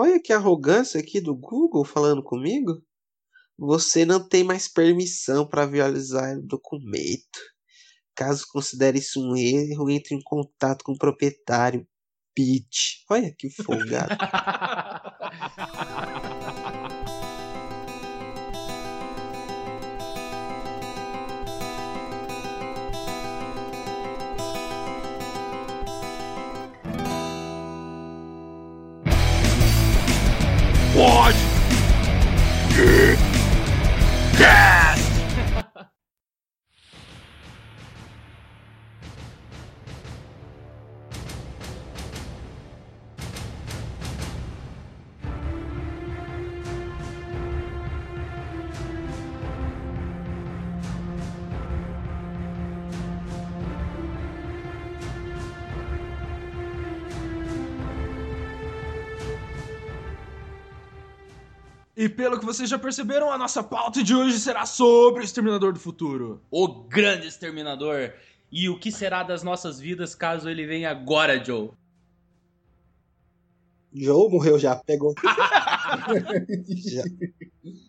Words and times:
Olha 0.00 0.18
que 0.18 0.32
arrogância 0.32 0.98
aqui 0.98 1.20
do 1.20 1.36
Google 1.36 1.84
falando 1.84 2.22
comigo. 2.22 2.82
Você 3.58 4.06
não 4.06 4.26
tem 4.26 4.42
mais 4.42 4.66
permissão 4.66 5.46
para 5.46 5.66
visualizar 5.66 6.38
o 6.38 6.42
documento. 6.42 7.38
Caso 8.14 8.46
considere 8.50 8.98
isso 8.98 9.20
um 9.20 9.36
erro, 9.36 9.90
entre 9.90 10.14
em 10.14 10.22
contato 10.22 10.82
com 10.84 10.92
o 10.92 10.98
proprietário. 10.98 11.86
Bitch. 12.34 13.04
Olha 13.10 13.30
que 13.36 13.50
folgado. 13.50 14.16
Pode! 31.00 31.49
Pelo 62.20 62.38
que 62.38 62.44
vocês 62.44 62.68
já 62.68 62.78
perceberam, 62.78 63.32
a 63.32 63.38
nossa 63.38 63.62
pauta 63.62 64.02
de 64.02 64.14
hoje 64.14 64.38
será 64.38 64.66
sobre 64.66 65.22
o 65.22 65.24
Exterminador 65.24 65.72
do 65.72 65.78
Futuro. 65.78 66.42
O 66.50 66.68
grande 66.68 67.26
exterminador. 67.26 68.12
E 68.52 68.68
o 68.68 68.78
que 68.78 68.92
será 68.92 69.22
das 69.22 69.42
nossas 69.42 69.80
vidas 69.80 70.14
caso 70.14 70.46
ele 70.50 70.66
venha 70.66 70.90
agora, 70.90 71.42
Joe? 71.42 71.70
Joe 73.90 74.30
morreu 74.30 74.58
já, 74.58 74.76
pegou. 74.76 75.14
já. 76.68 77.02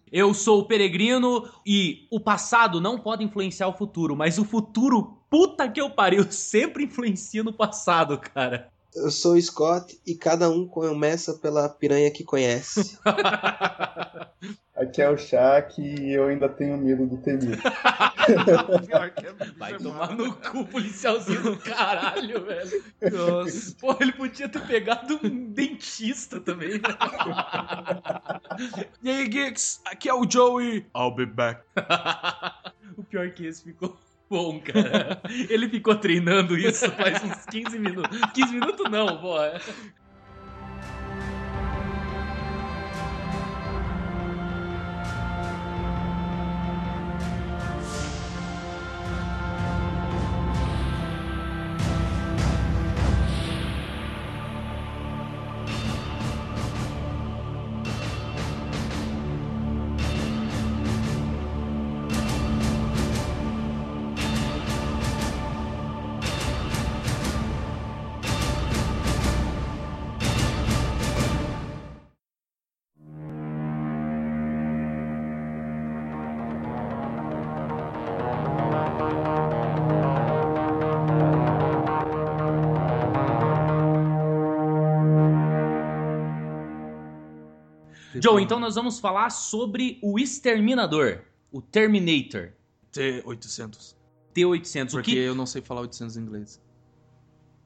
Eu 0.09 0.34
sou 0.34 0.62
o 0.62 0.66
peregrino 0.66 1.50
e 1.66 2.08
o 2.09 2.18
passado 2.18 2.80
não 2.80 2.98
pode 2.98 3.26
influenciar 3.26 3.68
o 3.68 3.78
futuro, 3.78 4.16
mas 4.16 4.38
o 4.38 4.46
futuro, 4.46 5.18
puta 5.30 5.68
que 5.68 5.82
eu 5.82 5.90
pariu, 5.90 6.32
sempre 6.32 6.86
influencia 6.86 7.44
no 7.44 7.52
passado, 7.52 8.18
cara. 8.18 8.72
Eu 8.94 9.09
sou 9.09 9.36
o 9.36 9.42
Scott 9.42 10.00
e 10.06 10.16
cada 10.16 10.50
um 10.50 10.67
começa 10.67 11.34
pela 11.34 11.70
piranha 11.70 12.11
que 12.11 12.23
conhece. 12.23 13.00
Aqui 14.75 15.02
é 15.02 15.09
o 15.09 15.17
Shaq 15.17 15.80
e 15.80 16.14
eu 16.14 16.28
ainda 16.28 16.50
tenho 16.50 16.78
medo 16.78 17.06
do 17.06 17.17
Temir. 17.17 17.59
Vai 19.58 19.78
tomar 19.78 20.16
no 20.16 20.34
cu, 20.34 20.66
policialzinho 20.66 21.42
do 21.44 21.58
caralho, 21.58 22.44
velho. 22.44 22.84
Nossa. 23.12 23.75
Pô, 23.80 23.95
ele 24.00 24.12
podia 24.12 24.50
ter 24.50 24.66
pegado 24.66 25.19
um 25.23 25.52
dentista 25.52 26.39
também, 26.39 26.73
né? 26.73 26.80
E 29.03 29.09
aí, 29.09 29.28
Geeks? 29.28 29.81
Aqui 29.86 30.09
é 30.09 30.14
o 30.14 30.30
Joey. 30.30 30.86
I'll 30.95 31.14
be 31.14 31.28
back. 31.28 31.62
o 32.97 33.03
pior 33.03 33.28
é 33.28 33.30
que 33.30 33.45
esse 33.45 33.64
ficou 33.64 33.95
bom, 34.32 34.62
cara. 34.62 35.22
Ele 35.50 35.68
ficou 35.68 35.94
treinando 35.94 36.58
isso 36.58 36.90
faz 36.92 37.22
uns 37.22 37.46
15 37.48 37.78
minutos. 37.78 38.18
15 38.34 38.54
minutos 38.54 38.90
não, 38.90 39.18
pô. 39.18 39.36
Joe, 88.22 88.44
então 88.44 88.59
nós 88.59 88.76
vamos 88.76 89.00
falar 89.00 89.32
sobre 89.32 89.98
o 90.04 90.20
Exterminador, 90.20 91.24
o 91.52 91.59
Terminator. 91.59 92.52
T-800. 92.92 93.96
T-800. 94.32 94.92
Porque 94.92 95.12
o 95.12 95.16
que... 95.16 95.18
eu 95.18 95.34
não 95.34 95.48
sei 95.48 95.64
falar 95.64 95.82
800 95.82 96.18
em 96.18 96.22
inglês. 96.22 96.62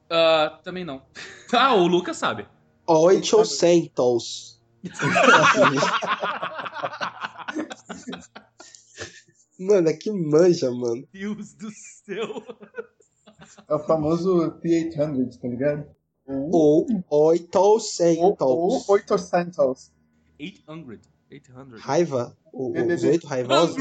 Uh, 0.06 0.56
também 0.62 0.82
não. 0.82 1.02
ah, 1.52 1.74
o 1.74 1.86
Lucas 1.86 2.16
sabe. 2.16 2.48
800. 2.86 4.62
mano, 9.60 9.88
é 9.90 9.92
que 9.92 10.10
manja, 10.10 10.70
mano. 10.70 11.06
Deus 11.12 11.52
do 11.52 11.70
céu. 11.70 12.42
É 13.68 13.74
o 13.74 13.80
famoso 13.80 14.52
T-800, 14.62 15.38
tá 15.38 15.48
ligado? 15.48 15.84
Ou 16.26 16.86
800. 17.10 18.00
Ou 18.40 18.82
800. 18.88 19.94
800. 20.38 21.00
800. 21.30 21.80
Raiva? 21.80 22.36
O, 22.52 22.72
os 22.72 23.02
oito 23.04 23.26
raivosos? 23.26 23.76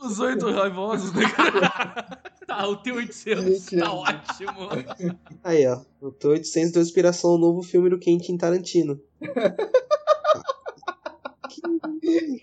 os 0.00 0.18
oito 0.20 0.50
raivosos, 0.50 1.12
né, 1.12 1.30
cara? 1.30 2.20
Tá, 2.46 2.66
o 2.66 2.76
T-800 2.76 3.78
tá 3.78 3.92
ótimo. 3.92 4.68
Aí, 5.44 5.66
ó. 5.66 5.80
O 6.00 6.10
T-800 6.10 6.72
deu 6.72 6.82
inspiração 6.82 7.30
ao 7.30 7.38
novo 7.38 7.62
filme 7.62 7.88
do 7.90 7.98
Quentin 7.98 8.36
Tarantino. 8.36 9.00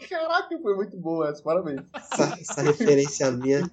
Caraca, 0.09 0.59
foi 0.61 0.75
muito 0.75 0.97
boa 0.97 1.29
essa, 1.29 1.43
parabéns. 1.43 1.81
Essa, 1.93 2.37
essa 2.39 2.61
referência 2.61 3.31
minha. 3.31 3.69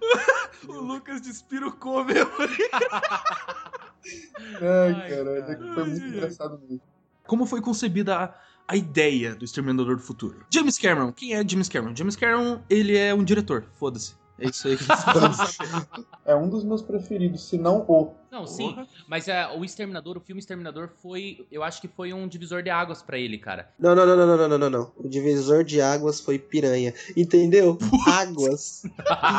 o 0.68 0.72
Lucas 0.72 1.20
despirucou 1.20 2.04
mesmo. 2.04 2.30
Ai, 4.60 5.08
caralho, 5.08 5.46
cara. 5.46 5.74
foi 5.74 5.84
muito 5.84 6.06
engraçado 6.06 6.60
mesmo. 6.60 6.80
Como 7.26 7.46
foi 7.46 7.60
concebida 7.60 8.16
a, 8.16 8.34
a 8.66 8.76
ideia 8.76 9.34
do 9.34 9.44
Exterminador 9.44 9.96
do 9.96 10.02
Futuro? 10.02 10.44
James 10.50 10.78
Cameron. 10.78 11.12
Quem 11.12 11.34
é 11.34 11.48
James 11.48 11.68
Cameron? 11.68 11.94
James 11.94 12.16
Cameron, 12.16 12.60
ele 12.68 12.96
é 12.96 13.14
um 13.14 13.24
diretor. 13.24 13.64
Foda-se. 13.74 14.14
É 14.38 14.48
isso 14.48 14.66
aí 14.66 14.76
que 14.76 14.84
É 16.26 16.34
um 16.34 16.48
dos 16.48 16.64
meus 16.64 16.82
preferidos, 16.82 17.48
se 17.48 17.56
não 17.56 17.84
o. 17.86 18.12
Não, 18.30 18.46
sim. 18.46 18.74
Mas 19.06 19.28
é, 19.28 19.46
o 19.48 19.64
Exterminador, 19.64 20.16
o 20.16 20.20
filme 20.20 20.40
Exterminador 20.40 20.88
foi. 20.88 21.46
Eu 21.50 21.62
acho 21.62 21.80
que 21.80 21.88
foi 21.88 22.12
um 22.12 22.26
divisor 22.26 22.62
de 22.62 22.70
águas 22.70 23.02
para 23.02 23.18
ele, 23.18 23.38
cara. 23.38 23.70
Não, 23.78 23.94
não, 23.94 24.06
não, 24.06 24.16
não, 24.16 24.36
não, 24.36 24.48
não, 24.48 24.58
não, 24.58 24.70
não. 24.70 24.92
O 24.96 25.08
divisor 25.08 25.62
de 25.62 25.80
águas 25.80 26.20
foi 26.20 26.38
piranha. 26.38 26.92
Entendeu? 27.16 27.78
Águas. 28.06 28.82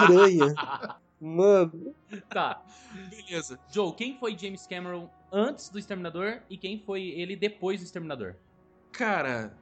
Piranha. 0.07 0.53
Mano. 1.19 1.93
Tá. 2.29 2.61
Beleza. 3.33 3.59
Joe, 3.71 3.91
quem 3.93 4.15
foi 4.15 4.37
James 4.37 4.67
Cameron 4.67 5.09
antes 5.31 5.69
do 5.69 5.79
Exterminador 5.79 6.41
e 6.49 6.55
quem 6.55 6.77
foi 6.77 7.01
ele 7.01 7.35
depois 7.35 7.79
do 7.79 7.83
Exterminador? 7.83 8.35
Cara, 8.91 9.57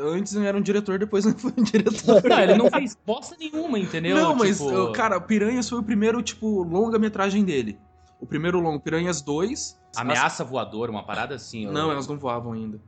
antes 0.00 0.36
era 0.36 0.56
um 0.56 0.60
diretor, 0.60 0.96
depois 0.96 1.24
não 1.24 1.34
foi 1.36 1.52
um 1.58 1.64
diretor. 1.64 2.22
Não, 2.22 2.38
ele 2.38 2.54
não 2.54 2.70
fez 2.70 2.96
bosta 3.04 3.36
nenhuma, 3.36 3.80
entendeu? 3.80 4.16
Não, 4.16 4.36
mas, 4.36 4.58
tipo... 4.58 4.92
cara, 4.92 5.20
Piranhas 5.20 5.68
foi 5.68 5.80
o 5.80 5.82
primeiro, 5.82 6.22
tipo, 6.22 6.62
longa-metragem 6.62 7.44
dele. 7.44 7.76
O 8.20 8.26
primeiro 8.26 8.60
longo, 8.60 8.78
Piranhas 8.78 9.20
2. 9.20 9.80
Ameaça 9.96 10.44
as... 10.44 10.48
voadora, 10.48 10.92
uma 10.92 11.02
parada 11.02 11.34
assim. 11.34 11.66
Não, 11.66 11.86
eu... 11.86 11.92
elas 11.92 12.06
não 12.06 12.16
voavam 12.16 12.52
ainda. 12.52 12.80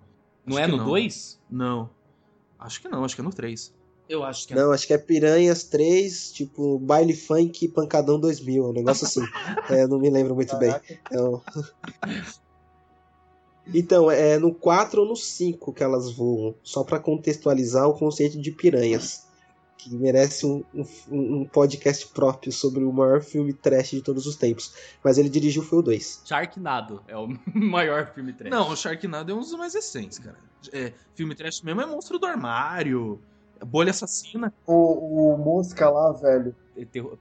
Não 0.46 0.56
acho 0.56 0.64
é 0.64 0.69
no 0.69 0.84
2? 0.84 1.43
Não. 1.50 1.66
não. 1.66 1.90
Acho 2.60 2.81
que 2.81 2.88
não, 2.88 3.04
acho 3.04 3.16
que 3.16 3.20
é 3.20 3.25
no 3.25 3.32
3. 3.32 3.75
Eu 4.08 4.22
acho 4.22 4.46
que 4.46 4.52
é. 4.52 4.56
Não, 4.56 4.72
acho 4.72 4.86
que 4.86 4.92
é 4.92 4.98
Piranhas 4.98 5.64
3, 5.64 6.32
tipo, 6.32 6.78
Baile 6.78 7.14
Funk 7.14 7.68
Pancadão 7.68 8.20
2000, 8.20 8.68
um 8.68 8.72
negócio 8.72 9.06
assim. 9.06 9.22
é, 9.70 9.86
não 9.86 9.98
me 9.98 10.10
lembro 10.10 10.34
muito 10.34 10.50
Caraca. 10.50 10.84
bem. 10.86 10.98
É 11.10 12.22
Então, 13.72 14.10
é 14.10 14.38
no 14.38 14.54
4 14.54 15.00
ou 15.00 15.08
no 15.08 15.16
5 15.16 15.72
que 15.72 15.82
elas 15.82 16.12
voam, 16.12 16.54
só 16.62 16.84
para 16.84 16.98
contextualizar 16.98 17.88
o 17.88 17.94
conceito 17.94 18.38
de 18.40 18.50
piranhas. 18.50 19.24
que 19.76 19.94
merece 19.94 20.46
um, 20.46 20.64
um, 20.74 20.86
um 21.10 21.44
podcast 21.44 22.06
próprio 22.08 22.50
sobre 22.50 22.82
o 22.82 22.92
maior 22.92 23.22
filme 23.22 23.52
trash 23.52 23.90
de 23.90 24.02
todos 24.02 24.26
os 24.26 24.36
tempos. 24.36 24.72
Mas 25.02 25.18
ele 25.18 25.28
dirigiu 25.28 25.62
foi 25.62 25.78
o 25.78 25.82
2. 25.82 26.22
Sharknado 26.24 27.02
é 27.06 27.16
o 27.16 27.28
maior 27.54 28.12
filme 28.14 28.32
trash. 28.32 28.50
Não, 28.50 28.70
o 28.70 28.76
Sharknado 28.76 29.32
é 29.32 29.34
um 29.34 29.40
dos 29.40 29.52
mais 29.52 29.74
recentes, 29.74 30.18
cara. 30.18 30.38
É, 30.72 30.92
filme 31.14 31.34
trash 31.34 31.60
mesmo 31.60 31.82
é 31.82 31.86
Monstro 31.86 32.18
do 32.18 32.24
Armário, 32.24 33.20
Bolha 33.64 33.90
Assassina. 33.90 34.52
O, 34.66 35.34
o 35.34 35.38
Mosca 35.38 35.88
lá, 35.88 36.12
velho. 36.12 36.55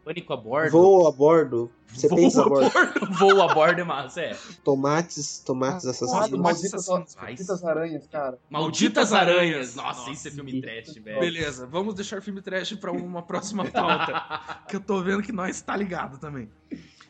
Pânico 0.04 0.34
a 0.34 0.38
bordo. 0.38 0.72
Voo 0.72 1.08
a 1.08 1.12
bordo, 1.12 1.72
a 2.04 2.08
Voo 2.08 2.50
bordo, 2.50 2.72
Voo 3.20 3.42
a 3.42 3.54
bordo 3.54 3.82
é 3.82 3.84
massa, 3.84 4.22
é. 4.22 4.38
tomates, 4.64 5.40
tomates 5.46 5.86
assassinos. 5.86 6.40
Malditas, 6.40 6.74
assassinos. 6.74 7.16
malditas 7.16 7.64
aranhas, 7.64 8.08
cara. 8.08 8.40
Malditas 8.50 9.14
aranhas. 9.14 9.76
Nossa, 9.76 10.00
Nossa, 10.00 10.12
isso 10.12 10.28
é 10.28 10.32
filme 10.32 10.60
trash, 10.60 10.96
velho. 10.96 11.20
Beleza, 11.20 11.68
vamos 11.68 11.94
deixar 11.94 12.20
filme 12.22 12.42
trash 12.42 12.74
pra 12.74 12.92
uma 12.92 13.22
próxima 13.22 13.64
pauta. 13.66 14.24
que 14.68 14.76
eu 14.76 14.80
tô 14.80 15.00
vendo 15.04 15.22
que 15.22 15.32
nós 15.32 15.62
tá 15.62 15.78
ligado 15.78 16.18
também. 16.18 16.50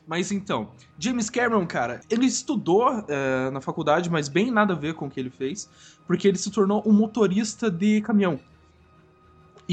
Mas 0.06 0.34
então, 0.34 0.72
James 1.00 1.30
Cameron, 1.30 1.66
cara, 1.66 2.02
ele 2.10 2.26
estudou 2.26 3.06
eh, 3.08 3.50
na 3.52 3.62
faculdade, 3.62 4.10
mas 4.10 4.28
bem 4.28 4.52
nada 4.52 4.74
a 4.74 4.76
ver 4.76 4.96
com 4.96 5.06
o 5.06 5.10
que 5.10 5.18
ele 5.18 5.30
fez, 5.30 5.70
porque 6.06 6.28
ele 6.28 6.38
se 6.38 6.52
tornou 6.52 6.84
um 6.86 6.92
motorista 6.92 7.72
de 7.72 8.02
caminhão. 8.02 8.38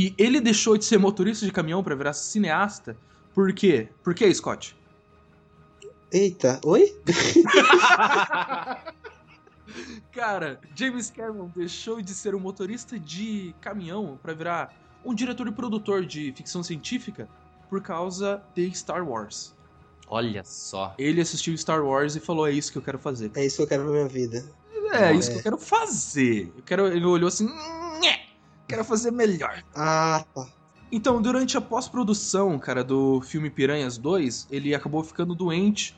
E 0.01 0.15
ele 0.17 0.41
deixou 0.41 0.79
de 0.79 0.85
ser 0.87 0.97
motorista 0.99 1.45
de 1.45 1.53
caminhão 1.53 1.85
pra 1.85 1.95
virar 1.95 2.15
cineasta. 2.15 2.97
Por 3.35 3.53
quê? 3.53 3.91
Por 4.03 4.15
quê, 4.15 4.33
Scott? 4.33 4.75
Eita, 6.11 6.59
oi? 6.65 6.97
Cara, 10.11 10.59
James 10.75 11.11
Cameron 11.11 11.51
deixou 11.55 12.01
de 12.01 12.15
ser 12.15 12.35
um 12.35 12.41
motorista 12.41 12.99
de 12.99 13.55
caminhão 13.61 14.19
pra 14.23 14.33
virar 14.33 14.75
um 15.05 15.15
diretor 15.15 15.47
e 15.49 15.53
produtor 15.53 16.07
de 16.07 16.33
ficção 16.33 16.63
científica 16.63 17.29
por 17.69 17.83
causa 17.83 18.43
de 18.55 18.73
Star 18.75 19.07
Wars. 19.07 19.55
Olha 20.09 20.43
só. 20.47 20.95
Ele 20.97 21.21
assistiu 21.21 21.55
Star 21.59 21.85
Wars 21.85 22.17
e 22.17 22.21
falou: 22.21 22.47
É 22.47 22.53
isso 22.53 22.73
que 22.73 22.79
eu 22.79 22.83
quero 22.83 22.99
fazer. 22.99 23.31
É 23.35 23.45
isso 23.45 23.57
que 23.59 23.63
eu 23.65 23.67
quero 23.67 23.83
pra 23.83 23.93
minha 23.93 24.09
vida. 24.09 24.43
É, 24.95 25.11
É. 25.11 25.15
isso 25.15 25.31
que 25.31 25.37
eu 25.39 25.43
quero 25.43 25.59
fazer. 25.59 26.51
Eu 26.57 26.63
quero... 26.65 26.87
Ele 26.87 27.05
olhou 27.05 27.29
assim: 27.29 27.47
"Nhé, 28.01 28.30
Quero 28.71 28.85
fazer 28.85 29.11
melhor. 29.11 29.65
Ah, 29.75 30.25
tá. 30.35 30.47
Então, 30.93 31.21
durante 31.21 31.57
a 31.57 31.61
pós-produção, 31.61 32.59
cara, 32.59 32.83
do 32.83 33.21
filme 33.21 33.51
Piranhas 33.51 33.99
2, 33.99 34.49
ele 34.51 34.75
acabou 34.75 35.03
ficando 35.03 35.35
doente. 35.35 35.97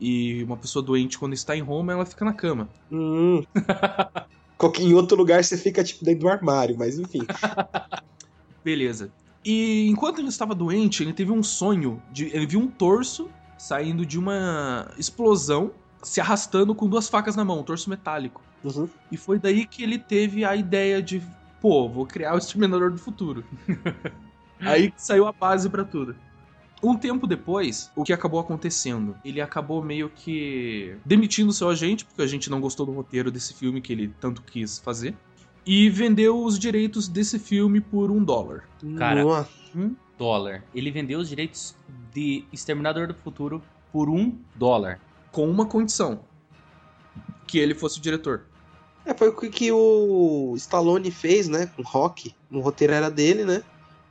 E 0.00 0.42
uma 0.44 0.56
pessoa 0.56 0.84
doente, 0.84 1.18
quando 1.18 1.32
está 1.32 1.56
em 1.56 1.60
Roma, 1.60 1.92
ela 1.92 2.06
fica 2.06 2.24
na 2.24 2.32
cama. 2.32 2.68
Hum. 2.90 3.44
Em 4.78 4.94
outro 4.94 5.16
lugar 5.16 5.42
você 5.42 5.58
fica 5.58 5.82
tipo 5.82 6.04
dentro 6.04 6.20
do 6.20 6.28
armário, 6.28 6.76
mas 6.78 6.96
enfim. 6.96 7.22
Beleza. 8.64 9.10
E 9.44 9.88
enquanto 9.88 10.20
ele 10.20 10.28
estava 10.28 10.54
doente, 10.54 11.02
ele 11.02 11.12
teve 11.12 11.32
um 11.32 11.42
sonho 11.42 12.00
de. 12.12 12.26
Ele 12.26 12.46
viu 12.46 12.60
um 12.60 12.68
torso 12.68 13.28
saindo 13.58 14.06
de 14.06 14.16
uma 14.16 14.88
explosão, 14.96 15.72
se 16.00 16.20
arrastando 16.20 16.76
com 16.76 16.88
duas 16.88 17.08
facas 17.08 17.34
na 17.34 17.44
mão, 17.44 17.58
um 17.58 17.64
torso 17.64 17.90
metálico. 17.90 18.40
Uhum. 18.62 18.88
E 19.10 19.16
foi 19.16 19.38
daí 19.38 19.66
que 19.66 19.82
ele 19.82 19.98
teve 19.98 20.44
a 20.44 20.54
ideia 20.54 21.02
de, 21.02 21.20
pô, 21.62 21.88
vou 21.88 22.04
criar 22.04 22.34
o 22.34 22.38
Exterminador 22.38 22.90
do 22.90 22.98
Futuro. 22.98 23.44
Aí 24.60 24.90
que 24.90 25.00
saiu 25.00 25.28
a 25.28 25.32
base 25.32 25.70
pra 25.70 25.84
tudo. 25.84 26.16
Um 26.82 26.96
tempo 26.96 27.24
depois, 27.24 27.92
o 27.94 28.02
que 28.02 28.12
acabou 28.12 28.40
acontecendo? 28.40 29.14
Ele 29.24 29.40
acabou 29.40 29.80
meio 29.82 30.10
que 30.10 30.96
demitindo 31.06 31.52
seu 31.52 31.68
agente, 31.68 32.04
porque 32.04 32.20
a 32.20 32.26
gente 32.26 32.50
não 32.50 32.60
gostou 32.60 32.84
do 32.84 32.90
roteiro 32.90 33.30
desse 33.30 33.54
filme 33.54 33.80
que 33.80 33.92
ele 33.92 34.12
tanto 34.20 34.42
quis 34.42 34.80
fazer. 34.80 35.14
E 35.64 35.88
vendeu 35.88 36.44
os 36.44 36.58
direitos 36.58 37.06
desse 37.06 37.38
filme 37.38 37.80
por 37.80 38.10
um 38.10 38.24
dólar. 38.24 38.64
Cara. 38.98 39.22
Nossa. 39.22 39.48
Um 39.76 39.94
dólar. 40.18 40.64
Ele 40.74 40.90
vendeu 40.90 41.20
os 41.20 41.28
direitos 41.28 41.76
de 42.12 42.44
Exterminador 42.52 43.06
do 43.06 43.14
Futuro 43.14 43.62
por 43.92 44.10
um 44.10 44.36
dólar. 44.56 45.00
Com 45.30 45.48
uma 45.48 45.66
condição. 45.66 46.24
Que 47.46 47.58
ele 47.58 47.74
fosse 47.74 48.00
o 48.00 48.02
diretor. 48.02 48.46
É, 49.04 49.14
foi 49.14 49.28
o 49.28 49.36
que- 49.36 49.50
que 49.50 49.72
o 49.72 50.54
Stallone 50.56 51.10
fez, 51.10 51.48
né? 51.48 51.66
Com 51.66 51.82
o 51.82 51.84
Rock. 51.84 52.34
O 52.50 52.60
roteiro 52.60 52.92
era 52.92 53.10
dele, 53.10 53.44
né? 53.44 53.62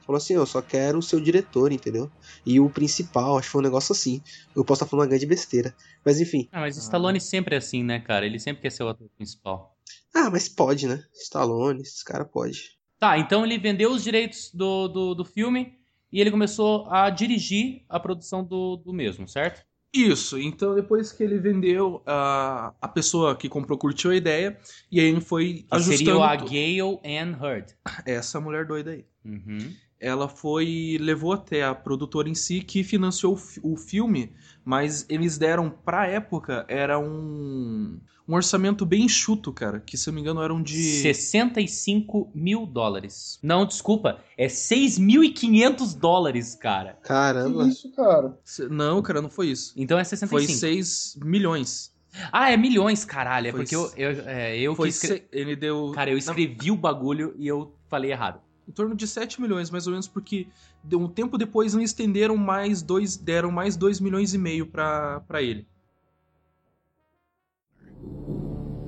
Falou 0.06 0.18
assim, 0.18 0.34
eu 0.34 0.46
só 0.46 0.62
quero 0.62 0.98
o 0.98 1.02
seu 1.02 1.20
diretor, 1.22 1.72
entendeu? 1.72 2.12
E 2.46 2.60
o 2.60 2.70
principal, 2.70 3.38
acho 3.38 3.48
que 3.48 3.52
foi 3.52 3.62
um 3.62 3.64
negócio 3.64 3.94
assim. 3.94 4.22
Eu 4.56 4.66
posso 4.66 4.84
estar 4.84 4.90
falando 4.90 5.04
uma 5.06 5.10
grande 5.10 5.26
besteira. 5.26 5.74
Mas 6.06 6.20
enfim. 6.20 6.50
Ah, 6.52 6.60
mas 6.62 6.76
Stallone 6.76 7.22
sempre 7.22 7.56
é 7.56 7.60
assim, 7.60 7.84
né, 7.84 8.00
cara? 8.00 8.26
Ele 8.26 8.40
sempre 8.40 8.62
quer 8.64 8.72
ser 8.72 8.84
o 8.84 8.90
ator 8.90 9.08
principal. 9.16 9.78
Ah, 10.14 10.30
mas 10.30 10.50
pode, 10.50 10.88
né? 10.88 11.04
Stallone, 11.14 11.82
esse 11.82 12.04
cara 12.04 12.26
pode. 12.26 12.60
Tá, 13.00 13.18
então 13.18 13.46
ele 13.46 13.58
vendeu 13.58 13.92
os 13.92 14.04
direitos 14.04 14.52
do, 14.54 14.88
do, 14.88 15.16
do 15.16 15.26
filme 15.26 15.74
e 16.12 16.20
ele 16.20 16.30
começou 16.32 16.88
a 16.92 17.10
dirigir 17.10 17.86
a 17.88 18.00
produção 18.00 18.44
do, 18.44 18.76
do 18.78 18.92
mesmo, 18.94 19.28
certo? 19.28 19.64
Isso, 19.94 20.40
então 20.40 20.74
depois 20.74 21.12
que 21.12 21.22
ele 21.22 21.38
vendeu, 21.38 22.02
a 22.06 22.74
a 22.82 22.88
pessoa 22.88 23.36
que 23.36 23.50
comprou 23.50 23.78
curtiu 23.78 24.12
a 24.12 24.16
ideia, 24.16 24.58
e 24.90 25.00
aí 25.00 25.08
ele 25.08 25.20
foi 25.22 25.54
Que 25.54 25.66
ajustando 25.72 25.98
seria 25.98 26.26
a 26.26 26.36
Gale 26.36 27.00
Ann 27.04 27.36
Hurd. 27.42 27.76
essa 28.06 28.40
mulher 28.40 28.66
doida 28.66 28.92
aí. 28.92 29.06
Uhum. 29.26 29.74
Ela 30.02 30.28
foi 30.28 30.98
levou 31.00 31.32
até 31.34 31.64
a 31.64 31.76
produtora 31.76 32.28
em 32.28 32.34
si 32.36 32.62
que 32.62 32.84
financiou 32.84 33.34
o 33.34 33.38
fi- 33.38 33.60
o 33.64 33.78
filme, 33.78 34.34
mas 34.66 35.06
eles 35.08 35.38
deram 35.38 35.70
pra 35.70 36.08
época 36.08 36.66
era 36.68 36.98
um 37.00 38.00
um 38.28 38.36
orçamento 38.36 38.86
bem 38.86 39.04
enxuto, 39.06 39.52
cara, 39.52 39.80
que 39.82 39.98
se 39.98 40.08
eu 40.08 40.12
não 40.12 40.16
me 40.16 40.22
engano 40.22 40.42
eram 40.42 40.62
de 40.64 41.02
65 41.02 42.32
mil 42.34 42.66
dólares. 42.66 43.38
Não, 43.44 43.66
desculpa, 43.66 44.20
é 44.38 44.48
6.500 44.48 45.94
dólares, 46.00 46.56
cara. 46.56 46.98
Caramba. 47.04 47.64
Que 47.66 47.70
isso, 47.72 47.92
cara? 47.92 48.38
Não, 48.70 49.02
cara, 49.02 49.22
não 49.22 49.30
foi 49.30 49.48
isso. 49.48 49.74
Então 49.76 49.98
é 50.00 50.04
Foi 50.04 50.18
65. 50.46 50.60
6 50.60 51.20
milhões. 51.24 51.92
Ah, 52.32 52.52
é 52.52 52.58
milhões, 52.58 53.06
caralho. 53.06 53.48
É 53.48 53.52
Foi 53.52 53.62
porque 53.62 53.76
eu, 53.76 53.92
eu, 53.98 54.10
é, 54.28 54.58
eu 54.58 54.76
Foi 54.76 54.90
que 54.90 54.96
escre... 54.96 55.08
se- 55.18 55.24
ele 55.32 55.56
deu 55.56 55.92
Cara, 55.94 56.10
eu 56.12 56.18
escrevi 56.18 56.72
o 56.72 56.76
bagulho 56.76 57.34
e 57.38 57.48
eu 57.48 57.74
falei 57.90 58.12
errado. 58.12 58.40
Em 58.72 58.74
torno 58.74 58.96
de 58.96 59.06
7 59.06 59.42
milhões, 59.42 59.70
mais 59.70 59.86
ou 59.86 59.92
menos, 59.92 60.08
porque 60.08 60.48
de 60.82 60.96
um 60.96 61.06
tempo 61.06 61.38
depois 61.38 61.76
eles 61.76 61.90
estenderam 61.90 62.38
mais 62.38 62.82
dois, 62.82 63.18
deram 63.18 63.52
mais 63.52 63.76
2 63.76 64.00
milhões 64.00 64.34
e 64.34 64.38
meio 64.38 64.66
pra, 64.66 65.20
pra 65.28 65.42
ele. 65.42 65.68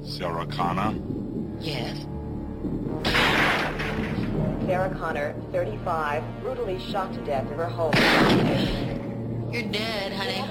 Sarah 0.01 0.47
Connor. 0.47 0.93
Yes. 1.61 2.07
Sarah 4.65 4.95
Connor, 4.95 5.35
35, 5.51 6.23
brutally 6.41 6.79
shot 6.79 7.11
to 7.13 7.21
death 7.25 7.51
in 7.51 7.59
her 7.59 7.67
home. 7.67 7.93
You're 9.51 9.67
dead, 9.67 10.13
honey. 10.13 10.43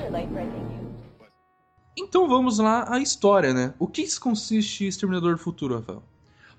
Então 1.96 2.28
vamos 2.28 2.58
lá 2.58 2.86
à 2.92 2.98
história, 2.98 3.54
né? 3.54 3.72
O 3.78 3.86
que 3.86 4.06
consiste 4.20 4.86
Exterminador 4.86 5.32
do 5.32 5.38
Futuro, 5.38 5.76
Rafael? 5.76 6.02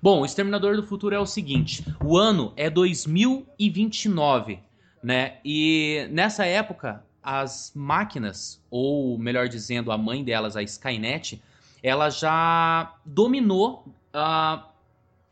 Bom, 0.04 0.20
o 0.20 0.26
Exterminador 0.26 0.76
do 0.76 0.82
Futuro 0.82 1.14
é 1.14 1.18
o 1.18 1.24
seguinte: 1.24 1.82
o 2.04 2.18
ano 2.18 2.52
é 2.58 2.68
2029, 2.68 4.58
né? 5.02 5.38
E 5.42 6.06
nessa 6.10 6.44
época, 6.44 7.02
as 7.22 7.72
máquinas, 7.74 8.62
ou 8.70 9.16
melhor 9.16 9.48
dizendo, 9.48 9.90
a 9.90 9.96
mãe 9.96 10.22
delas, 10.22 10.58
a 10.58 10.62
Skynet, 10.62 11.42
ela 11.82 12.10
já 12.10 12.94
dominou 13.02 13.86
ah, 14.12 14.68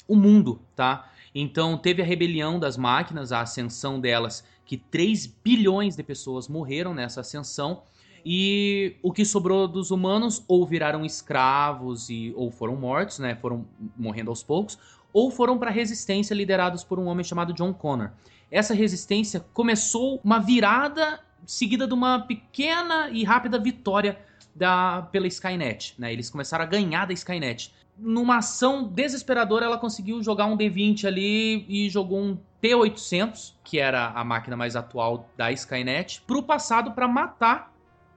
o 0.08 0.16
mundo, 0.16 0.58
tá? 0.74 1.12
Então 1.34 1.76
teve 1.76 2.00
a 2.00 2.04
rebelião 2.06 2.58
das 2.58 2.78
máquinas, 2.78 3.30
a 3.30 3.42
ascensão 3.42 4.00
delas, 4.00 4.42
que 4.64 4.78
3 4.78 5.26
bilhões 5.26 5.96
de 5.96 6.02
pessoas 6.02 6.48
morreram 6.48 6.94
nessa 6.94 7.20
ascensão. 7.20 7.82
E 8.24 8.96
o 9.02 9.12
que 9.12 9.24
sobrou 9.24 9.66
dos 9.66 9.90
humanos 9.90 10.44
ou 10.46 10.66
viraram 10.66 11.04
escravos 11.04 12.08
e 12.08 12.32
ou 12.36 12.50
foram 12.50 12.76
mortos, 12.76 13.18
né? 13.18 13.34
Foram 13.34 13.66
morrendo 13.96 14.30
aos 14.30 14.42
poucos, 14.42 14.78
ou 15.12 15.30
foram 15.30 15.58
para 15.58 15.70
a 15.70 15.72
resistência 15.72 16.34
liderados 16.34 16.84
por 16.84 16.98
um 16.98 17.06
homem 17.06 17.24
chamado 17.24 17.52
John 17.52 17.72
Connor. 17.72 18.10
Essa 18.50 18.74
resistência 18.74 19.40
começou 19.52 20.20
uma 20.22 20.38
virada 20.38 21.20
seguida 21.44 21.86
de 21.86 21.94
uma 21.94 22.20
pequena 22.20 23.10
e 23.10 23.24
rápida 23.24 23.58
vitória 23.58 24.18
da 24.54 25.08
pela 25.10 25.26
Skynet, 25.26 25.94
né? 25.98 26.12
Eles 26.12 26.30
começaram 26.30 26.64
a 26.64 26.68
ganhar 26.68 27.06
da 27.06 27.12
Skynet. 27.12 27.72
Numa 27.98 28.38
ação 28.38 28.84
desesperadora, 28.84 29.66
ela 29.66 29.78
conseguiu 29.78 30.22
jogar 30.22 30.46
um 30.46 30.56
D20 30.56 31.04
ali 31.04 31.64
e 31.68 31.88
jogou 31.90 32.20
um 32.20 32.38
P800, 32.62 33.54
que 33.64 33.78
era 33.78 34.10
a 34.10 34.24
máquina 34.24 34.56
mais 34.56 34.76
atual 34.76 35.28
da 35.36 35.50
Skynet, 35.52 36.22
pro 36.26 36.42
passado 36.42 36.92
para 36.92 37.08
matar 37.08 37.71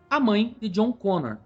a 0.10 0.20
mãe 0.20 0.56
de 0.60 0.70
John 0.70 0.92
Connor, 0.92 1.38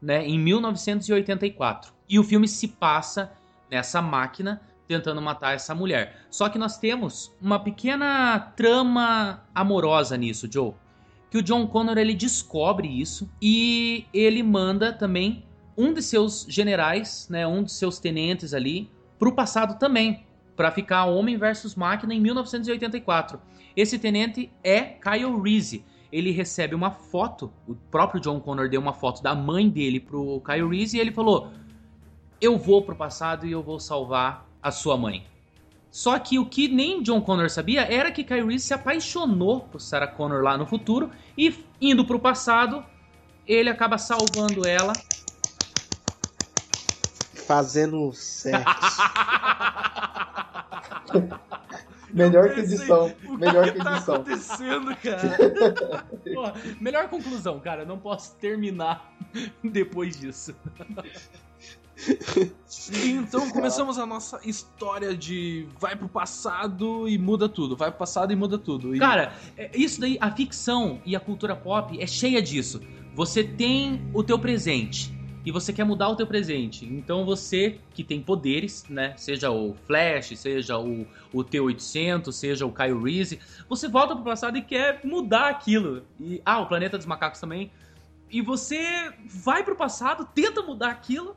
né, 0.00 0.26
em 0.26 0.38
1984. 0.38 1.92
E 2.08 2.18
o 2.18 2.24
filme 2.24 2.48
se 2.48 2.68
passa 2.68 3.32
nessa 3.70 4.02
máquina 4.02 4.60
tentando 4.88 5.22
matar 5.22 5.54
essa 5.54 5.72
mulher. 5.72 6.16
Só 6.28 6.48
que 6.48 6.58
nós 6.58 6.76
temos 6.76 7.32
uma 7.40 7.60
pequena 7.60 8.40
trama 8.56 9.40
amorosa 9.54 10.16
nisso, 10.16 10.48
Joe. 10.50 10.72
Que 11.30 11.38
o 11.38 11.42
John 11.42 11.66
Connor 11.68 11.96
ele 11.96 12.14
descobre 12.14 12.88
isso 12.88 13.30
e 13.40 14.04
ele 14.12 14.42
manda 14.42 14.92
também 14.92 15.44
um 15.76 15.94
de 15.94 16.02
seus 16.02 16.44
generais, 16.48 17.28
né, 17.30 17.46
um 17.46 17.62
de 17.62 17.70
seus 17.70 18.00
tenentes 18.00 18.52
ali, 18.52 18.90
pro 19.16 19.32
passado 19.32 19.78
também, 19.78 20.24
pra 20.56 20.72
ficar 20.72 21.04
Homem 21.04 21.36
versus 21.36 21.76
Máquina 21.76 22.12
em 22.12 22.20
1984. 22.20 23.40
Esse 23.76 23.98
tenente 23.98 24.50
é 24.64 24.80
Kyle 24.80 25.40
Reese. 25.40 25.84
Ele 26.12 26.30
recebe 26.30 26.74
uma 26.74 26.90
foto, 26.90 27.52
o 27.66 27.74
próprio 27.74 28.20
John 28.20 28.40
Connor 28.40 28.68
deu 28.68 28.80
uma 28.80 28.92
foto 28.92 29.22
da 29.22 29.34
mãe 29.34 29.68
dele 29.68 30.00
pro 30.00 30.42
Kyle 30.44 30.68
Reese 30.68 30.96
e 30.96 31.00
ele 31.00 31.12
falou: 31.12 31.50
"Eu 32.40 32.58
vou 32.58 32.82
pro 32.82 32.96
passado 32.96 33.46
e 33.46 33.52
eu 33.52 33.62
vou 33.62 33.78
salvar 33.78 34.46
a 34.62 34.70
sua 34.70 34.96
mãe". 34.96 35.24
Só 35.90 36.18
que 36.18 36.38
o 36.38 36.46
que 36.46 36.68
nem 36.68 37.02
John 37.02 37.20
Connor 37.20 37.50
sabia 37.50 37.82
era 37.82 38.12
que 38.12 38.22
Kyle 38.22 38.46
Reese 38.46 38.66
se 38.66 38.74
apaixonou 38.74 39.60
por 39.60 39.80
Sarah 39.80 40.06
Connor 40.06 40.42
lá 40.42 40.56
no 40.56 40.64
futuro 40.66 41.10
e 41.36 41.64
indo 41.80 42.04
pro 42.04 42.20
passado, 42.20 42.84
ele 43.46 43.68
acaba 43.68 43.98
salvando 43.98 44.66
ela. 44.66 44.92
Fazendo 47.46 48.12
sexo. 48.12 48.64
Melhor 52.12 52.54
que 52.54 52.60
edição. 52.60 53.12
O 53.26 53.36
Melhor 53.36 53.64
que, 53.64 53.72
que 53.72 53.84
tá 53.84 53.96
edição. 53.96 54.14
acontecendo, 54.16 54.96
cara? 54.96 56.06
Pô, 56.34 56.52
melhor 56.80 57.08
conclusão, 57.08 57.58
cara. 57.60 57.84
Não 57.84 57.98
posso 57.98 58.34
terminar 58.36 59.12
depois 59.64 60.18
disso. 60.18 60.54
Então 63.04 63.50
começamos 63.50 63.98
a 63.98 64.06
nossa 64.06 64.40
história 64.44 65.14
de 65.14 65.66
vai 65.78 65.94
pro 65.94 66.08
passado 66.08 67.06
e 67.08 67.18
muda 67.18 67.48
tudo. 67.48 67.76
Vai 67.76 67.90
pro 67.90 67.98
passado 67.98 68.32
e 68.32 68.36
muda 68.36 68.56
tudo. 68.58 68.94
E- 68.94 68.98
Cara, 68.98 69.34
é- 69.56 69.70
isso 69.74 70.00
daí, 70.00 70.16
a 70.20 70.30
ficção 70.30 71.00
e 71.04 71.14
a 71.14 71.20
cultura 71.20 71.54
pop 71.54 72.00
é 72.00 72.06
cheia 72.06 72.40
disso. 72.40 72.80
Você 73.14 73.44
tem 73.44 74.00
o 74.14 74.22
teu 74.22 74.38
presente 74.38 75.12
e 75.44 75.50
você 75.50 75.72
quer 75.72 75.84
mudar 75.84 76.08
o 76.08 76.16
teu 76.16 76.26
presente. 76.26 76.84
Então 76.84 77.24
você 77.24 77.78
que 77.94 78.04
tem 78.04 78.20
poderes, 78.20 78.84
né? 78.88 79.14
Seja 79.16 79.50
o 79.50 79.74
Flash, 79.86 80.38
seja 80.38 80.78
o, 80.78 81.06
o 81.32 81.42
T-800, 81.42 82.32
seja 82.32 82.66
o 82.66 82.72
Kyle 82.72 83.02
Reese, 83.02 83.38
você 83.68 83.88
volta 83.88 84.14
pro 84.14 84.24
passado 84.24 84.58
e 84.58 84.62
quer 84.62 85.00
mudar 85.04 85.48
aquilo. 85.48 86.02
E, 86.20 86.40
ah, 86.44 86.60
o 86.60 86.66
Planeta 86.66 86.98
dos 86.98 87.06
Macacos 87.06 87.40
também. 87.40 87.70
E 88.30 88.40
você 88.42 89.12
vai 89.24 89.64
pro 89.64 89.74
passado, 89.74 90.28
tenta 90.34 90.62
mudar 90.62 90.90
aquilo 90.90 91.34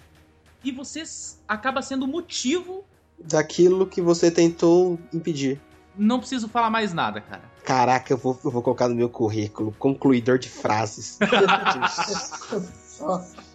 e 0.64 0.72
você 0.72 1.04
acaba 1.48 1.82
sendo 1.82 2.04
o 2.04 2.08
motivo. 2.08 2.84
Daquilo 3.18 3.88
que 3.88 4.02
você 4.02 4.30
tentou 4.30 5.00
impedir. 5.14 5.60
Não 5.96 6.20
preciso 6.20 6.48
falar 6.48 6.70
mais 6.70 6.94
nada, 6.94 7.22
cara. 7.22 7.44
Caraca, 7.64 8.12
eu 8.12 8.18
vou, 8.18 8.38
eu 8.44 8.52
vou 8.52 8.62
colocar 8.62 8.90
no 8.90 8.96
meu 8.96 9.08
currículo. 9.08 9.74
Concluidor 9.80 10.38
de 10.38 10.50
frases. 10.50 11.18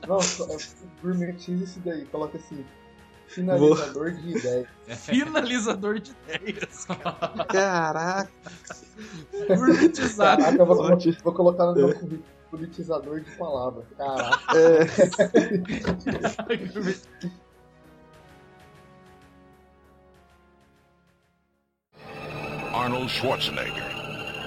Não, 0.07 0.21
só- 0.21 0.45
é, 0.47 0.57
gourmetiza 1.02 1.64
isso 1.64 1.80
daí. 1.85 2.04
Coloca 2.07 2.37
assim. 2.38 2.64
Finalizador 3.28 4.11
de 4.12 4.38
ideia. 4.38 4.68
Finalizador 4.88 6.00
de 6.00 6.12
ideias. 6.28 6.87
Caraca. 7.49 8.30
Gourmetizado. 9.49 10.42
Caraca, 10.42 10.62
eu 10.62 10.66
vou, 10.66 10.99
vou 11.25 11.33
colocar 11.35 11.66
no 11.66 11.75
meu 11.75 11.95
currículo. 11.95 12.23
Politizador 12.50 13.21
de 13.21 13.30
palavras. 13.33 13.85
Caraca. 13.99 14.38
É, 14.57 14.87
Arnold 22.73 23.09
Schwarzenegger 23.11 23.85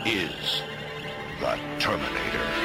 is 0.06 0.62
the 1.40 1.58
Terminator. 1.80 2.61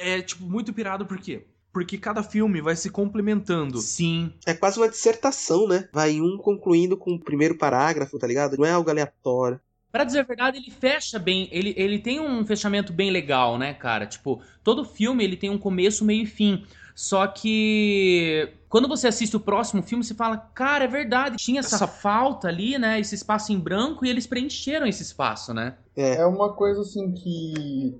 É, 0.00 0.22
tipo, 0.22 0.44
muito 0.44 0.72
pirado 0.72 1.06
por 1.06 1.18
quê? 1.18 1.46
Porque 1.72 1.96
cada 1.98 2.22
filme 2.22 2.60
vai 2.60 2.74
se 2.74 2.90
complementando. 2.90 3.78
Sim. 3.78 4.32
é 4.44 4.54
quase 4.54 4.78
uma 4.78 4.88
dissertação, 4.88 5.68
né? 5.68 5.88
Vai 5.92 6.20
um 6.20 6.36
concluindo 6.36 6.96
com 6.96 7.12
o 7.12 7.20
primeiro 7.20 7.56
parágrafo, 7.56 8.18
tá 8.18 8.26
ligado? 8.26 8.56
Não 8.56 8.64
é 8.64 8.72
algo 8.72 8.90
aleatório. 8.90 9.60
Pra 9.92 10.04
dizer 10.04 10.20
a 10.20 10.24
verdade, 10.24 10.58
ele 10.58 10.70
fecha 10.70 11.18
bem. 11.18 11.48
Ele, 11.52 11.74
ele 11.76 11.98
tem 11.98 12.20
um 12.20 12.44
fechamento 12.46 12.92
bem 12.92 13.10
legal, 13.10 13.58
né, 13.58 13.74
cara? 13.74 14.06
Tipo, 14.06 14.40
todo 14.64 14.84
filme 14.84 15.22
ele 15.22 15.36
tem 15.36 15.50
um 15.50 15.58
começo, 15.58 16.04
meio 16.04 16.22
e 16.22 16.26
fim. 16.26 16.64
Só 16.94 17.26
que 17.26 18.48
quando 18.68 18.86
você 18.86 19.08
assiste 19.08 19.36
o 19.36 19.40
próximo 19.40 19.82
filme, 19.82 20.04
você 20.04 20.14
fala, 20.14 20.36
cara, 20.36 20.84
é 20.84 20.88
verdade, 20.88 21.36
tinha 21.36 21.60
essa, 21.60 21.76
Essa- 21.76 21.88
falta 21.88 22.46
ali, 22.48 22.78
né? 22.78 23.00
Esse 23.00 23.14
espaço 23.14 23.52
em 23.52 23.58
branco 23.58 24.04
e 24.04 24.08
eles 24.10 24.26
preencheram 24.26 24.86
esse 24.86 25.02
espaço, 25.02 25.52
né? 25.54 25.76
É 25.96 26.24
uma 26.26 26.52
coisa 26.52 26.82
assim 26.82 27.12
que. 27.12 27.94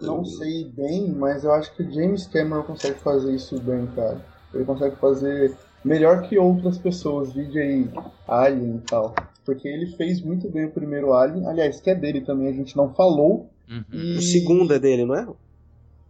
Não 0.00 0.24
sei 0.24 0.64
bem, 0.64 1.10
mas 1.10 1.44
eu 1.44 1.52
acho 1.52 1.74
que 1.74 1.82
o 1.82 1.92
James 1.92 2.26
Cameron 2.26 2.62
consegue 2.62 2.98
fazer 3.00 3.34
isso 3.34 3.58
bem, 3.60 3.86
cara. 3.88 4.24
Ele 4.52 4.64
consegue 4.64 4.96
fazer 4.96 5.56
melhor 5.84 6.22
que 6.22 6.38
outras 6.38 6.78
pessoas, 6.78 7.32
vídeo 7.32 7.60
aí, 7.60 7.88
Alien 8.26 8.76
e 8.76 8.80
tal. 8.80 9.14
Porque 9.44 9.68
ele 9.68 9.86
fez 9.96 10.20
muito 10.20 10.48
bem 10.48 10.66
o 10.66 10.70
primeiro 10.70 11.12
Alien. 11.12 11.46
Aliás, 11.46 11.80
que 11.80 11.90
é 11.90 11.94
dele 11.94 12.20
também, 12.20 12.48
a 12.48 12.52
gente 12.52 12.76
não 12.76 12.92
falou. 12.94 13.50
Uhum. 13.68 13.84
E... 13.92 14.16
O 14.16 14.22
segundo 14.22 14.74
é 14.74 14.78
dele, 14.78 15.04
não 15.04 15.14
é? 15.14 15.26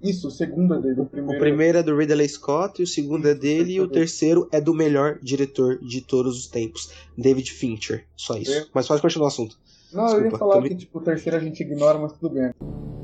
Isso, 0.02 0.28
o 0.28 0.30
segundo 0.30 0.74
é 0.74 0.80
dele. 0.80 1.00
O 1.00 1.02
O 1.02 1.06
primeiro, 1.06 1.40
primeiro 1.40 1.78
é 1.78 1.82
do 1.82 1.94
Ridley 1.94 2.28
Scott, 2.28 2.80
e 2.80 2.84
o 2.84 2.86
segundo 2.86 3.28
é 3.28 3.34
dele, 3.34 3.74
e 3.74 3.80
o 3.80 3.88
terceiro 3.88 4.48
é 4.50 4.60
do 4.60 4.72
melhor 4.72 5.18
diretor 5.22 5.78
de 5.78 6.00
todos 6.00 6.38
os 6.38 6.46
tempos, 6.46 6.90
David 7.16 7.52
Fincher. 7.52 8.06
Só 8.16 8.36
isso. 8.36 8.52
É. 8.52 8.66
Mas 8.72 8.88
pode 8.88 9.02
continuar 9.02 9.26
o 9.26 9.28
assunto. 9.28 9.58
Não, 9.92 10.08
eu 10.08 10.24
ia 10.24 10.30
Desculpa, 10.30 10.38
falar 10.38 10.62
que 10.62 10.74
tipo, 10.74 10.98
o 10.98 11.02
terceiro 11.02 11.36
a 11.36 11.40
gente 11.40 11.60
ignora, 11.60 11.98
mas 11.98 12.12
tudo 12.12 12.34
bem. 12.34 12.52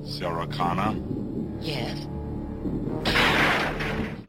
Sarah 0.02 0.46
Connor 0.46 0.94
Yes. 1.62 2.08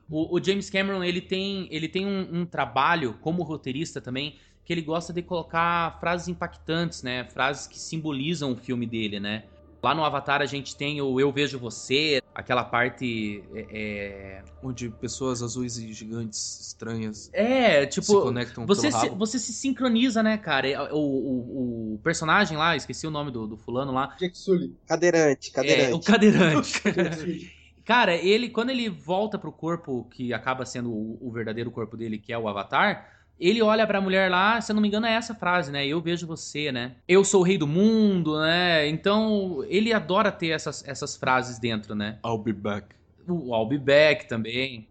O, 0.09 0.37
o 0.37 0.43
James 0.43 0.69
Cameron, 0.69 1.03
ele 1.03 1.21
tem, 1.21 1.67
ele 1.69 1.87
tem 1.87 2.05
um, 2.05 2.41
um 2.41 2.45
trabalho 2.45 3.15
como 3.21 3.43
roteirista 3.43 3.99
também, 3.99 4.35
que 4.63 4.73
ele 4.73 4.81
gosta 4.81 5.13
de 5.13 5.21
colocar 5.21 5.99
frases 5.99 6.27
impactantes, 6.27 7.03
né? 7.03 7.25
Frases 7.25 7.67
que 7.67 7.77
simbolizam 7.77 8.53
o 8.53 8.55
filme 8.55 8.85
dele, 8.85 9.19
né? 9.19 9.43
Lá 9.81 9.93
no 9.93 10.03
Avatar 10.03 10.41
a 10.41 10.45
gente 10.45 10.75
tem 10.75 11.01
o 11.01 11.19
Eu 11.19 11.31
Vejo 11.31 11.59
Você, 11.59 12.21
aquela 12.33 12.63
parte. 12.63 13.43
É, 13.53 14.43
Onde 14.61 14.89
pessoas 14.89 15.43
azuis 15.43 15.77
e 15.77 15.93
gigantes 15.93 16.67
estranhas 16.67 17.29
é, 17.33 17.83
é, 17.83 17.91
se 17.91 18.01
tipo. 18.01 18.21
conectam 18.21 18.65
Você 18.65 18.89
pelo 18.89 19.01
se, 19.01 19.09
você 19.09 19.39
se 19.39 19.53
sincroniza, 19.53 20.23
né, 20.23 20.37
cara? 20.37 20.67
É, 20.67 20.93
O, 20.93 20.97
o, 20.97 21.93
o 21.95 21.99
personagem 22.03 22.57
lá, 22.57 22.75
esqueci 22.75 23.05
o 23.05 23.11
nome 23.11 23.31
do, 23.31 23.47
do 23.47 23.57
fulano 23.57 23.91
lá. 23.91 24.15
Jake 24.19 24.37
Sully. 24.37 24.75
Cadeirante, 24.87 25.51
É, 25.63 25.93
o 25.93 25.99
cadeirante. 25.99 26.81
cadeirante. 26.81 27.57
Cara, 27.85 28.13
ele, 28.15 28.49
quando 28.49 28.69
ele 28.69 28.89
volta 28.89 29.39
pro 29.39 29.51
corpo 29.51 30.03
que 30.11 30.33
acaba 30.33 30.65
sendo 30.65 30.91
o, 30.91 31.17
o 31.21 31.31
verdadeiro 31.31 31.71
corpo 31.71 31.95
dele, 31.95 32.17
que 32.17 32.33
é 32.33 32.37
o 32.37 32.47
Avatar, 32.49 33.16
ele 33.39 33.61
olha 33.61 33.85
pra 33.85 34.01
mulher 34.01 34.29
lá, 34.31 34.59
se 34.59 34.71
eu 34.71 34.73
não 34.73 34.81
me 34.81 34.87
engano, 34.87 35.05
é 35.05 35.13
essa 35.13 35.35
frase, 35.35 35.71
né? 35.71 35.85
Eu 35.85 36.01
vejo 36.01 36.25
você, 36.25 36.71
né? 36.71 36.95
Eu 37.07 37.23
sou 37.23 37.41
o 37.41 37.43
rei 37.43 37.57
do 37.57 37.67
mundo, 37.67 38.39
né? 38.39 38.87
Então, 38.87 39.63
ele 39.67 39.93
adora 39.93 40.31
ter 40.31 40.49
essas, 40.49 40.83
essas 40.87 41.15
frases 41.15 41.59
dentro, 41.59 41.93
né? 41.93 42.19
I'll 42.25 42.37
be 42.37 42.53
back. 42.53 42.87
O 43.27 43.55
I'll 43.55 43.67
be 43.67 43.77
back 43.77 44.27
também. 44.27 44.87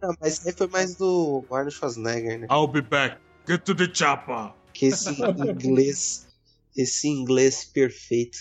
Não, 0.00 0.14
mas 0.20 0.46
aí 0.46 0.52
foi 0.52 0.68
mais 0.68 0.94
do 0.96 1.44
Arnold 1.50 1.74
Schwarzenegger, 1.74 2.40
né? 2.40 2.46
I'll 2.50 2.68
be 2.68 2.82
back. 2.82 3.16
Get 3.46 3.62
to 3.62 3.74
the 3.74 3.88
chopper. 3.92 4.52
Que 4.72 4.86
esse 4.86 5.10
inglês, 5.10 6.28
esse 6.76 7.08
inglês 7.08 7.64
perfeito. 7.64 8.38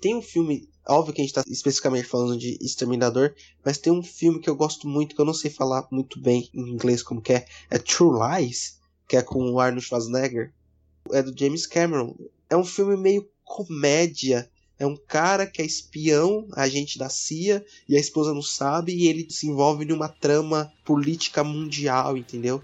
Tem 0.00 0.16
um 0.16 0.22
filme, 0.22 0.68
óbvio 0.88 1.14
que 1.14 1.20
a 1.20 1.24
gente 1.24 1.34
tá 1.34 1.44
especificamente 1.46 2.06
falando 2.06 2.38
de 2.38 2.58
Exterminador, 2.60 3.34
mas 3.64 3.78
tem 3.78 3.92
um 3.92 4.02
filme 4.02 4.40
que 4.40 4.48
eu 4.48 4.56
gosto 4.56 4.86
muito, 4.88 5.14
que 5.14 5.20
eu 5.20 5.24
não 5.24 5.34
sei 5.34 5.50
falar 5.50 5.86
muito 5.90 6.20
bem 6.20 6.48
em 6.54 6.68
inglês 6.70 7.02
como 7.02 7.20
que 7.20 7.32
é, 7.32 7.46
é 7.70 7.78
True 7.78 8.18
Lies, 8.18 8.78
que 9.08 9.16
é 9.16 9.22
com 9.22 9.50
o 9.50 9.60
Arnold 9.60 9.84
Schwarzenegger. 9.84 10.52
É 11.12 11.22
do 11.22 11.38
James 11.38 11.66
Cameron. 11.66 12.16
É 12.50 12.56
um 12.56 12.64
filme 12.64 12.96
meio 12.96 13.28
comédia. 13.44 14.50
É 14.78 14.86
um 14.86 14.96
cara 14.96 15.46
que 15.46 15.62
é 15.62 15.64
espião, 15.64 16.46
agente 16.52 16.98
da 16.98 17.08
CIA, 17.08 17.64
e 17.88 17.96
a 17.96 18.00
esposa 18.00 18.34
não 18.34 18.42
sabe, 18.42 18.92
e 18.92 19.06
ele 19.06 19.26
se 19.30 19.46
envolve 19.46 19.86
numa 19.86 20.08
trama 20.08 20.70
política 20.84 21.42
mundial, 21.42 22.16
entendeu? 22.16 22.62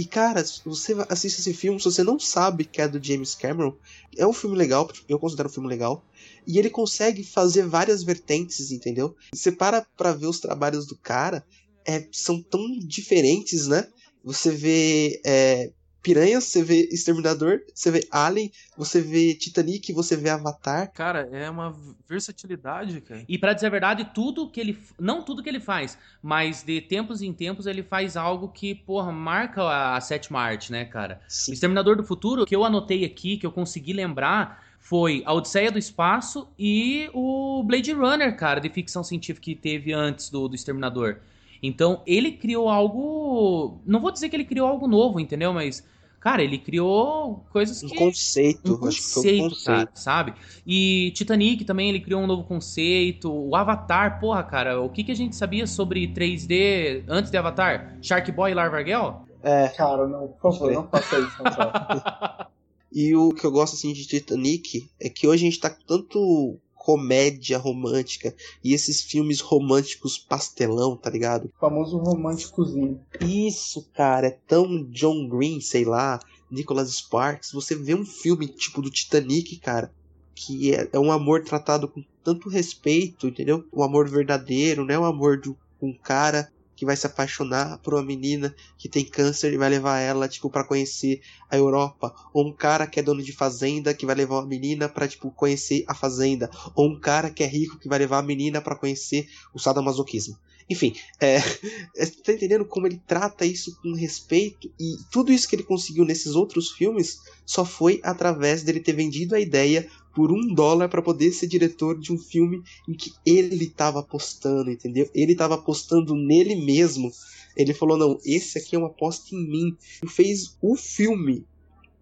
E 0.00 0.04
cara, 0.06 0.42
você 0.64 0.96
assiste 1.10 1.40
esse 1.40 1.52
filme, 1.52 1.78
se 1.78 1.84
você 1.84 2.02
não 2.02 2.18
sabe 2.18 2.64
que 2.64 2.80
é 2.80 2.88
do 2.88 3.04
James 3.04 3.34
Cameron, 3.34 3.76
é 4.16 4.26
um 4.26 4.32
filme 4.32 4.56
legal, 4.56 4.90
eu 5.06 5.18
considero 5.18 5.50
um 5.50 5.52
filme 5.52 5.68
legal. 5.68 6.02
E 6.46 6.58
ele 6.58 6.70
consegue 6.70 7.22
fazer 7.22 7.66
várias 7.66 8.02
vertentes, 8.02 8.70
entendeu? 8.70 9.14
Você 9.30 9.52
para 9.52 9.86
pra 9.98 10.14
ver 10.14 10.28
os 10.28 10.40
trabalhos 10.40 10.86
do 10.86 10.96
cara, 10.96 11.44
é, 11.86 12.08
são 12.10 12.42
tão 12.42 12.78
diferentes, 12.78 13.66
né? 13.66 13.86
Você 14.24 14.50
vê 14.50 15.20
é, 15.22 15.70
Piranha, 16.02 16.40
você 16.40 16.62
vê 16.62 16.88
Exterminador, 16.90 17.60
você 17.74 17.90
vê 17.90 18.06
Alien, 18.10 18.50
você 18.76 19.00
vê 19.00 19.34
Titanic, 19.34 19.92
você 19.92 20.16
vê 20.16 20.30
Avatar. 20.30 20.90
Cara, 20.92 21.28
é 21.32 21.48
uma 21.50 21.76
versatilidade, 22.08 23.00
cara. 23.00 23.24
E 23.28 23.38
pra 23.38 23.52
dizer 23.52 23.66
a 23.66 23.70
verdade, 23.70 24.10
tudo 24.14 24.48
que 24.48 24.60
ele. 24.60 24.78
Não 24.98 25.22
tudo 25.22 25.42
que 25.42 25.48
ele 25.48 25.60
faz, 25.60 25.98
mas 26.22 26.62
de 26.62 26.80
tempos 26.80 27.20
em 27.20 27.32
tempos 27.32 27.66
ele 27.66 27.82
faz 27.82 28.16
algo 28.16 28.48
que, 28.48 28.74
porra, 28.74 29.12
marca 29.12 29.62
a, 29.62 29.96
a 29.96 30.00
sétima 30.00 30.40
arte, 30.40 30.72
né, 30.72 30.84
cara? 30.84 31.20
O 31.28 31.32
Sim. 31.32 31.52
Exterminador 31.52 31.96
do 31.96 32.04
Futuro, 32.04 32.46
que 32.46 32.56
eu 32.56 32.64
anotei 32.64 33.04
aqui, 33.04 33.36
que 33.36 33.46
eu 33.46 33.52
consegui 33.52 33.92
lembrar, 33.92 34.64
foi 34.78 35.22
a 35.26 35.32
Odisseia 35.34 35.70
do 35.70 35.78
Espaço 35.78 36.48
e 36.58 37.10
o 37.12 37.62
Blade 37.62 37.92
Runner, 37.92 38.34
cara, 38.36 38.60
de 38.60 38.68
ficção 38.70 39.04
científica 39.04 39.44
que 39.44 39.54
teve 39.54 39.92
antes 39.92 40.30
do, 40.30 40.48
do 40.48 40.54
Exterminador. 40.54 41.18
Então, 41.62 42.02
ele 42.06 42.32
criou 42.32 42.68
algo. 42.68 43.80
Não 43.86 44.00
vou 44.00 44.10
dizer 44.10 44.28
que 44.28 44.36
ele 44.36 44.44
criou 44.44 44.66
algo 44.68 44.86
novo, 44.88 45.20
entendeu? 45.20 45.52
Mas, 45.52 45.86
cara, 46.18 46.42
ele 46.42 46.58
criou 46.58 47.44
coisas 47.50 47.82
Um 47.82 47.88
que. 47.88 47.94
conceito, 47.94 48.78
um 48.82 48.86
acho 48.86 49.02
que 49.02 49.08
foi 49.08 49.22
um 49.22 49.26
conceito, 49.26 49.48
conceito. 49.50 49.64
cara, 49.64 49.90
sabe? 49.94 50.34
E 50.66 51.12
Titanic 51.14 51.64
também, 51.64 51.88
ele 51.90 52.00
criou 52.00 52.22
um 52.22 52.26
novo 52.26 52.44
conceito. 52.44 53.30
O 53.32 53.54
Avatar, 53.56 54.18
porra, 54.20 54.42
cara, 54.42 54.80
o 54.80 54.88
que, 54.90 55.04
que 55.04 55.12
a 55.12 55.16
gente 55.16 55.36
sabia 55.36 55.66
sobre 55.66 56.06
3D 56.08 57.04
antes 57.08 57.30
de 57.30 57.36
Avatar? 57.36 57.96
Shark 58.02 58.30
Boy 58.32 58.52
e 58.52 58.54
Larvargel? 58.54 59.26
É, 59.42 59.68
Cara, 59.68 60.06
não, 60.06 60.28
por 60.28 60.52
favor, 60.52 60.70
não 60.72 60.88
faça 60.88 61.18
isso, 61.18 61.42
não 61.42 61.50
e 62.92 63.14
o 63.14 63.30
que 63.32 63.44
eu 63.46 63.50
gosto 63.50 63.74
assim 63.74 63.92
de 63.92 64.06
Titanic 64.06 64.90
é 65.00 65.08
que 65.08 65.26
hoje 65.26 65.46
a 65.46 65.50
gente 65.50 65.60
tá 65.60 65.70
com 65.70 65.82
tanto 65.86 66.58
comédia 66.90 67.56
romântica 67.56 68.34
e 68.64 68.74
esses 68.74 69.00
filmes 69.00 69.38
românticos 69.38 70.18
pastelão, 70.18 70.96
tá 70.96 71.08
ligado? 71.08 71.44
O 71.44 71.60
famoso 71.60 71.96
românticozinho. 71.98 73.00
Isso, 73.20 73.88
cara, 73.94 74.26
é 74.26 74.38
tão 74.48 74.82
John 74.90 75.28
Green, 75.28 75.60
sei 75.60 75.84
lá, 75.84 76.18
Nicholas 76.50 76.90
Sparks. 76.90 77.52
Você 77.52 77.76
vê 77.76 77.94
um 77.94 78.04
filme 78.04 78.48
tipo 78.48 78.82
do 78.82 78.90
Titanic, 78.90 79.56
cara, 79.60 79.92
que 80.34 80.74
é, 80.74 80.88
é 80.92 80.98
um 80.98 81.12
amor 81.12 81.44
tratado 81.44 81.86
com 81.86 82.02
tanto 82.24 82.48
respeito, 82.48 83.28
entendeu? 83.28 83.64
Um 83.72 83.84
amor 83.84 84.08
verdadeiro, 84.08 84.84
não 84.84 84.92
é 84.92 84.98
um 84.98 85.04
amor 85.04 85.40
de 85.40 85.54
um 85.80 85.92
cara 85.92 86.50
que 86.80 86.86
vai 86.86 86.96
se 86.96 87.06
apaixonar 87.06 87.76
por 87.80 87.92
uma 87.92 88.02
menina 88.02 88.56
que 88.78 88.88
tem 88.88 89.04
câncer 89.04 89.52
e 89.52 89.58
vai 89.58 89.68
levar 89.68 89.98
ela, 89.98 90.26
tipo, 90.26 90.48
para 90.48 90.64
conhecer 90.64 91.20
a 91.50 91.54
Europa. 91.54 92.14
Ou 92.32 92.46
um 92.48 92.52
cara 92.54 92.86
que 92.86 92.98
é 92.98 93.02
dono 93.02 93.22
de 93.22 93.34
fazenda 93.34 93.92
que 93.92 94.06
vai 94.06 94.14
levar 94.14 94.36
uma 94.36 94.46
menina 94.46 94.88
pra, 94.88 95.06
tipo, 95.06 95.30
conhecer 95.30 95.84
a 95.86 95.94
fazenda. 95.94 96.50
Ou 96.74 96.88
um 96.88 96.98
cara 96.98 97.28
que 97.28 97.42
é 97.42 97.46
rico 97.46 97.78
que 97.78 97.86
vai 97.86 97.98
levar 97.98 98.20
a 98.20 98.22
menina 98.22 98.62
para 98.62 98.74
conhecer 98.74 99.28
o 99.52 99.58
sadomasoquismo. 99.58 100.38
Enfim, 100.70 100.94
é, 101.20 101.36
é, 101.94 102.06
tá 102.06 102.32
entendendo 102.32 102.64
como 102.64 102.86
ele 102.86 102.98
trata 103.06 103.44
isso 103.44 103.78
com 103.82 103.92
respeito 103.92 104.72
e 104.80 104.96
tudo 105.12 105.30
isso 105.30 105.46
que 105.46 105.56
ele 105.56 105.64
conseguiu 105.64 106.06
nesses 106.06 106.34
outros 106.34 106.70
filmes 106.70 107.20
só 107.44 107.62
foi 107.62 108.00
através 108.02 108.62
dele 108.62 108.80
ter 108.80 108.94
vendido 108.94 109.34
a 109.34 109.40
ideia 109.40 109.86
por 110.20 110.32
um 110.32 110.52
dólar 110.52 110.90
para 110.90 111.00
poder 111.00 111.32
ser 111.32 111.46
diretor 111.46 111.98
de 111.98 112.12
um 112.12 112.18
filme 112.18 112.62
em 112.86 112.92
que 112.92 113.10
ele 113.24 113.64
estava 113.64 114.00
apostando, 114.00 114.70
entendeu? 114.70 115.08
Ele 115.14 115.32
estava 115.32 115.54
apostando 115.54 116.14
nele 116.14 116.56
mesmo. 116.56 117.10
Ele 117.56 117.72
falou: 117.72 117.96
não, 117.96 118.20
esse 118.22 118.58
aqui 118.58 118.76
é 118.76 118.78
uma 118.78 118.88
aposta 118.88 119.34
em 119.34 119.48
mim. 119.48 119.76
E 120.04 120.06
fez 120.06 120.58
o 120.60 120.76
filme 120.76 121.46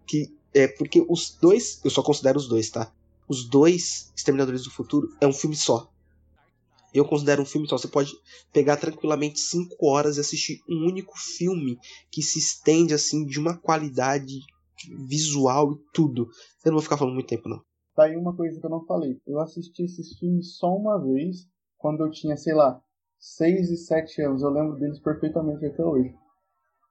que 0.05 0.29
é 0.53 0.67
porque 0.67 1.01
os 1.07 1.37
dois, 1.41 1.79
eu 1.81 1.89
só 1.89 2.03
considero 2.03 2.37
os 2.37 2.49
dois, 2.49 2.69
tá? 2.69 2.91
Os 3.25 3.47
dois 3.47 4.11
Exterminadores 4.13 4.65
do 4.65 4.71
Futuro 4.71 5.15
é 5.21 5.25
um 5.25 5.31
filme 5.31 5.55
só. 5.55 5.89
Eu 6.93 7.05
considero 7.05 7.41
um 7.41 7.45
filme 7.45 7.69
só. 7.69 7.77
Você 7.77 7.87
pode 7.87 8.11
pegar 8.51 8.75
tranquilamente 8.75 9.39
5 9.39 9.77
horas 9.79 10.17
e 10.17 10.19
assistir 10.19 10.59
um 10.67 10.85
único 10.85 11.17
filme 11.17 11.79
que 12.11 12.21
se 12.21 12.37
estende 12.37 12.93
assim 12.93 13.25
de 13.25 13.39
uma 13.39 13.55
qualidade 13.55 14.41
visual 15.07 15.71
e 15.71 15.77
tudo. 15.93 16.29
Eu 16.65 16.71
não 16.71 16.73
vou 16.73 16.83
ficar 16.83 16.97
falando 16.97 17.13
muito 17.13 17.29
tempo, 17.29 17.47
não. 17.47 17.68
Tá 17.99 18.05
aí 18.05 18.15
uma 18.15 18.33
coisa 18.33 18.57
que 18.57 18.65
eu 18.65 18.69
não 18.69 18.85
falei. 18.85 19.19
Eu 19.27 19.41
assisti 19.41 19.83
esses 19.83 20.17
filmes 20.17 20.55
só 20.55 20.73
uma 20.73 20.97
vez, 20.97 21.45
quando 21.77 21.99
eu 21.99 22.09
tinha, 22.09 22.37
sei 22.37 22.53
lá, 22.53 22.81
6 23.19 23.71
e 23.71 23.75
7 23.75 24.21
anos. 24.21 24.41
Eu 24.41 24.51
lembro 24.51 24.79
deles 24.79 24.99
perfeitamente 24.99 25.65
até 25.65 25.83
hoje. 25.83 26.15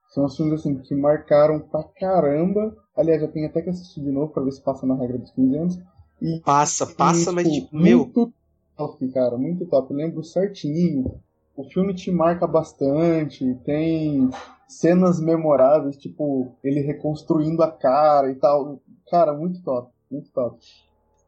São 0.09 0.25
os 0.25 0.37
filmes 0.37 0.59
assim 0.59 0.75
que 0.77 0.93
marcaram 0.93 1.61
pra 1.61 1.83
caramba. 1.83 2.77
Aliás, 2.95 3.23
eu 3.23 3.31
tenho 3.31 3.47
até 3.47 3.59
que 3.59 3.71
assistir 3.71 4.01
de 4.01 4.11
novo 4.11 4.31
pra 4.31 4.43
ver 4.43 4.51
se 4.51 4.61
passa 4.61 4.85
na 4.85 4.93
regra 4.93 5.17
dos 5.17 5.31
15 5.31 5.57
anos. 5.57 5.79
E, 6.21 6.41
Passa, 6.41 6.85
passa, 6.85 7.31
e, 7.31 7.33
mas 7.33 7.47
tipo, 7.47 7.65
tipo, 7.65 7.75
meu, 7.75 7.97
muito 8.05 8.33
top, 8.77 9.07
cara, 9.11 9.35
muito 9.35 9.65
top. 9.65 9.91
Eu 9.91 9.97
lembro 9.97 10.23
certinho. 10.23 11.19
O 11.57 11.63
filme 11.63 11.95
te 11.95 12.11
marca 12.11 12.45
bastante, 12.45 13.55
tem 13.65 14.29
cenas 14.67 15.19
memoráveis, 15.19 15.97
tipo, 15.97 16.51
ele 16.63 16.81
reconstruindo 16.81 17.63
a 17.63 17.71
cara 17.71 18.29
e 18.29 18.35
tal. 18.35 18.79
Cara, 19.09 19.33
muito 19.33 19.63
top, 19.63 19.91
muito 20.11 20.29
top. 20.31 20.59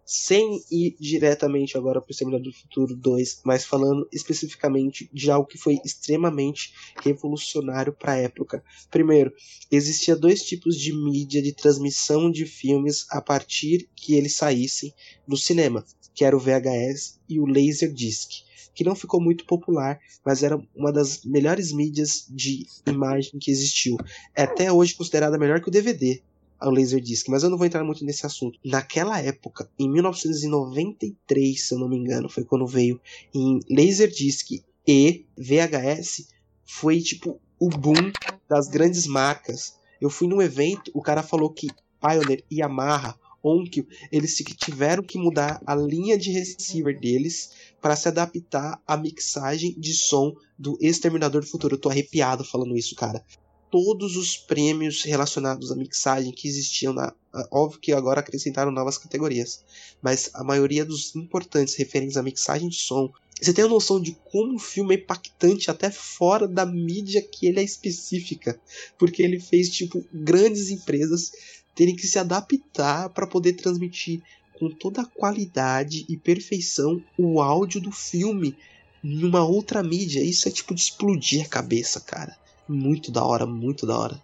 Sem 0.06 0.62
ir 0.72 0.96
diretamente 1.00 1.78
agora 1.78 2.02
pro 2.02 2.12
Exterminador 2.12 2.52
do 2.52 2.58
Futuro 2.58 2.96
2, 2.96 3.42
mas 3.46 3.66
falando 3.66 4.08
especificamente 4.12 5.10
de 5.14 5.32
algo 5.32 5.48
que 5.48 5.58
foi 5.58 5.80
extremamente 5.86 6.74
revolucionário 7.02 7.94
para 7.94 8.14
a 8.14 8.18
época. 8.18 8.64
Primeiro, 8.90 9.34
existia 9.72 10.16
dois 10.16 10.44
tipos 10.44 10.76
de 10.78 10.94
mídia 10.94 11.42
de 11.42 11.54
transmissão 11.54 12.32
de 12.32 12.46
filmes 12.46 13.06
a 13.10 13.22
partir 13.22 13.90
que 13.96 14.16
eles 14.16 14.36
saíssem 14.36 14.94
do 15.28 15.38
cinema, 15.38 15.86
que 16.14 16.26
era 16.26 16.36
o 16.36 16.40
VHS 16.40 17.20
e 17.30 17.40
o 17.40 17.46
Laserdisc, 17.46 18.44
que 18.74 18.84
não 18.84 18.96
ficou 18.96 19.22
muito 19.22 19.46
popular, 19.46 20.00
mas 20.26 20.44
era 20.44 20.62
uma 20.76 20.92
das 20.92 21.24
melhores 21.24 21.72
mídias 21.72 22.26
de 22.30 22.66
imagem 22.88 23.40
que 23.40 23.52
existiu. 23.52 23.98
É 24.36 24.44
até 24.44 24.72
hoje 24.72 24.96
considerada 24.96 25.38
melhor 25.38 25.62
que 25.62 25.70
o 25.70 25.72
DVD 25.72 26.22
ao 26.62 26.72
Laserdisc, 26.72 27.28
mas 27.28 27.42
eu 27.42 27.50
não 27.50 27.58
vou 27.58 27.66
entrar 27.66 27.84
muito 27.84 28.06
nesse 28.06 28.26
assunto. 28.26 28.60
Naquela 28.64 29.20
época, 29.20 29.68
em 29.80 29.90
1993, 29.90 31.68
se 31.68 31.74
eu 31.74 31.80
não 31.80 31.90
me 31.90 31.98
engano, 31.98 32.30
foi 32.30 32.46
quando 32.46 32.68
veio 32.68 33.02
em 33.34 33.60
Laserdisc 33.70 34.64
e 34.88 35.26
VHS, 35.36 36.28
foi 36.64 37.02
tipo 37.02 37.42
o 37.60 37.68
boom 37.68 38.12
das 38.48 38.68
grandes 38.68 39.08
marcas. 39.08 39.76
Eu 40.00 40.10
fui 40.10 40.28
num 40.28 40.42
evento, 40.42 40.92
o 40.94 41.02
cara 41.02 41.24
falou 41.24 41.50
que 41.50 41.68
Pioneer, 42.00 42.44
Yamaha, 42.52 43.18
Onkyo, 43.44 43.88
eles 44.12 44.36
tiveram 44.36 45.02
que 45.02 45.18
mudar 45.18 45.60
a 45.66 45.76
linha 45.76 46.16
de 46.16 46.32
receiver 46.32 47.00
deles 47.00 47.52
para 47.82 47.96
se 47.96 48.08
adaptar 48.08 48.80
à 48.86 48.96
mixagem 48.96 49.74
de 49.80 49.94
som 49.94 50.36
do 50.58 50.78
Exterminador 50.80 51.42
do 51.42 51.48
Futuro. 51.48 51.76
Eu 51.76 51.80
tô 51.80 51.90
arrepiado 51.90 52.44
falando 52.44 52.78
isso, 52.78 52.96
cara 52.96 53.24
todos 53.72 54.18
os 54.18 54.36
prêmios 54.36 55.04
relacionados 55.04 55.72
à 55.72 55.76
mixagem 55.76 56.32
que 56.32 56.48
existiam 56.48 56.94
na. 56.94 57.14
Óbvio 57.50 57.80
que 57.80 57.94
agora 57.94 58.20
acrescentaram 58.20 58.72
novas 58.72 58.98
categorias, 58.98 59.64
mas 60.02 60.30
a 60.34 60.44
maioria 60.44 60.84
dos 60.84 61.16
importantes 61.16 61.76
referentes 61.76 62.18
à 62.18 62.22
mixagem 62.22 62.68
de 62.68 62.76
som. 62.76 63.10
Você 63.42 63.54
tem 63.54 63.64
a 63.64 63.70
noção 63.70 64.00
de 64.00 64.12
como 64.26 64.56
o 64.56 64.60
filme 64.60 64.96
é 64.96 64.98
impactante 65.00 65.72
até 65.72 65.90
fora 65.90 66.48
da 66.48 66.66
mídia 66.66 67.22
que 67.22 67.48
ele 67.48 67.62
é 67.62 67.64
específica, 67.64 68.60
porque 69.00 69.24
ele 69.24 69.40
fez 69.40 69.70
tipo 69.70 70.06
grandes 70.14 70.70
empresas 70.70 71.32
terem 71.74 71.96
que 71.96 72.06
se 72.06 72.20
adaptar 72.20 73.10
para 73.10 73.26
poder 73.26 73.54
transmitir 73.54 74.22
com 74.60 74.70
toda 74.70 75.02
a 75.02 75.06
qualidade 75.06 76.06
e 76.10 76.18
perfeição 76.18 77.02
o 77.18 77.42
áudio 77.42 77.80
do 77.80 77.92
filme 77.92 78.56
numa 79.02 79.44
outra 79.44 79.82
mídia. 79.82 80.22
Isso 80.22 80.48
é 80.50 80.52
tipo 80.52 80.76
de 80.76 80.82
explodir 80.82 81.46
a 81.46 81.50
cabeça, 81.50 82.02
cara 82.02 82.41
muito 82.72 83.12
da 83.12 83.24
hora, 83.24 83.46
muito 83.46 83.86
da 83.86 83.98
hora. 83.98 84.16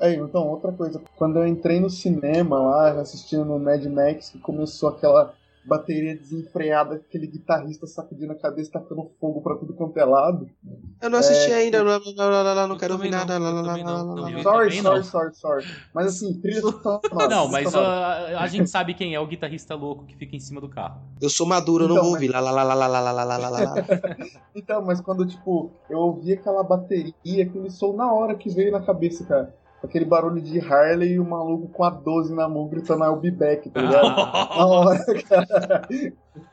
É, 0.00 0.14
então, 0.14 0.46
outra 0.48 0.70
coisa, 0.70 1.00
quando 1.16 1.38
eu 1.38 1.46
entrei 1.46 1.80
no 1.80 1.90
cinema 1.90 2.58
lá, 2.58 2.90
assistindo 3.00 3.44
no 3.44 3.58
Mad 3.58 3.84
Max, 3.86 4.30
que 4.30 4.38
começou 4.38 4.88
aquela 4.88 5.34
bateria 5.64 6.16
desenfreada, 6.16 6.96
aquele 6.96 7.26
guitarrista 7.26 7.86
sacudindo 7.86 8.32
a 8.32 8.36
cabeça, 8.36 8.70
tacando 8.72 9.10
fogo 9.20 9.42
pra 9.42 9.56
tudo 9.56 9.74
quanto 9.74 9.98
é 9.98 10.04
lado. 10.04 10.48
Eu 11.00 11.10
não 11.10 11.18
assisti 11.18 11.50
É, 11.52 11.56
ainda, 11.56 11.82
não, 11.84 11.98
não, 12.00 12.14
não, 12.14 12.54
não, 12.54 12.68
não, 12.68 12.76
quero 12.78 12.94
ouvir 12.94 13.10
nada. 13.10 13.38
Sorry, 14.42 14.72
sorry, 14.82 15.04
sorry, 15.04 15.34
sorry. 15.34 15.66
Mas 15.94 16.06
assim, 16.06 16.40
trilha 16.40 16.60
sonora. 16.60 17.28
Não, 17.28 17.48
mas 17.48 17.74
ah, 17.74 18.38
a 18.40 18.46
gente 18.46 18.68
sabe 18.68 18.94
quem 18.94 19.14
é 19.14 19.20
o 19.20 19.26
guitarrista 19.26 19.74
louco 19.74 20.06
que 20.06 20.16
fica 20.16 20.36
em 20.36 20.40
cima 20.40 20.60
do 20.60 20.68
carro. 20.68 21.00
Eu 21.20 21.28
sou 21.30 21.46
maduro, 21.46 21.84
eu 21.84 21.88
não 21.88 21.96
Então, 21.96 22.04
vou 22.04 22.12
mas- 22.12 22.22
ouvir. 22.22 22.32
Lá, 22.32 22.40
lá, 22.40 22.50
lá, 22.50 22.62
lá, 22.62 22.74
lá, 22.74 22.86
lá, 22.88 23.00
lá, 23.00 23.12
lá, 23.12 23.24
lá, 23.24 23.48
lá, 23.48 23.48
lá. 23.60 23.74
Então, 24.54 24.82
mas 24.84 25.00
quando, 25.00 25.26
tipo, 25.26 25.70
eu 25.88 25.98
ouvi 25.98 26.32
aquela 26.32 26.62
bateria, 26.62 27.14
aquele 27.44 27.70
som 27.70 27.94
na 27.94 28.12
hora 28.12 28.34
que 28.34 28.48
veio 28.50 28.72
na 28.72 28.80
cabeça, 28.80 29.24
cara. 29.24 29.54
Aquele 29.82 30.04
barulho 30.04 30.42
de 30.42 30.58
Harley 30.60 31.14
e 31.14 31.20
o 31.20 31.24
maluco 31.24 31.68
com 31.68 31.84
a 31.84 31.90
12 31.90 32.34
na 32.34 32.48
mão 32.48 32.68
gritando 32.68 33.04
I'll 33.04 33.16
be 33.16 33.30
back, 33.30 33.68
tá 33.70 33.80
ligado? 33.80 34.14
na 34.14 34.66
hora, 34.66 35.22
cara. 35.22 35.88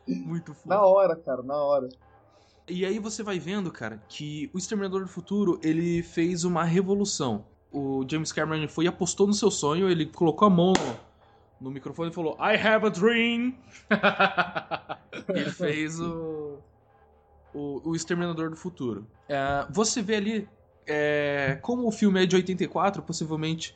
Muito 0.08 0.54
foda. 0.54 0.76
Na 0.76 0.86
hora, 0.86 1.16
cara, 1.16 1.44
na 1.44 1.56
hora. 1.56 1.90
E 2.70 2.86
aí 2.86 3.00
você 3.00 3.24
vai 3.24 3.40
vendo, 3.40 3.72
cara, 3.72 4.02
que 4.10 4.50
o 4.54 4.58
Exterminador 4.58 5.02
do 5.02 5.08
Futuro, 5.08 5.58
ele 5.63 6.04
fez 6.04 6.44
uma 6.44 6.66
revolução. 6.66 7.46
O 7.72 8.06
James 8.10 8.34
Cameron 8.34 8.68
foi 8.68 8.86
e 8.86 8.88
apostou 8.90 9.26
no 9.26 9.34
seu 9.34 9.50
sonho, 9.50 9.90
ele 9.90 10.06
colocou 10.06 10.48
a 10.48 10.50
mão 10.50 10.74
no, 11.62 11.72
microfone 11.72 12.12
e 12.12 12.13
falou 12.13 12.38
I 12.42 12.56
have 12.56 12.86
a 12.86 12.90
dream! 12.90 13.58
ele 15.30 15.50
fez 15.50 15.98
o, 16.00 16.60
o, 17.54 17.90
o 17.90 17.96
Exterminador 17.96 18.50
do 18.50 18.58
Futuro. 18.58 19.08
É, 19.30 19.66
você 19.70 20.02
vê 20.02 20.16
ali, 20.16 20.50
é, 20.88 21.60
como 21.62 21.88
o 21.88 21.91
filme 21.91 22.23
é 22.23 22.26
de 22.26 22.36
84, 22.36 23.02
possivelmente 23.04 23.76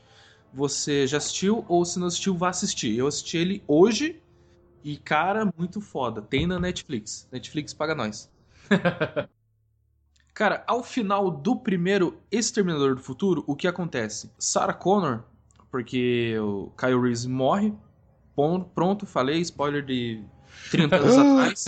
você 0.54 1.08
já 1.08 1.18
assistiu, 1.18 1.66
ou 1.68 1.86
se 1.86 2.00
não 2.00 2.08
assistiu, 2.08 2.36
vá 2.36 2.50
assistir. 2.50 2.98
Eu 2.98 3.08
assisti 3.08 3.38
ele 3.38 3.64
hoje 3.68 4.22
e, 4.84 4.98
cara, 4.98 5.52
muito 5.58 5.80
foda. 5.80 6.22
Tem 6.22 6.48
na 6.48 6.60
Netflix. 6.60 7.28
Netflix 7.32 7.74
paga 7.74 7.96
nós. 7.96 8.30
Cara, 10.34 10.64
ao 10.66 10.82
final 10.82 11.30
do 11.30 11.58
primeiro 11.58 12.18
Exterminador 12.32 12.96
do 12.96 13.02
Futuro, 13.02 13.44
o 13.46 13.56
que 13.56 13.68
acontece? 13.68 14.32
Sarah 14.40 14.74
Connor, 14.74 15.24
porque 15.70 16.38
o 16.40 16.72
Kyle 16.78 17.00
Reese 17.00 17.28
morre, 17.28 17.74
Pronto, 18.74 19.06
falei, 19.06 19.42
spoiler 19.42 19.86
de 19.86 20.24
30 20.72 20.96
anos 20.96 21.18
atrás. 21.18 21.66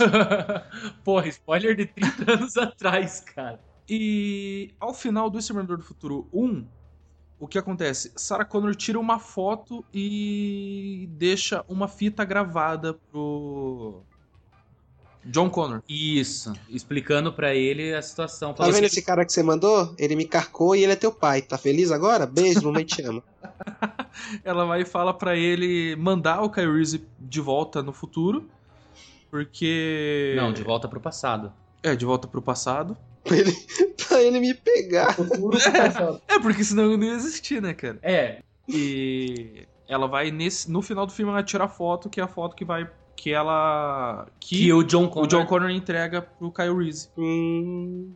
Porra, 1.04 1.28
spoiler 1.28 1.76
de 1.76 1.86
30 1.86 2.32
anos 2.32 2.56
atrás, 2.56 3.20
cara. 3.20 3.60
E 3.88 4.74
ao 4.80 4.94
final 4.94 5.28
do 5.28 5.38
Exterminador 5.38 5.76
do 5.76 5.82
Futuro 5.84 6.28
1, 6.32 6.66
o 7.38 7.46
que 7.46 7.58
acontece? 7.58 8.12
Sarah 8.16 8.44
Connor 8.44 8.74
tira 8.74 8.98
uma 8.98 9.18
foto 9.18 9.84
e 9.92 11.08
deixa 11.12 11.64
uma 11.68 11.86
fita 11.88 12.24
gravada 12.24 12.94
pro 12.94 14.02
John 15.24 15.50
Connor. 15.50 15.82
Isso, 15.88 16.52
explicando 16.68 17.32
pra 17.32 17.54
ele 17.54 17.94
a 17.94 18.02
situação. 18.02 18.54
Tá 18.54 18.68
vendo 18.68 18.84
esse 18.84 19.02
cara 19.02 19.24
que 19.24 19.32
você 19.32 19.42
mandou? 19.42 19.94
Ele 19.98 20.16
me 20.16 20.26
carcou 20.26 20.76
e 20.76 20.82
ele 20.82 20.92
é 20.92 20.96
teu 20.96 21.12
pai. 21.12 21.42
Tá 21.42 21.58
feliz 21.58 21.90
agora? 21.90 22.26
Beijo, 22.26 22.62
mamãe 22.62 22.84
te 22.84 23.02
ama. 23.02 23.22
Ela 24.44 24.64
vai 24.64 24.82
e 24.82 24.84
fala 24.86 25.12
pra 25.12 25.36
ele 25.36 25.96
mandar 25.96 26.42
o 26.42 26.50
Kyle 26.50 26.72
Reese 26.72 27.06
de 27.18 27.40
volta 27.40 27.82
no 27.82 27.92
futuro, 27.92 28.48
porque 29.30 30.34
Não, 30.36 30.52
de 30.52 30.62
volta 30.62 30.88
pro 30.88 31.00
passado. 31.00 31.52
é 31.82 31.94
de 31.96 32.04
volta 32.04 32.28
pro 32.28 32.40
passado. 32.40 32.96
Pra 33.24 33.36
ele, 33.38 33.52
pra 34.06 34.22
ele 34.22 34.40
me 34.40 34.54
pegar. 34.54 35.16
Passado. 35.16 36.20
É 36.28 36.38
porque 36.38 36.62
senão 36.62 36.84
ele 36.84 36.96
não 36.98 37.06
ia 37.06 37.14
existir, 37.14 37.60
né, 37.60 37.72
cara? 37.74 37.98
É, 38.02 38.42
E 38.68 39.66
ela 39.88 40.06
vai 40.06 40.30
nesse 40.30 40.70
no 40.70 40.80
final 40.82 41.06
do 41.06 41.12
filme 41.12 41.30
ela 41.32 41.42
tira 41.42 41.64
a 41.64 41.68
foto 41.68 42.08
que 42.08 42.20
é 42.20 42.24
a 42.24 42.28
foto 42.28 42.54
que 42.56 42.64
vai 42.64 42.90
que 43.16 43.30
ela 43.32 44.26
que, 44.40 44.58
que 44.58 44.72
o 44.72 44.82
John 44.82 45.04
o 45.04 45.08
Connor... 45.10 45.28
John 45.28 45.46
Connor 45.46 45.70
entrega 45.70 46.22
pro 46.22 46.50
Kyle 46.52 46.76
Reese. 46.76 47.08
Hum, 47.16 48.14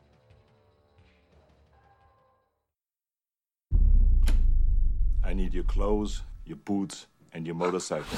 I 5.25 5.35
need 5.35 5.55
your 5.55 5.65
clothes, 5.65 6.23
your 6.47 6.57
boots, 6.65 7.07
and 7.35 7.47
your 7.47 7.55
motorcycle. 7.55 8.17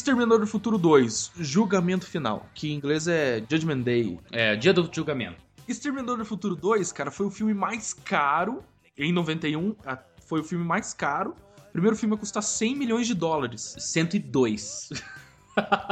Exterminador 0.00 0.40
do 0.40 0.46
Futuro 0.46 0.78
2, 0.78 1.32
Julgamento 1.40 2.06
Final, 2.06 2.46
que 2.54 2.72
em 2.72 2.74
inglês 2.74 3.06
é 3.06 3.44
Judgment 3.50 3.80
Day. 3.80 4.18
É, 4.32 4.56
dia 4.56 4.72
do 4.72 4.88
julgamento. 4.90 5.36
Exterminador 5.68 6.16
do 6.16 6.24
Futuro 6.24 6.56
2, 6.56 6.90
cara, 6.90 7.10
foi 7.10 7.26
o 7.26 7.30
filme 7.30 7.52
mais 7.52 7.92
caro 7.92 8.64
em 8.96 9.12
91, 9.12 9.76
ah, 9.84 9.98
foi 10.26 10.40
o 10.40 10.44
filme 10.44 10.64
mais 10.64 10.94
caro. 10.94 11.34
O 11.68 11.72
primeiro 11.72 11.94
filme 11.98 12.14
a 12.14 12.18
custar 12.18 12.42
100 12.42 12.76
milhões 12.76 13.06
de 13.06 13.14
dólares. 13.14 13.76
102. 13.78 14.88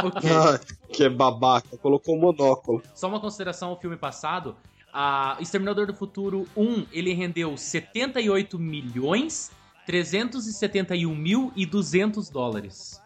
Ok. 0.02 0.30
ah, 0.30 0.58
que 0.90 1.04
é 1.04 1.10
babaca. 1.10 1.76
Colocou 1.76 2.16
um 2.16 2.20
monóculo. 2.20 2.80
Só 2.94 3.08
uma 3.08 3.20
consideração 3.20 3.70
ao 3.70 3.78
filme 3.78 3.96
passado. 3.96 4.56
A 4.90 5.36
Exterminador 5.40 5.86
do 5.86 5.92
Futuro 5.92 6.46
1, 6.56 6.86
ele 6.92 7.12
rendeu 7.12 7.54
78 7.54 8.58
milhões 8.58 9.50
371 9.84 11.14
mil 11.14 11.52
e 11.54 11.66
200 11.66 12.30
dólares. 12.30 13.02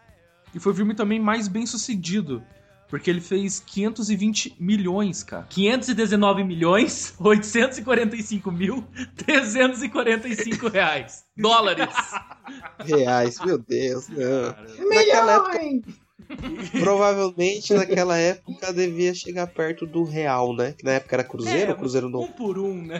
E 0.53 0.59
foi 0.59 0.71
o 0.71 0.75
filme 0.75 0.93
também 0.93 1.19
mais 1.19 1.47
bem 1.47 1.65
sucedido, 1.65 2.43
porque 2.87 3.09
ele 3.09 3.21
fez 3.21 3.59
520 3.59 4.55
milhões, 4.59 5.23
cara. 5.23 5.47
519 5.49 6.43
milhões 6.43 7.15
845 7.19 8.51
mil 8.51 8.85
345 9.17 10.67
reais. 10.67 11.25
Dólares. 11.35 11.89
Reais, 12.85 13.39
meu 13.43 13.57
Deus, 13.57 14.09
não. 14.09 14.89
Naquela 14.89 15.33
época, 15.33 15.59
provavelmente 16.79 17.73
naquela 17.73 18.17
época 18.17 18.73
devia 18.73 19.13
chegar 19.13 19.47
perto 19.47 19.85
do 19.85 20.03
real, 20.03 20.55
né? 20.55 20.73
Que 20.73 20.83
na 20.83 20.91
época 20.91 21.15
era 21.15 21.23
cruzeiro, 21.23 21.71
É, 21.71 21.75
cruzeiro 21.75 22.09
não. 22.09 22.21
Um 22.21 22.27
por 22.27 22.59
um, 22.59 22.83
né? 22.83 22.99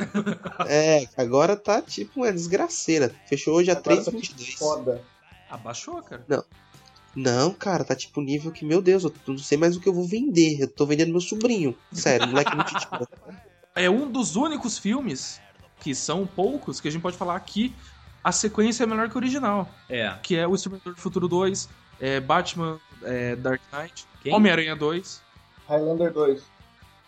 É, 0.67 1.05
agora 1.17 1.55
tá 1.55 1.81
tipo 1.81 2.21
uma 2.21 2.31
desgraceira. 2.31 3.13
Fechou 3.27 3.55
hoje 3.55 3.69
a 3.69 3.77
Agora 3.77 4.03
tá 4.03 4.11
3,22. 4.11 4.57
Foda. 4.57 5.01
Abaixou, 5.49 6.01
cara. 6.01 6.25
Não, 6.27 6.43
cara, 7.51 7.83
tá 7.83 7.95
tipo 7.95 8.21
nível 8.21 8.51
que, 8.51 8.65
meu 8.65 8.81
Deus, 8.81 9.03
eu 9.03 9.13
não 9.27 9.37
sei 9.37 9.57
mais 9.57 9.75
o 9.75 9.79
que 9.79 9.87
eu 9.87 9.93
vou 9.93 10.05
vender. 10.05 10.61
Eu 10.61 10.67
tô 10.67 10.85
vendendo 10.85 11.11
meu 11.11 11.21
sobrinho. 11.21 11.75
Sério, 11.91 12.27
moleque 12.27 12.55
não 12.55 12.63
te 12.63 12.75
tira. 12.75 13.07
É 13.75 13.89
um 13.89 14.11
dos 14.11 14.35
únicos 14.35 14.77
filmes, 14.77 15.39
que 15.79 15.93
são 15.93 16.25
poucos, 16.25 16.79
que 16.79 16.87
a 16.87 16.91
gente 16.91 17.01
pode 17.01 17.17
falar 17.17 17.39
que 17.39 17.73
a 18.23 18.31
sequência 18.31 18.83
é 18.83 18.87
melhor 18.87 19.09
que 19.09 19.15
o 19.15 19.17
original. 19.17 19.69
É. 19.89 20.15
Que 20.23 20.37
é 20.37 20.47
o 20.47 20.55
Exterminador 20.55 20.93
do 20.93 20.99
Futuro 20.99 21.27
2, 21.27 21.69
é 21.99 22.19
Batman 22.19 22.79
é, 23.03 23.35
Dark 23.35 23.61
Knight? 23.71 24.07
Homem-Aranha 24.27 24.75
2. 24.75 25.21
Highlander 25.67 26.11
2. 26.13 26.41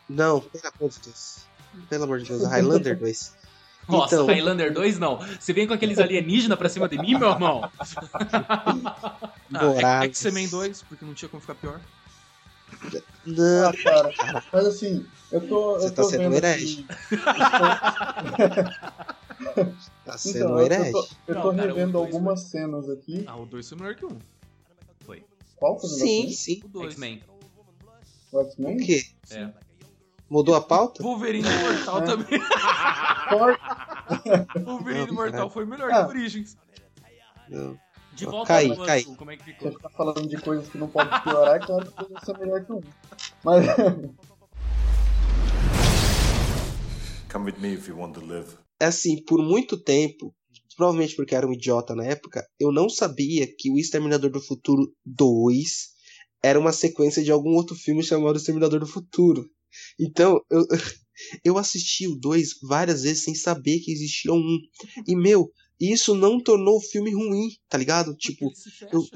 Não, 0.10 0.42
pelo 0.42 0.74
amor 0.80 0.90
de 0.90 1.00
Deus. 1.00 1.46
Pelo 1.90 2.04
amor 2.04 2.20
de 2.20 2.26
Deus, 2.26 2.44
Highlander 2.50 2.98
2. 2.98 3.45
Nossa, 3.88 4.16
Então- 4.16 4.26
Highlander 4.28 4.74
2 4.74 4.98
não. 5.00 5.20
Você 5.40 5.54
vem 5.54 5.68
com 5.68 5.74
aqueles 5.74 6.00
alienígenas 6.00 6.58
pra 6.58 6.68
cima 6.70 6.88
de 6.90 6.98
mim, 6.98 7.18
meu 7.18 7.30
irmão? 7.30 7.70
Ah, 8.14 8.90
Morales. 9.50 10.18
X-Men 10.26 10.48
2, 10.48 10.82
porque 10.84 11.06
não 11.06 11.14
tinha 11.14 11.30
como 11.30 11.40
ficar 11.42 11.56
pior. 11.56 11.80
Não, 13.26 13.70
Ah, 13.70 13.74
cara. 13.84 14.44
Mas 14.52 14.66
assim, 14.66 15.06
eu 15.32 15.48
tô. 15.48 15.74
Você 15.76 15.88
eu 15.88 15.92
tá 15.94 16.04
sendo 16.04 16.34
herege. 16.36 16.86
tá 20.06 20.18
sendo 20.18 20.38
Então, 20.38 20.52
um 20.52 20.54
eu, 20.54 20.60
eu 20.60 20.66
herege. 20.66 20.92
tô, 20.92 21.08
eu 21.28 21.36
Não, 21.36 21.42
tô 21.42 21.50
cara, 21.54 21.68
revendo 21.68 21.98
o 21.98 22.02
algumas 22.02 22.42
cenas 22.42 22.90
aqui. 22.90 23.24
Ah, 23.28 23.36
o 23.38 23.46
2 23.46 23.70
foi 23.70 23.78
melhor 23.78 23.96
que 23.96 24.06
o 24.06 24.10
1. 24.12 24.18
Qual 25.58 25.80
foi 25.80 25.90
o 25.90 25.94
Sim, 25.94 26.32
sim. 26.32 26.62
O 26.66 26.68
2. 26.68 26.92
X-Men. 26.94 27.24
O 28.32 28.38
O 28.38 28.42
X-Men? 28.42 28.78
quê? 28.78 29.06
É. 29.32 29.50
Mudou 30.30 30.54
a 30.56 30.62
pauta? 30.62 31.02
Wolverine 31.02 31.48
Imortal 31.48 32.00
É. 32.04 32.06
também. 32.06 32.40
Thor- 33.30 33.60
Não, 34.66 34.80
Imortal 34.92 35.32
caralho. 35.32 35.50
foi 35.50 35.66
melhor 35.66 35.92
Ah. 35.92 36.06
que 36.06 36.06
o 36.06 36.10
Origens. 36.10 36.58
Não. 37.50 37.80
De 38.14 38.26
volta 38.26 38.48
Cai, 38.48 38.70
ao 38.70 38.78
cai. 38.86 39.04
como 39.04 39.32
é 39.32 39.38
que 39.38 39.44
Você 39.44 39.52
ficou? 39.54 39.80
tá 39.80 39.90
falando 39.90 40.28
de 40.28 40.38
coisas 40.38 40.70
que 40.70 40.78
não 40.78 40.88
pode 40.88 41.10
piorar, 41.22 41.56
é 41.58 41.60
claro 41.60 41.92
que 41.92 42.14
vai 42.14 42.26
ser 42.26 42.38
melhor 42.38 42.66
que 42.66 42.72
um. 42.72 42.82
Mas. 43.44 43.66
Come 47.32 47.52
with 47.52 47.60
me 47.60 47.74
if 47.74 47.88
you 47.90 47.98
want 47.98 48.14
to 48.14 48.22
live. 48.26 48.48
É 48.80 48.86
assim, 48.86 49.22
por 49.26 49.42
muito 49.44 49.78
tempo, 49.82 50.34
provavelmente 50.78 51.16
porque 51.16 51.36
era 51.36 51.46
um 51.48 51.54
idiota 51.54 51.94
na 51.96 52.06
época, 52.06 52.46
eu 52.60 52.72
não 52.72 52.90
sabia 52.90 53.48
que 53.58 53.70
o 53.72 53.78
Exterminador 53.78 54.30
do 54.32 54.42
Futuro 54.42 54.84
2 55.06 55.62
era 56.44 56.60
uma 56.60 56.72
sequência 56.72 57.24
de 57.24 57.32
algum 57.32 57.56
outro 57.56 57.76
filme 57.76 58.04
chamado 58.04 58.38
Exterminador 58.38 58.80
do 58.80 58.88
Futuro. 58.88 59.46
Então, 60.00 60.40
eu, 60.50 60.66
eu 61.44 61.58
assisti 61.58 62.08
o 62.08 62.16
2 62.16 62.56
várias 62.62 63.04
vezes 63.04 63.24
sem 63.24 63.36
saber 63.36 63.80
que 63.80 63.92
existia 63.92 64.34
um 64.34 64.38
1. 64.38 64.60
E, 65.08 65.16
meu, 65.16 65.52
isso 65.80 66.16
não 66.16 66.40
tornou 66.42 66.78
o 66.78 66.82
filme 66.82 67.14
ruim, 67.14 67.50
tá 67.70 67.78
ligado? 67.78 68.16
Tipo, 68.16 68.46
ele 68.46 68.56
se 68.56 68.72
fecha. 68.72 68.90
eu- 68.94 69.08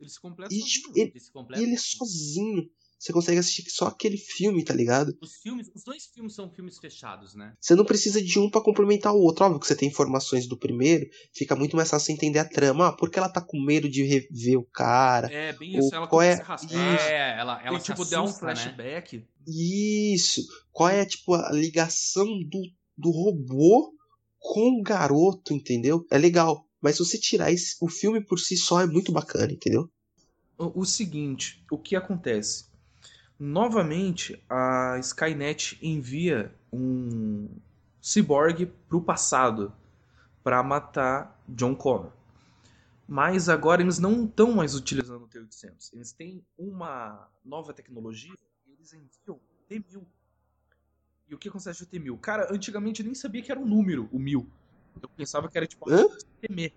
Ele 0.00 0.08
se 0.10 0.20
completa 0.20 0.54
e, 0.54 0.58
sozinho. 0.60 0.72
tipo, 0.82 0.98
ele, 0.98 1.12
Esse 1.14 1.32
completo. 1.32 1.60
e 1.60 1.64
ele 1.64 1.74
é 1.74 1.78
sozinho. 1.78 2.70
Você 2.98 3.12
consegue 3.12 3.38
assistir 3.38 3.64
só 3.70 3.86
aquele 3.86 4.16
filme, 4.16 4.64
tá 4.64 4.74
ligado? 4.74 5.16
Os 5.20 5.36
filmes, 5.36 5.70
os 5.74 5.84
dois 5.84 6.06
filmes 6.06 6.34
são 6.34 6.50
filmes 6.50 6.78
fechados, 6.78 7.34
né? 7.34 7.54
Você 7.60 7.74
não 7.76 7.84
precisa 7.84 8.20
de 8.20 8.38
um 8.40 8.50
pra 8.50 8.60
complementar 8.60 9.14
o 9.14 9.20
outro. 9.20 9.44
Óbvio 9.44 9.60
que 9.60 9.66
você 9.68 9.76
tem 9.76 9.88
informações 9.88 10.48
do 10.48 10.58
primeiro, 10.58 11.06
fica 11.32 11.54
muito 11.54 11.76
mais 11.76 11.88
fácil 11.88 12.06
você 12.06 12.12
entender 12.12 12.40
a 12.40 12.44
trama. 12.44 12.88
Ah, 12.88 12.92
por 12.92 13.08
que 13.08 13.18
ela 13.18 13.28
tá 13.28 13.40
com 13.40 13.60
medo 13.64 13.88
de 13.88 14.02
rever 14.02 14.58
o 14.58 14.64
cara? 14.64 15.32
É, 15.32 15.52
bem 15.52 15.78
isso. 15.78 15.90
O- 15.90 15.94
Ela 15.94 16.06
qual 16.08 16.22
é- 16.22 16.32
começa 16.32 16.42
a 16.42 16.46
raspar. 16.46 17.00
É, 17.10 17.38
ela, 17.38 17.62
ela 17.64 17.78
se 17.78 17.86
tipo, 17.86 18.04
dá 18.04 18.20
um 18.20 18.24
assusta, 18.24 18.46
né? 18.46 18.54
flashback. 18.56 19.24
Isso. 19.46 20.42
Qual 20.72 20.88
é, 20.88 21.04
tipo, 21.06 21.34
a 21.34 21.52
ligação 21.52 22.26
do, 22.26 22.62
do 22.96 23.10
robô 23.10 23.92
com 24.38 24.80
o 24.80 24.82
garoto, 24.82 25.52
entendeu? 25.54 26.04
É 26.10 26.18
legal. 26.18 26.64
Mas 26.80 26.96
se 26.96 27.04
você 27.04 27.18
tirar 27.18 27.50
esse, 27.52 27.76
o 27.80 27.88
filme 27.88 28.20
por 28.24 28.38
si 28.38 28.56
só 28.56 28.80
é 28.80 28.86
muito 28.86 29.10
bacana, 29.12 29.52
entendeu? 29.52 29.88
O, 30.56 30.80
o 30.80 30.84
seguinte, 30.84 31.64
o 31.70 31.78
que 31.78 31.94
acontece? 31.96 32.66
Novamente, 33.38 34.42
a 34.48 34.98
Skynet 34.98 35.78
envia 35.80 36.52
um 36.72 37.48
ciborgue 38.00 38.66
pro 38.66 39.00
passado 39.00 39.72
para 40.42 40.62
matar 40.62 41.40
John 41.48 41.74
Connor. 41.74 42.12
Mas 43.06 43.48
agora 43.48 43.80
eles 43.80 43.98
não 43.98 44.24
estão 44.24 44.52
mais 44.52 44.74
utilizando 44.74 45.24
o 45.24 45.28
T-800. 45.28 45.92
Eles 45.94 46.12
têm 46.12 46.44
uma 46.58 47.28
nova 47.44 47.72
tecnologia 47.72 48.34
e 48.66 48.72
eles 48.72 48.92
enviam 48.92 49.36
o 49.36 49.40
T-1000. 49.68 50.04
E 51.28 51.34
o 51.34 51.38
que 51.38 51.48
acontece 51.48 51.78
com 51.78 51.84
o 51.84 51.88
T-1000? 51.88 52.20
Cara, 52.20 52.52
antigamente 52.52 53.00
eu 53.00 53.06
nem 53.06 53.14
sabia 53.14 53.42
que 53.42 53.52
era 53.52 53.60
um 53.60 53.66
número, 53.66 54.08
o 54.12 54.18
1000. 54.18 54.46
Eu 55.00 55.08
pensava 55.10 55.48
que 55.48 55.56
era 55.56 55.66
tipo 55.66 55.88
Hã? 55.88 56.06
T-me. 56.40 56.72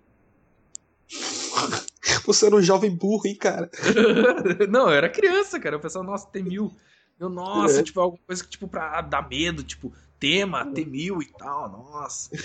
Você 2.25 2.45
era 2.45 2.55
um 2.55 2.61
jovem 2.61 2.95
burro, 2.95 3.25
hein, 3.25 3.35
cara? 3.35 3.69
não, 4.69 4.89
eu 4.89 4.95
era 4.95 5.09
criança, 5.09 5.59
cara. 5.59 5.75
Eu 5.75 5.79
pensava, 5.79 6.05
nossa, 6.05 6.27
T-1000. 6.27 6.71
Eu, 7.19 7.29
nossa, 7.29 7.79
É. 7.79 7.83
tipo, 7.83 7.99
alguma 7.99 8.21
coisa 8.25 8.43
que, 8.43 8.49
tipo, 8.49 8.67
pra 8.67 9.01
dar 9.01 9.27
medo, 9.29 9.63
tipo, 9.63 9.93
tema, 10.19 10.65
T-1000 10.65 11.21
e 11.21 11.37
tal, 11.37 11.71
nossa. 11.71 12.29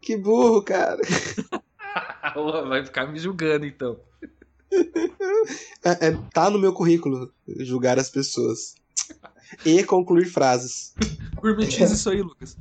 Que 0.00 0.16
burro, 0.16 0.62
cara. 0.62 1.00
Vai 2.68 2.84
ficar 2.84 3.06
me 3.06 3.18
julgando, 3.20 3.64
então. 3.64 4.00
É, 5.84 6.08
é, 6.08 6.18
tá 6.32 6.50
no 6.50 6.58
meu 6.58 6.72
currículo 6.72 7.32
julgar 7.58 7.98
as 8.00 8.10
pessoas. 8.10 8.74
E 9.64 9.84
concluir 9.84 10.24
frases. 10.24 10.94
Gourmetiza 11.36 11.94
isso 11.94 12.10
aí, 12.10 12.20
Lucas. 12.20 12.56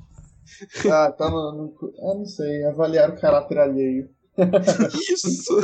Ah, 0.92 1.12
tá 1.12 1.30
no. 1.30 1.52
no 1.52 1.94
ah, 2.00 2.14
não 2.14 2.26
sei. 2.26 2.64
Avaliar 2.66 3.10
o 3.10 3.20
caráter 3.20 3.58
alheio. 3.58 4.10
Isso! 4.38 5.60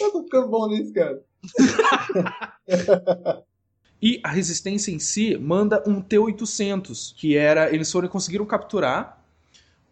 Eu 0.00 0.12
tô 0.12 0.24
ficando 0.24 0.48
bom 0.48 0.68
nisso, 0.68 0.92
cara. 0.92 1.22
E 4.00 4.20
a 4.24 4.30
resistência 4.30 4.90
em 4.90 4.98
si 4.98 5.36
manda 5.38 5.80
um 5.86 6.00
T-800, 6.00 7.14
que 7.16 7.36
era. 7.36 7.72
Eles 7.72 7.90
foram 7.90 8.08
conseguiram 8.08 8.44
capturar 8.44 9.22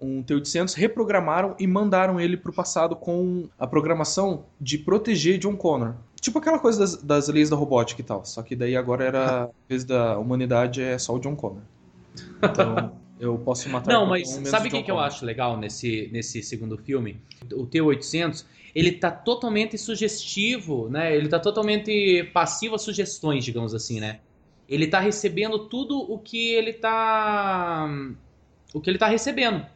um 0.01 0.21
T-800, 0.21 0.75
reprogramaram 0.75 1.55
e 1.61 1.67
mandaram 1.67 2.19
ele 2.19 2.37
pro 2.37 2.53
passado 2.53 2.97
com 2.97 3.49
a 3.57 3.69
programação 3.69 4.47
de 4.61 4.79
proteger 4.79 5.39
John 5.39 5.57
Connor. 5.57 5.95
Tipo 6.21 6.39
aquela 6.39 6.59
coisa 6.59 6.81
das, 6.81 6.97
das 6.97 7.29
leis 7.29 7.51
da 7.51 7.57
robótica 7.57 8.01
e 8.01 8.05
tal. 8.05 8.25
Só 8.25 8.43
que 8.43 8.57
daí 8.57 8.77
agora 8.77 9.05
era. 9.05 9.45
A 9.45 9.51
vez 9.69 9.85
da 9.85 10.19
humanidade 10.19 10.83
é 10.83 10.99
só 10.99 11.15
o 11.15 11.21
John 11.21 11.37
Connor. 11.37 11.63
Então. 12.43 13.00
Eu 13.21 13.37
posso 13.39 13.69
matar 13.69 13.93
Não, 13.93 14.07
mas 14.07 14.39
um, 14.39 14.47
sabe 14.47 14.69
o 14.69 14.71
que, 14.71 14.83
que 14.83 14.91
eu 14.91 14.99
acho 14.99 15.27
legal 15.27 15.57
nesse, 15.59 16.09
nesse 16.11 16.43
segundo 16.43 16.79
filme? 16.79 17.21
O 17.53 17.67
T-800, 17.67 18.47
ele 18.75 18.93
tá 18.93 19.11
totalmente 19.11 19.77
sugestivo, 19.77 20.89
né? 20.89 21.15
Ele 21.15 21.29
tá 21.29 21.39
totalmente 21.39 22.25
passivo 22.33 22.77
a 22.77 22.79
sugestões, 22.79 23.45
digamos 23.45 23.75
assim, 23.75 24.01
né? 24.01 24.21
Ele 24.67 24.87
tá 24.87 25.01
recebendo 25.01 25.69
tudo 25.69 25.99
o 25.99 26.19
que 26.19 26.55
ele 26.55 26.73
tá... 26.73 27.87
O 28.73 28.81
que 28.81 28.89
ele 28.89 28.99
tá 28.99 29.07
recebendo. 29.09 29.67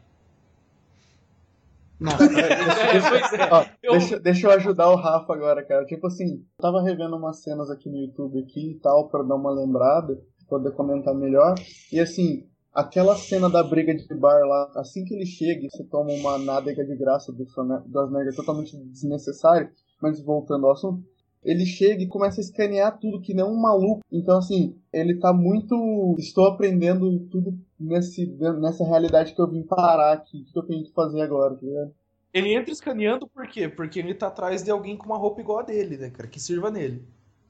Nossa, 2.01 2.25
é, 2.41 3.01
pois 3.11 3.33
é. 3.33 3.49
Ó, 3.51 3.65
Eu- 3.83 3.93
deixa, 3.93 4.21
deixa 4.21 4.47
eu 4.47 4.51
ajudar 4.53 4.91
o 4.91 4.97
Rafa 4.97 5.33
agora, 5.35 5.63
cara. 5.65 5.85
Tipo 5.85 6.07
assim, 6.07 6.37
eu 6.37 6.63
tava 6.63 6.83
revendo 6.83 7.17
umas 7.17 7.43
cenas 7.43 7.71
aqui 7.71 7.89
no 7.91 7.99
YouTube 7.99 8.39
aqui 8.41 8.71
e 8.73 8.81
tal, 8.81 9.09
pra 9.09 9.23
dar 9.23 9.35
uma 9.35 9.51
lembrada, 9.51 10.15
pra 10.15 10.59
poder 10.59 10.73
comentar 10.73 11.15
melhor. 11.15 11.55
E 11.93 12.01
assim, 12.01 12.47
aquela 12.75 13.17
cena 13.17 13.49
da 13.49 13.63
briga 13.63 13.95
de 13.95 14.15
bar 14.15 14.41
lá, 14.45 14.73
assim 14.75 15.05
que 15.05 15.15
ele 15.15 15.27
chega, 15.27 15.69
você 15.71 15.85
toma 15.85 16.13
uma 16.13 16.39
nádega 16.39 16.85
de 16.85 16.97
graça 16.97 17.33
do 17.33 17.47
Schwarzenegger 17.47 18.35
totalmente 18.35 18.77
desnecessário, 18.77 19.71
mas 20.03 20.21
voltando 20.21 20.67
ao 20.67 20.73
assunto, 20.73 21.05
ele 21.45 21.67
chega 21.67 22.03
e 22.03 22.09
começa 22.09 22.41
a 22.41 22.43
escanear 22.43 22.99
tudo 22.99 23.21
que 23.21 23.35
nem 23.35 23.45
um 23.45 23.61
maluco. 23.61 24.01
Então, 24.11 24.39
assim, 24.39 24.79
ele 24.91 25.19
tá 25.19 25.33
muito. 25.33 26.17
Estou 26.19 26.47
aprendendo 26.47 27.21
tudo 27.31 27.59
nesse, 27.79 28.27
nessa 28.61 28.83
realidade 28.83 29.35
que 29.35 29.41
eu 29.41 29.51
vim 29.51 29.63
parar 29.63 30.15
aqui. 30.15 30.41
O 30.41 30.53
que 30.53 30.59
eu 30.59 30.63
tenho 30.63 30.85
que 30.85 30.93
fazer 30.93 31.21
agora, 31.21 31.55
tá? 31.55 31.91
Ele 32.33 32.55
entra 32.55 32.73
escaneando 32.73 33.29
por 33.29 33.47
quê? 33.47 33.69
Porque 33.69 33.99
ele 33.99 34.15
tá 34.15 34.29
atrás 34.29 34.63
de 34.63 34.71
alguém 34.71 34.97
com 34.97 35.05
uma 35.07 35.19
roupa 35.19 35.41
igual 35.41 35.59
a 35.59 35.63
dele, 35.63 35.99
né, 35.99 36.11
cara? 36.11 36.29
Que 36.29 36.41
sirva 36.41 36.71
nele. 36.71 37.07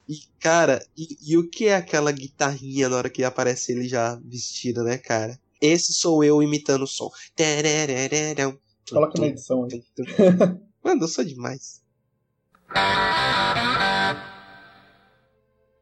E, 0.07 0.19
cara, 0.39 0.85
e, 0.97 1.17
e 1.21 1.37
o 1.37 1.49
que 1.49 1.67
é 1.67 1.75
aquela 1.75 2.11
guitarrinha 2.11 2.87
na 2.87 2.97
hora 2.97 3.09
que 3.09 3.23
aparece 3.23 3.71
ele 3.71 3.87
já 3.87 4.15
vestido, 4.23 4.83
né, 4.83 4.97
cara? 4.97 5.39
Esse 5.59 5.93
sou 5.93 6.23
eu 6.23 6.43
imitando 6.43 6.83
o 6.83 6.87
som. 6.87 7.09
Coloca 8.89 9.19
na 9.19 9.27
edição 9.27 9.65
aí. 9.65 9.83
Mano, 10.83 11.03
eu 11.03 11.07
sou 11.07 11.23
demais. 11.23 11.81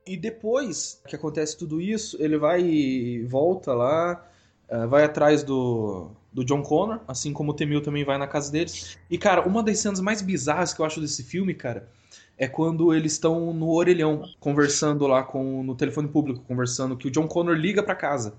E 0.06 0.18
depois 0.18 1.02
que 1.08 1.16
acontece 1.16 1.58
tudo 1.58 1.82
isso, 1.82 2.18
ele 2.20 2.38
vai 2.38 2.62
e 2.62 3.24
volta 3.26 3.74
lá, 3.74 4.26
eh, 4.70 4.86
vai 4.86 5.04
atrás 5.04 5.44
do, 5.44 6.12
do 6.32 6.44
John 6.44 6.62
Connor, 6.62 7.02
assim 7.08 7.32
como 7.32 7.52
o 7.52 7.54
Temil 7.54 7.82
também 7.82 8.04
vai 8.04 8.18
na 8.18 8.28
casa 8.28 8.52
deles. 8.52 8.98
E, 9.10 9.18
cara, 9.18 9.48
uma 9.48 9.64
das 9.64 9.80
cenas 9.80 10.00
mais 10.00 10.22
bizarras 10.22 10.74
que 10.74 10.82
eu 10.82 10.86
acho 10.86 11.00
desse 11.00 11.24
filme, 11.24 11.54
cara, 11.54 11.90
é 12.38 12.48
quando 12.48 12.94
eles 12.94 13.14
estão 13.14 13.54
no 13.54 13.70
orelhão, 13.70 14.24
conversando 14.40 15.06
lá 15.08 15.24
com 15.24 15.64
no 15.64 15.76
telefone 15.76 16.08
público, 16.08 16.44
conversando, 16.48 16.98
que 16.98 17.08
o 17.08 17.12
John 17.12 17.28
Connor 17.28 17.56
liga 17.56 17.84
pra 17.84 17.96
casa. 17.96 18.36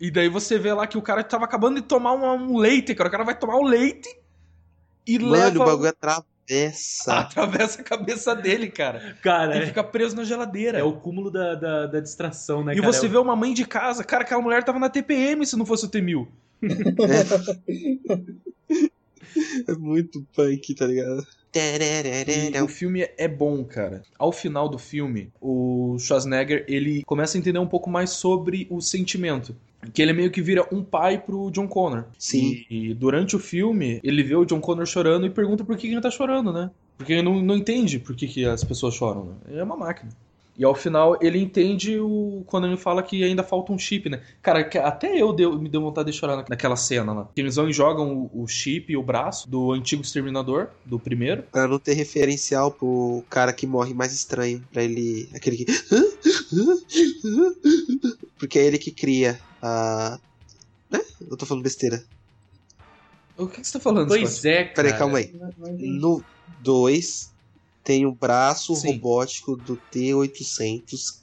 E 0.00 0.10
daí 0.10 0.28
você 0.28 0.58
vê 0.58 0.72
lá 0.72 0.86
que 0.86 0.98
o 0.98 1.02
cara 1.02 1.22
tava 1.22 1.44
acabando 1.44 1.80
de 1.80 1.86
tomar 1.86 2.12
uma- 2.12 2.32
um 2.34 2.56
leite, 2.56 2.94
cara. 2.94 3.08
O 3.08 3.12
cara 3.12 3.24
vai 3.24 3.38
tomar 3.38 3.56
o 3.56 3.62
leite 3.64 4.08
e 5.06 5.18
Mano, 5.18 5.32
leva. 5.32 5.62
o 5.62 5.66
bagulho 5.66 5.88
atravessa. 5.90 6.26
Atravessa 7.14 7.80
a 7.80 7.84
cabeça 7.84 8.34
dele, 8.34 8.68
cara. 8.68 9.16
Cara, 9.22 9.54
Ele 9.54 9.64
é, 9.64 9.66
fica 9.68 9.84
preso 9.84 10.16
na 10.16 10.24
geladeira. 10.24 10.78
é 10.78 10.82
o 10.82 10.94
cúmulo 10.98 11.30
da, 11.30 11.54
da, 11.54 11.86
da 11.86 12.00
distração, 12.00 12.64
né, 12.64 12.72
E 12.72 12.80
cara? 12.80 12.92
você 12.92 13.06
É 13.06 13.08
vê 13.08 13.16
uma 13.18 13.36
mãe 13.36 13.54
de 13.54 13.64
casa, 13.64 14.02
cara, 14.02 14.24
aquela 14.24 14.42
mulher 14.42 14.64
tava 14.64 14.78
na 14.80 14.88
TPM 14.90 15.46
se 15.46 15.56
não 15.56 15.64
fosse 15.66 15.86
o 15.86 15.88
T-1000. 15.88 16.26
É 19.68 19.72
muito 19.74 20.24
punk, 20.34 20.74
tá 20.74 20.86
ligado? 20.86 21.26
E 22.56 22.62
o 22.62 22.68
filme 22.68 23.08
é 23.16 23.28
bom, 23.28 23.64
cara. 23.64 24.02
Ao 24.18 24.32
final 24.32 24.68
do 24.68 24.78
filme, 24.78 25.30
o 25.40 25.96
Schwarzenegger, 25.98 26.64
ele 26.66 27.02
começa 27.04 27.36
a 27.36 27.40
entender 27.40 27.58
um 27.58 27.66
pouco 27.66 27.90
mais 27.90 28.10
sobre 28.10 28.66
o 28.70 28.80
sentimento. 28.80 29.54
Que 29.92 30.00
ele 30.00 30.12
meio 30.12 30.30
que 30.30 30.40
vira 30.40 30.66
um 30.72 30.82
pai 30.82 31.18
pro 31.18 31.50
John 31.50 31.66
Connor. 31.66 32.04
Sim. 32.16 32.64
E, 32.70 32.90
e 32.90 32.94
durante 32.94 33.34
o 33.34 33.38
filme, 33.38 34.00
ele 34.04 34.22
vê 34.22 34.36
o 34.36 34.44
John 34.44 34.60
Connor 34.60 34.86
chorando 34.86 35.26
e 35.26 35.30
pergunta 35.30 35.64
por 35.64 35.76
que 35.76 35.88
que 35.88 35.94
ele 35.94 36.00
tá 36.00 36.10
chorando, 36.10 36.52
né? 36.52 36.70
Porque 36.96 37.12
ele 37.14 37.22
não, 37.22 37.42
não 37.42 37.56
entende 37.56 37.98
por 37.98 38.14
que, 38.14 38.28
que 38.28 38.44
as 38.44 38.62
pessoas 38.62 38.94
choram, 38.94 39.24
né? 39.24 39.34
Ele 39.48 39.58
é 39.58 39.64
uma 39.64 39.76
máquina. 39.76 40.10
E 40.58 40.64
ao 40.64 40.74
final 40.74 41.18
ele 41.22 41.38
entende 41.38 41.98
o 41.98 42.42
quando 42.46 42.66
ele 42.66 42.76
fala 42.76 43.02
que 43.02 43.24
ainda 43.24 43.42
falta 43.42 43.72
um 43.72 43.78
chip, 43.78 44.10
né? 44.10 44.20
Cara, 44.42 44.62
que 44.62 44.76
até 44.76 45.16
eu 45.20 45.32
deu, 45.32 45.58
me 45.58 45.68
deu 45.68 45.80
vontade 45.80 46.12
de 46.12 46.16
chorar 46.18 46.36
na- 46.36 46.44
naquela 46.48 46.76
cena 46.76 47.12
lá. 47.12 47.28
Que 47.34 47.40
Eles 47.40 47.56
vão 47.56 47.70
e 47.70 47.72
jogam 47.72 48.30
o, 48.34 48.42
o 48.42 48.46
chip 48.46 48.92
e 48.92 48.96
o 48.96 49.02
braço 49.02 49.48
do 49.48 49.72
antigo 49.72 50.02
exterminador, 50.02 50.68
do 50.84 50.98
primeiro. 50.98 51.42
Pra 51.44 51.66
não 51.66 51.78
ter 51.78 51.94
referencial 51.94 52.70
pro 52.70 53.24
cara 53.30 53.50
que 53.52 53.66
morre 53.66 53.94
mais 53.94 54.12
estranho. 54.12 54.62
Pra 54.70 54.82
ele. 54.82 55.26
Aquele 55.34 55.56
que. 55.56 55.66
Porque 58.38 58.58
é 58.58 58.64
ele 58.66 58.78
que 58.78 58.90
cria 58.90 59.38
a. 59.60 60.18
Né? 60.90 61.00
Eu 61.30 61.36
tô 61.36 61.46
falando 61.46 61.62
besteira. 61.62 62.02
O 63.36 63.46
que, 63.46 63.60
que 63.62 63.66
você 63.66 63.72
tá 63.72 63.80
falando, 63.80 64.08
Pois 64.08 64.30
Scott? 64.30 64.48
é, 64.48 64.64
cara. 64.64 64.74
Peraí, 64.74 64.98
calma 64.98 65.18
aí. 65.18 65.34
No 65.78 66.22
2 66.60 67.31
tem 67.82 68.06
o 68.06 68.14
braço 68.14 68.74
Sim. 68.74 68.92
robótico 68.94 69.56
do 69.56 69.76
T-800. 69.90 71.22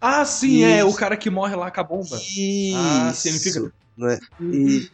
Ah, 0.00 0.24
sim, 0.24 0.62
é 0.62 0.78
Isso. 0.80 0.88
o 0.88 0.94
cara 0.94 1.16
que 1.16 1.30
morre 1.30 1.56
lá 1.56 1.70
com 1.70 1.80
a 1.80 1.84
bomba. 1.84 2.16
Isso. 2.16 2.76
Ah, 2.76 3.12
sim, 3.14 3.28
ele 3.30 3.38
fica- 3.38 3.72
Né? 3.96 4.18
E- 4.40 4.90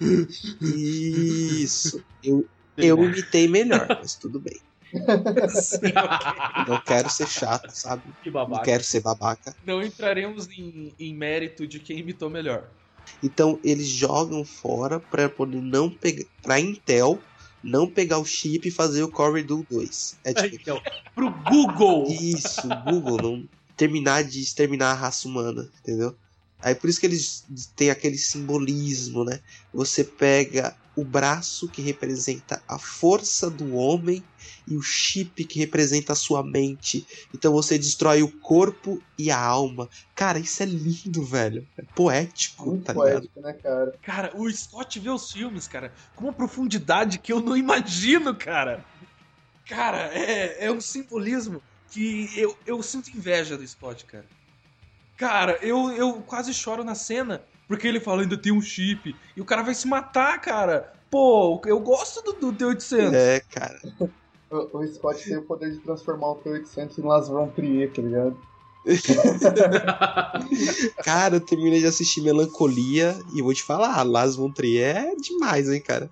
Isso. 1.63 2.05
Eu, 2.23 2.47
eu 2.77 3.03
imitei 3.05 3.49
melhor, 3.49 3.87
mas 3.89 4.15
tudo 4.17 4.41
bem. 4.41 4.55
Não 6.69 6.81
quero 6.83 7.09
ser 7.11 7.29
chato, 7.29 7.71
sabe? 7.73 8.03
Que 8.23 8.31
Não 8.31 8.63
quero 8.63 8.83
ser 8.85 9.01
babaca. 9.01 9.55
Não 9.65 9.83
entraremos 9.83 10.49
em, 10.51 10.95
em 10.99 11.17
mérito 11.17 11.67
de 11.67 11.81
quem 11.81 11.99
imitou 12.01 12.29
melhor. 12.29 12.71
Então 13.23 13.61
eles 13.65 13.87
jogam 13.89 14.45
fora 14.45 15.01
pra 15.01 15.29
poder 15.29 15.61
não 15.61 15.91
pegar. 15.91 16.25
Pra 16.43 16.61
Intel 16.61 17.21
não 17.63 17.87
pegar 17.87 18.19
o 18.19 18.25
chip 18.25 18.67
e 18.67 18.71
fazer 18.71 19.03
o 19.03 19.09
Core 19.11 19.43
do 19.43 19.67
2. 19.71 20.19
É 20.25 20.33
tipo 20.33 20.57
Então, 20.57 20.83
pro 21.15 21.31
Google. 21.31 22.07
isso, 22.11 22.69
Google 22.85 23.19
não 23.19 23.49
terminar 23.77 24.25
de 24.25 24.41
exterminar 24.41 24.91
a 24.91 24.95
raça 24.95 25.27
humana, 25.27 25.69
entendeu? 25.81 26.15
Aí 26.63 26.75
por 26.75 26.91
isso 26.91 27.01
que 27.01 27.07
eles 27.07 27.45
têm 27.75 27.91
aquele 27.91 28.19
simbolismo, 28.19 29.25
né? 29.25 29.41
Você 29.73 30.05
pega 30.05 30.77
o 31.01 31.05
braço 31.05 31.67
que 31.69 31.81
representa 31.81 32.63
a 32.69 32.79
força 32.79 33.51
do 33.51 33.75
homem 33.75 34.23
e 34.69 34.77
o 34.77 34.83
chip 34.83 35.45
que 35.45 35.59
representa 35.59 36.13
a 36.13 36.17
sua 36.17 36.43
mente. 36.43 37.07
Então 37.35 37.53
você 37.53 37.79
destrói 37.79 38.23
o 38.23 38.31
corpo 38.41 39.03
e 39.19 39.31
a 39.31 39.39
alma. 39.39 39.89
Cara, 40.15 40.39
isso 40.39 40.63
é 40.63 40.67
lindo, 40.67 41.25
velho. 41.25 41.67
É 41.79 41.83
poético, 41.95 42.67
Muito 42.67 42.85
tá 42.85 42.93
ligado? 42.93 43.13
poético, 43.13 43.41
né, 43.41 43.53
cara? 43.55 43.95
Cara, 44.03 44.33
o 44.37 44.51
Scott 44.51 45.01
vê 45.01 45.09
os 45.09 45.33
filmes, 45.33 45.67
cara, 45.67 45.93
com 46.15 46.25
uma 46.25 46.33
profundidade 46.33 47.19
que 47.19 47.33
eu 47.33 47.41
não 47.41 47.57
imagino, 47.57 48.35
cara. 48.35 48.85
Cara, 49.67 50.11
é, 50.13 50.67
é 50.67 50.71
um 50.71 50.81
simbolismo 50.81 51.63
que 51.91 52.31
eu, 52.37 52.57
eu 52.67 52.83
sinto 52.83 53.11
inveja 53.11 53.57
do 53.57 53.67
Scott, 53.67 54.05
cara. 54.05 54.27
Cara, 55.17 55.59
eu, 55.63 55.91
eu 55.93 56.15
quase 56.23 56.53
choro 56.55 56.85
na 56.85 56.95
cena, 56.95 57.43
porque 57.71 57.87
ele 57.87 58.01
fala, 58.01 58.23
ainda 58.23 58.37
tem 58.37 58.51
um 58.51 58.61
chip, 58.61 59.15
e 59.37 59.41
o 59.41 59.45
cara 59.45 59.63
vai 59.63 59.77
se 59.77 59.87
matar, 59.87 60.41
cara. 60.41 60.93
Pô, 61.09 61.63
eu 61.65 61.79
gosto 61.79 62.21
do, 62.21 62.33
do 62.33 62.53
T-800. 62.53 63.15
É, 63.15 63.39
cara. 63.49 63.81
O, 64.51 64.77
o 64.77 64.85
Scott 64.89 65.23
tem 65.23 65.37
o 65.37 65.43
poder 65.43 65.71
de 65.71 65.79
transformar 65.79 66.33
o 66.33 66.35
T-800 66.35 66.99
em 66.99 67.03
Las 67.03 67.29
Trier, 67.55 67.93
tá 67.93 68.03
ligado? 68.03 68.37
Cara, 71.05 71.37
eu 71.37 71.41
terminei 71.41 71.79
de 71.79 71.87
assistir 71.87 72.23
Melancolia 72.23 73.17
e 73.37 73.43
vou 73.43 73.55
te 73.55 73.63
falar, 73.63 74.03
Las 74.03 74.35
Von 74.35 74.51
Trier 74.51 74.97
é 74.97 75.15
demais, 75.15 75.69
hein, 75.69 75.81
cara. 75.81 76.11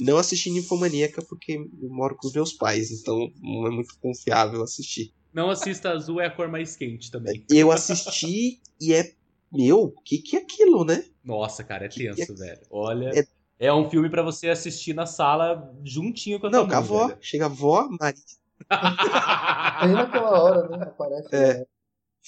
Não 0.00 0.16
assisti 0.16 0.50
Ninfomaníaca 0.50 1.22
porque 1.22 1.52
eu 1.52 1.88
moro 1.88 2.16
com 2.16 2.26
os 2.26 2.32
meus 2.32 2.52
pais, 2.52 2.90
então 2.90 3.30
não 3.40 3.68
é 3.68 3.70
muito 3.70 3.96
confiável 4.00 4.60
assistir. 4.64 5.12
Não 5.32 5.50
assista 5.50 5.90
azul 5.90 6.20
é 6.20 6.26
a 6.26 6.30
cor 6.30 6.48
mais 6.48 6.74
quente 6.74 7.12
também. 7.12 7.44
Eu 7.48 7.70
assisti 7.70 8.58
e 8.80 8.92
é. 8.92 9.14
Meu, 9.56 9.82
o 9.84 10.00
que, 10.02 10.18
que 10.18 10.36
é 10.36 10.40
aquilo, 10.40 10.84
né? 10.84 11.04
Nossa, 11.24 11.64
cara, 11.64 11.86
é 11.86 11.88
tenso, 11.88 12.34
velho. 12.36 12.60
Olha. 12.70 13.10
É- 13.18 13.26
É 13.58 13.72
um 13.72 13.88
filme 13.88 14.10
pra 14.10 14.22
você 14.22 14.50
assistir 14.50 14.92
na 14.94 15.06
sala 15.06 15.72
juntinho 15.82 16.38
com 16.38 16.46
a 16.48 16.50
Não, 16.50 16.60
tua 16.60 16.68
com 16.68 16.74
a 16.74 16.78
avó. 16.78 17.06
velho. 17.08 17.18
Chega 17.22 17.44
a 17.44 17.46
avó, 17.46 17.88
Maria. 17.98 18.20
Aí 18.68 19.92
naquela 19.92 20.42
hora, 20.42 20.68
né? 20.76 20.84
Aparece. 20.84 21.28
É. 21.34 21.54
né? 21.60 21.66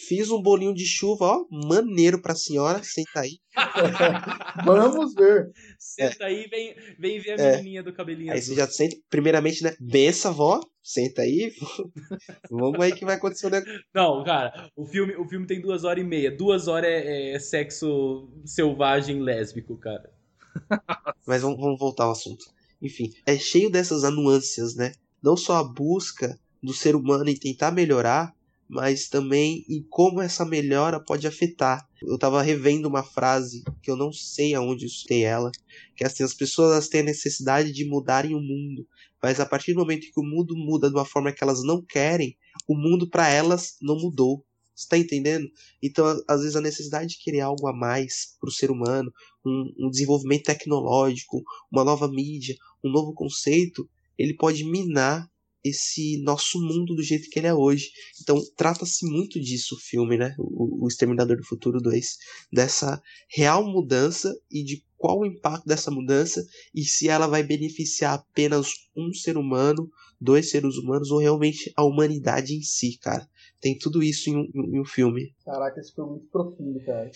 Fiz 0.07 0.31
um 0.31 0.41
bolinho 0.41 0.73
de 0.73 0.87
chuva, 0.87 1.25
ó. 1.25 1.45
Maneiro 1.51 2.23
pra 2.23 2.35
senhora. 2.35 2.81
Senta 2.85 3.21
aí. 3.21 3.39
Vamos 4.65 5.13
ver. 5.15 5.51
Senta 5.79 6.27
aí 6.27 6.45
e 6.45 6.49
vem, 6.49 6.75
vem 6.99 7.21
ver 7.21 7.33
a 7.33 7.43
É. 7.43 7.51
menininha 7.57 7.83
do 7.83 7.93
cabelinho 7.93 8.33
Aí 8.33 8.39
azul. 8.39 8.55
você 8.55 8.61
já 8.61 8.67
senta. 8.69 8.97
Primeiramente, 9.11 9.63
né? 9.63 9.75
Bença, 9.81 10.29
avó. 10.29 10.61
Senta 10.83 11.23
aí. 11.23 11.53
Vamos 12.51 12.79
aí 12.81 12.93
que 12.93 13.05
vai 13.05 13.17
acontecer 13.17 13.47
o 13.47 13.51
negócio. 13.51 13.81
Não, 13.93 14.23
cara, 14.25 14.71
o 14.77 14.87
filme, 14.87 15.17
o 15.17 15.29
filme 15.29 15.47
tem 15.47 15.61
duas 15.61 15.83
horas 15.85 16.03
e 16.05 16.07
meia. 16.07 16.31
Duas 16.31 16.69
horas 16.69 16.89
é, 16.91 17.33
é 17.33 17.39
sexo 17.41 18.29
selvagem 18.45 19.21
lésbico, 19.21 19.77
cara. 19.77 20.11
Mas 21.27 21.43
vamos, 21.43 21.59
vamos 21.59 21.79
voltar 21.79 22.05
ao 22.05 22.13
assunto. 22.13 22.45
Enfim, 22.81 23.13
é 23.27 23.37
cheio 23.37 23.69
dessas 23.71 24.05
anuâncias, 24.05 24.77
né? 24.77 24.93
Não 25.23 25.37
só 25.37 25.57
a 25.57 25.65
busca 25.65 26.39
do 26.63 26.73
ser 26.73 26.95
humano 26.95 27.29
em 27.29 27.37
tentar 27.37 27.73
melhorar, 27.73 28.33
mas 28.69 29.09
também 29.09 29.65
em 29.69 29.83
como 29.89 30.21
essa 30.21 30.45
melhora 30.45 31.01
pode 31.01 31.27
afetar. 31.27 31.89
Eu 32.03 32.19
tava 32.19 32.43
revendo 32.43 32.87
uma 32.87 33.03
frase 33.03 33.63
que 33.83 33.91
eu 33.91 33.97
não 33.97 34.13
sei 34.13 34.55
aonde 34.55 34.85
eu 34.85 34.91
tem 35.07 35.25
ela, 35.25 35.51
que 35.97 36.05
é 36.05 36.07
assim, 36.07 36.23
as 36.23 36.35
pessoas 36.35 36.89
têm 36.89 37.01
a 37.01 37.05
necessidade 37.05 37.73
de 37.73 37.89
mudarem 37.89 38.35
o 38.35 38.41
mundo, 38.41 38.87
mas 39.23 39.41
a 39.41 39.47
partir 39.47 39.73
do 39.73 39.81
momento 39.81 40.11
que 40.13 40.21
o 40.21 40.25
mundo 40.25 40.55
muda 40.57 40.89
de 40.89 40.95
uma 40.95 41.05
forma 41.05 41.33
que 41.33 41.43
elas 41.43 41.63
não 41.65 41.83
querem, 41.83 42.37
o 42.69 42.77
mundo 42.77 43.09
para 43.09 43.29
elas 43.29 43.77
não 43.81 43.97
mudou. 43.97 44.45
Você 44.75 44.87
tá 44.89 44.97
entendendo? 44.97 45.49
Então, 45.83 46.07
às 46.29 46.41
vezes, 46.41 46.55
a 46.55 46.61
necessidade 46.61 47.09
de 47.11 47.19
querer 47.19 47.41
algo 47.41 47.67
a 47.67 47.73
mais 47.73 48.37
pro 48.41 48.53
ser 48.53 48.71
humano, 48.71 49.13
um, 49.45 49.73
um 49.77 49.91
desenvolvimento 49.91 50.45
tecnológico, 50.45 51.43
uma 51.73 51.83
nova 51.83 52.07
mídia, 52.07 52.55
um 52.85 52.89
novo 52.89 53.13
conceito, 53.13 53.89
ele 54.17 54.35
pode 54.35 54.63
minar 54.63 55.29
esse 55.65 56.21
nosso 56.23 56.61
mundo 56.61 56.95
do 56.95 57.03
jeito 57.03 57.29
que 57.31 57.39
ele 57.39 57.49
é 57.49 57.55
hoje. 57.55 57.91
Então, 58.23 58.37
trata-se 58.57 59.05
muito 59.07 59.41
disso 59.41 59.75
o 59.75 59.81
filme, 59.81 60.17
né? 60.17 60.35
O, 60.39 60.85
o 60.85 60.89
Exterminador 60.89 61.37
do 61.37 61.45
Futuro 61.47 61.81
2. 61.81 62.17
Dessa 62.53 63.03
real 63.29 63.65
mudança 63.65 64.35
e 64.51 64.63
de 64.63 64.85
qual 64.97 65.21
o 65.21 65.27
impacto 65.27 65.67
dessa 65.67 65.91
mudança 65.91 66.45
e 66.75 66.83
se 66.85 67.09
ela 67.09 67.27
vai 67.27 67.43
beneficiar 67.43 68.15
apenas 68.15 68.69
um 68.97 69.13
ser 69.13 69.37
humano, 69.37 69.89
dois 70.21 70.51
seres 70.51 70.77
humanos 70.77 71.11
ou 71.11 71.19
realmente 71.19 71.73
a 71.77 71.85
humanidade 71.85 72.55
em 72.55 72.63
si, 72.63 72.99
cara. 72.99 73.27
Tem 73.61 73.77
tudo 73.77 74.03
isso 74.03 74.31
em 74.31 74.37
um, 74.37 74.49
em 74.55 74.81
um 74.81 74.85
filme. 74.85 75.35
Caraca, 75.45 75.81
esse 75.81 75.93
foi 75.93 76.07
muito 76.07 76.27
profundo, 76.31 76.81
cara. 76.85 77.11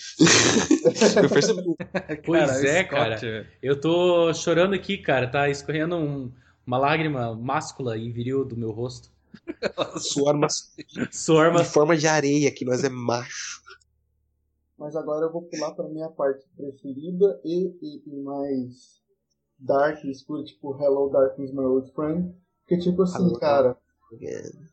Eu 1.22 1.28
percebi. 1.28 1.62
Pois 2.24 2.50
Cara, 2.50 2.68
é, 2.68 2.84
Scott, 2.84 2.90
cara. 2.90 3.48
Eu 3.62 3.80
tô 3.80 4.32
chorando 4.34 4.74
aqui, 4.74 4.98
cara. 4.98 5.28
Tá 5.30 5.48
escorrendo 5.48 5.96
um- 5.96 6.32
uma 6.66 6.78
lágrima 6.78 7.34
máscula 7.34 7.96
e 7.96 8.10
viril 8.10 8.44
do 8.44 8.56
meu 8.56 8.70
rosto. 8.70 9.10
Suor 9.98 10.36
mas 10.36 10.74
Sorma. 11.10 11.62
de 11.62 11.68
forma 11.68 11.96
de 11.96 12.06
areia, 12.06 12.52
que 12.52 12.64
nós 12.64 12.84
é 12.84 12.88
macho. 12.88 13.62
Mas 14.78 14.96
agora 14.96 15.26
eu 15.26 15.32
vou 15.32 15.42
pular 15.42 15.72
pra 15.72 15.88
minha 15.88 16.08
parte 16.08 16.44
preferida 16.56 17.40
e, 17.44 17.68
e, 17.80 18.02
e 18.04 18.22
mais 18.22 19.00
dark, 19.58 20.04
escura, 20.04 20.42
tipo 20.44 20.76
Hello 20.82 21.08
Darkness, 21.08 21.52
My 21.52 21.60
Old 21.60 21.90
Friend. 21.92 22.34
Porque, 22.60 22.78
tipo 22.78 23.02
assim, 23.02 23.26
Hello, 23.26 23.38
cara, 23.38 23.78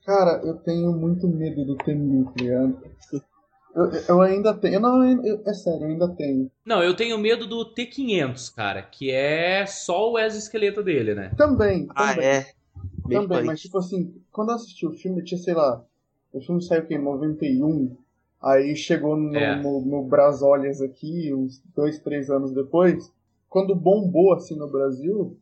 cara, 0.04 0.41
eu 0.43 0.58
tenho 0.58 0.91
muito 0.91 1.28
medo 1.28 1.63
do 1.65 1.78
Tengu, 1.78 2.25
tá 2.25 2.34
ligado? 2.41 2.82
Eu, 3.79 3.91
eu 4.15 4.21
ainda 4.21 4.53
tenho, 4.53 4.79
não, 4.79 5.03
eu- 5.25 5.41
é 5.45 5.53
sério, 5.53 5.83
eu 5.85 5.89
ainda 5.91 6.07
tenho. 6.09 6.51
Não, 6.65 6.83
eu 6.83 6.95
tenho 6.95 7.17
medo 7.17 7.47
do 7.47 7.63
T500, 7.73 8.49
cara, 8.49 8.81
que 8.81 9.09
é 9.09 9.65
só 9.65 10.11
o 10.11 10.19
exoesqueleto 10.19 10.83
dele, 10.83 11.15
né? 11.15 11.33
Também, 11.37 11.87
Ah, 11.95 12.11
também. 12.11 12.25
é. 12.25 12.45
Bem 13.07 13.21
Também, 13.21 13.43
mas 13.45 13.61
tipo 13.61 13.77
assim, 13.77 14.13
quando 14.31 14.49
eu 14.49 14.55
assisti 14.55 14.85
o 14.85 14.91
filme, 14.91 15.23
tinha, 15.23 15.39
sei 15.39 15.53
lá, 15.53 15.83
o 16.33 16.41
filme 16.41 16.61
saiu 16.61 16.85
que 16.85 16.93
em 16.93 17.01
91, 17.01 17.95
aí 18.41 18.75
chegou 18.75 19.15
no, 19.15 19.39
É. 19.39 19.55
no, 19.55 19.81
no 19.81 20.03
Brasólias 20.03 20.81
aqui, 20.81 21.33
uns 21.33 21.61
dois, 21.75 21.97
três 21.99 22.29
anos 22.29 22.51
depois, 22.51 23.11
quando 23.49 23.73
bombou 23.73 24.33
assim 24.33 24.55
no 24.55 24.69
Brasil, 24.69 25.37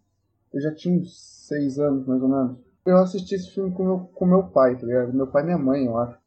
eu 0.53 0.61
já 0.61 0.73
tinha 0.73 0.97
uns 0.97 1.17
seis 1.47 1.79
anos 1.79 2.05
mais 2.05 2.21
ou 2.21 2.29
menos. 2.29 2.57
Eu 2.85 2.97
assisti 2.97 3.35
esse 3.35 3.51
filme 3.51 3.71
com 3.71 3.83
meu, 3.83 3.99
com 4.13 4.25
meu 4.25 4.43
pai, 4.43 4.77
tá 4.77 4.85
ligado? 4.85 5.11
Meu 5.13 5.27
pai 5.27 5.43
e 5.43 5.45
minha 5.45 5.57
mãe, 5.57 5.85
eu 5.85 5.97
acho. 5.97 6.17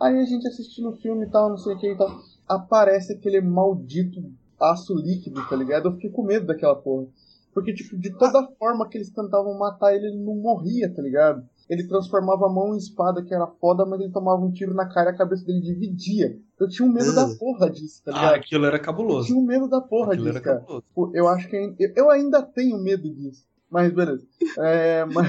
Aí 0.00 0.18
a 0.18 0.24
gente 0.24 0.46
assistindo 0.46 0.90
o 0.90 0.96
filme 0.96 1.26
e 1.26 1.30
tal, 1.30 1.48
não 1.50 1.58
sei 1.58 1.74
o 1.74 1.78
que 1.78 1.90
e 1.92 1.96
tal. 1.96 2.20
Aparece 2.48 3.12
aquele 3.14 3.40
maldito 3.40 4.22
aço 4.60 4.94
líquido, 4.94 5.46
tá 5.48 5.56
ligado? 5.56 5.88
Eu 5.88 5.92
fiquei 5.92 6.10
com 6.10 6.22
medo 6.22 6.46
daquela 6.46 6.74
porra. 6.76 7.06
Porque, 7.52 7.72
tipo, 7.72 7.96
de 7.96 8.10
toda 8.10 8.46
forma 8.58 8.86
que 8.88 8.98
eles 8.98 9.10
tentavam 9.10 9.56
matar 9.58 9.94
ele, 9.94 10.08
ele 10.08 10.22
não 10.22 10.36
morria, 10.36 10.92
tá 10.94 11.00
ligado? 11.00 11.42
Ele 11.70 11.88
transformava 11.88 12.46
a 12.46 12.52
mão 12.52 12.74
em 12.74 12.78
espada, 12.78 13.22
que 13.24 13.34
era 13.34 13.46
foda, 13.46 13.84
mas 13.86 13.98
ele 14.00 14.12
tomava 14.12 14.40
um 14.44 14.52
tiro 14.52 14.74
na 14.74 14.86
cara 14.86 15.10
e 15.10 15.14
a 15.14 15.16
cabeça 15.16 15.44
dele 15.44 15.60
dividia. 15.62 16.38
Eu 16.60 16.68
tinha 16.68 16.86
um 16.86 16.92
medo 16.92 17.14
da 17.14 17.22
Ah. 17.22 17.34
porra 17.38 17.70
disso, 17.70 18.02
tá 18.04 18.12
Ah, 18.12 18.14
ligado? 18.14 18.34
aquilo 18.34 18.66
era 18.66 18.76
Eu 18.76 18.82
cabuloso. 18.82 19.26
tinha 19.26 19.38
um 19.38 19.44
medo 19.44 19.68
da 19.68 19.80
porra 19.80 20.12
Aquilo 20.12 20.26
disso, 20.26 20.36
era 20.38 20.44
cara. 20.44 20.60
cabuloso. 20.60 20.84
Eu 21.14 21.26
acho 21.28 21.48
que 21.48 21.74
eu 21.96 22.10
ainda 22.10 22.42
tenho 22.42 22.78
medo 22.78 23.08
disso. 23.12 23.44
Mas 23.70 23.92
beleza. 23.92 24.24
É, 24.58 25.04
mas 25.10 25.26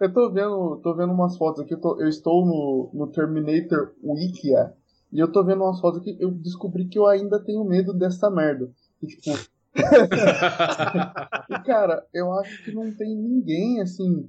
eu 0.00 0.12
tô 0.12 0.30
vendo, 0.32 0.76
tô 0.82 0.94
vendo 0.94 1.12
umas 1.12 1.36
fotos 1.36 1.62
aqui. 1.62 1.74
Eu, 1.74 1.80
tô- 1.80 2.00
eu 2.00 2.08
estou 2.08 2.44
no, 2.46 2.90
no 2.94 3.06
Terminator 3.12 3.94
Wikia. 4.02 4.74
E 5.12 5.18
eu 5.18 5.30
tô 5.30 5.44
vendo 5.44 5.62
umas 5.64 5.80
fotos 5.80 6.00
aqui. 6.00 6.16
Eu 6.20 6.30
descobri 6.30 6.86
que 6.88 6.98
eu 6.98 7.06
ainda 7.06 7.42
tenho 7.42 7.64
medo 7.64 7.92
dessa 7.94 8.30
merda. 8.30 8.70
E, 9.02 9.06
tipo. 9.06 9.30
e, 11.48 11.58
cara, 11.60 12.06
eu 12.12 12.32
acho 12.32 12.62
que 12.62 12.72
não 12.72 12.94
tem 12.94 13.14
ninguém 13.16 13.80
assim. 13.80 14.28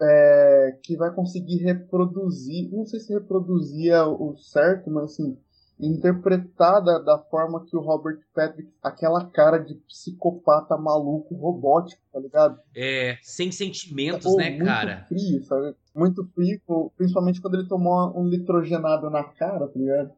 é, 0.00 0.78
que 0.82 0.96
vai 0.96 1.12
conseguir 1.14 1.58
reproduzir. 1.58 2.70
Não 2.70 2.84
sei 2.86 3.00
se 3.00 3.12
reproduzir 3.12 3.92
é 3.92 4.02
o 4.02 4.36
certo, 4.36 4.90
mas 4.90 5.04
assim 5.12 5.36
interpretar 5.78 6.82
da, 6.82 7.18
forma 7.30 7.64
que 7.64 7.76
o 7.76 7.80
Robert 7.80 8.18
Patrick, 8.34 8.72
aquela 8.82 9.24
cara 9.26 9.58
de 9.58 9.74
psicopata 9.74 10.76
maluco, 10.76 11.34
robótico, 11.34 12.00
tá 12.12 12.18
ligado? 12.18 12.58
É, 12.74 13.18
sem 13.22 13.52
sentimentos, 13.52 14.24
Pô, 14.24 14.36
né, 14.36 14.50
muito 14.50 14.64
cara? 14.64 15.04
frio, 15.08 15.42
sabe? 15.44 15.74
Muito 15.94 16.24
frio, 16.34 16.60
principalmente 16.96 17.40
quando 17.40 17.54
ele 17.54 17.68
tomou 17.68 18.18
um 18.18 18.24
nitrogenado 18.24 19.10
na 19.10 19.24
cara, 19.24 19.68
tá 19.68 19.78
ligado? 19.78 20.12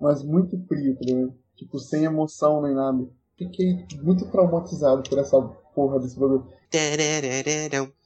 Mas 0.00 0.22
muito 0.22 0.58
frio, 0.66 0.94
tá 0.94 1.04
ligado? 1.04 1.34
Tipo, 1.54 1.78
sem 1.78 2.04
emoção 2.04 2.62
nem 2.62 2.74
nada. 2.74 3.06
Fiquei 3.36 3.84
muito 4.02 4.30
traumatizado 4.30 5.02
por 5.08 5.18
essa 5.18 5.40
porra 5.74 6.00
desse 6.00 6.18
bagulho. 6.18 6.46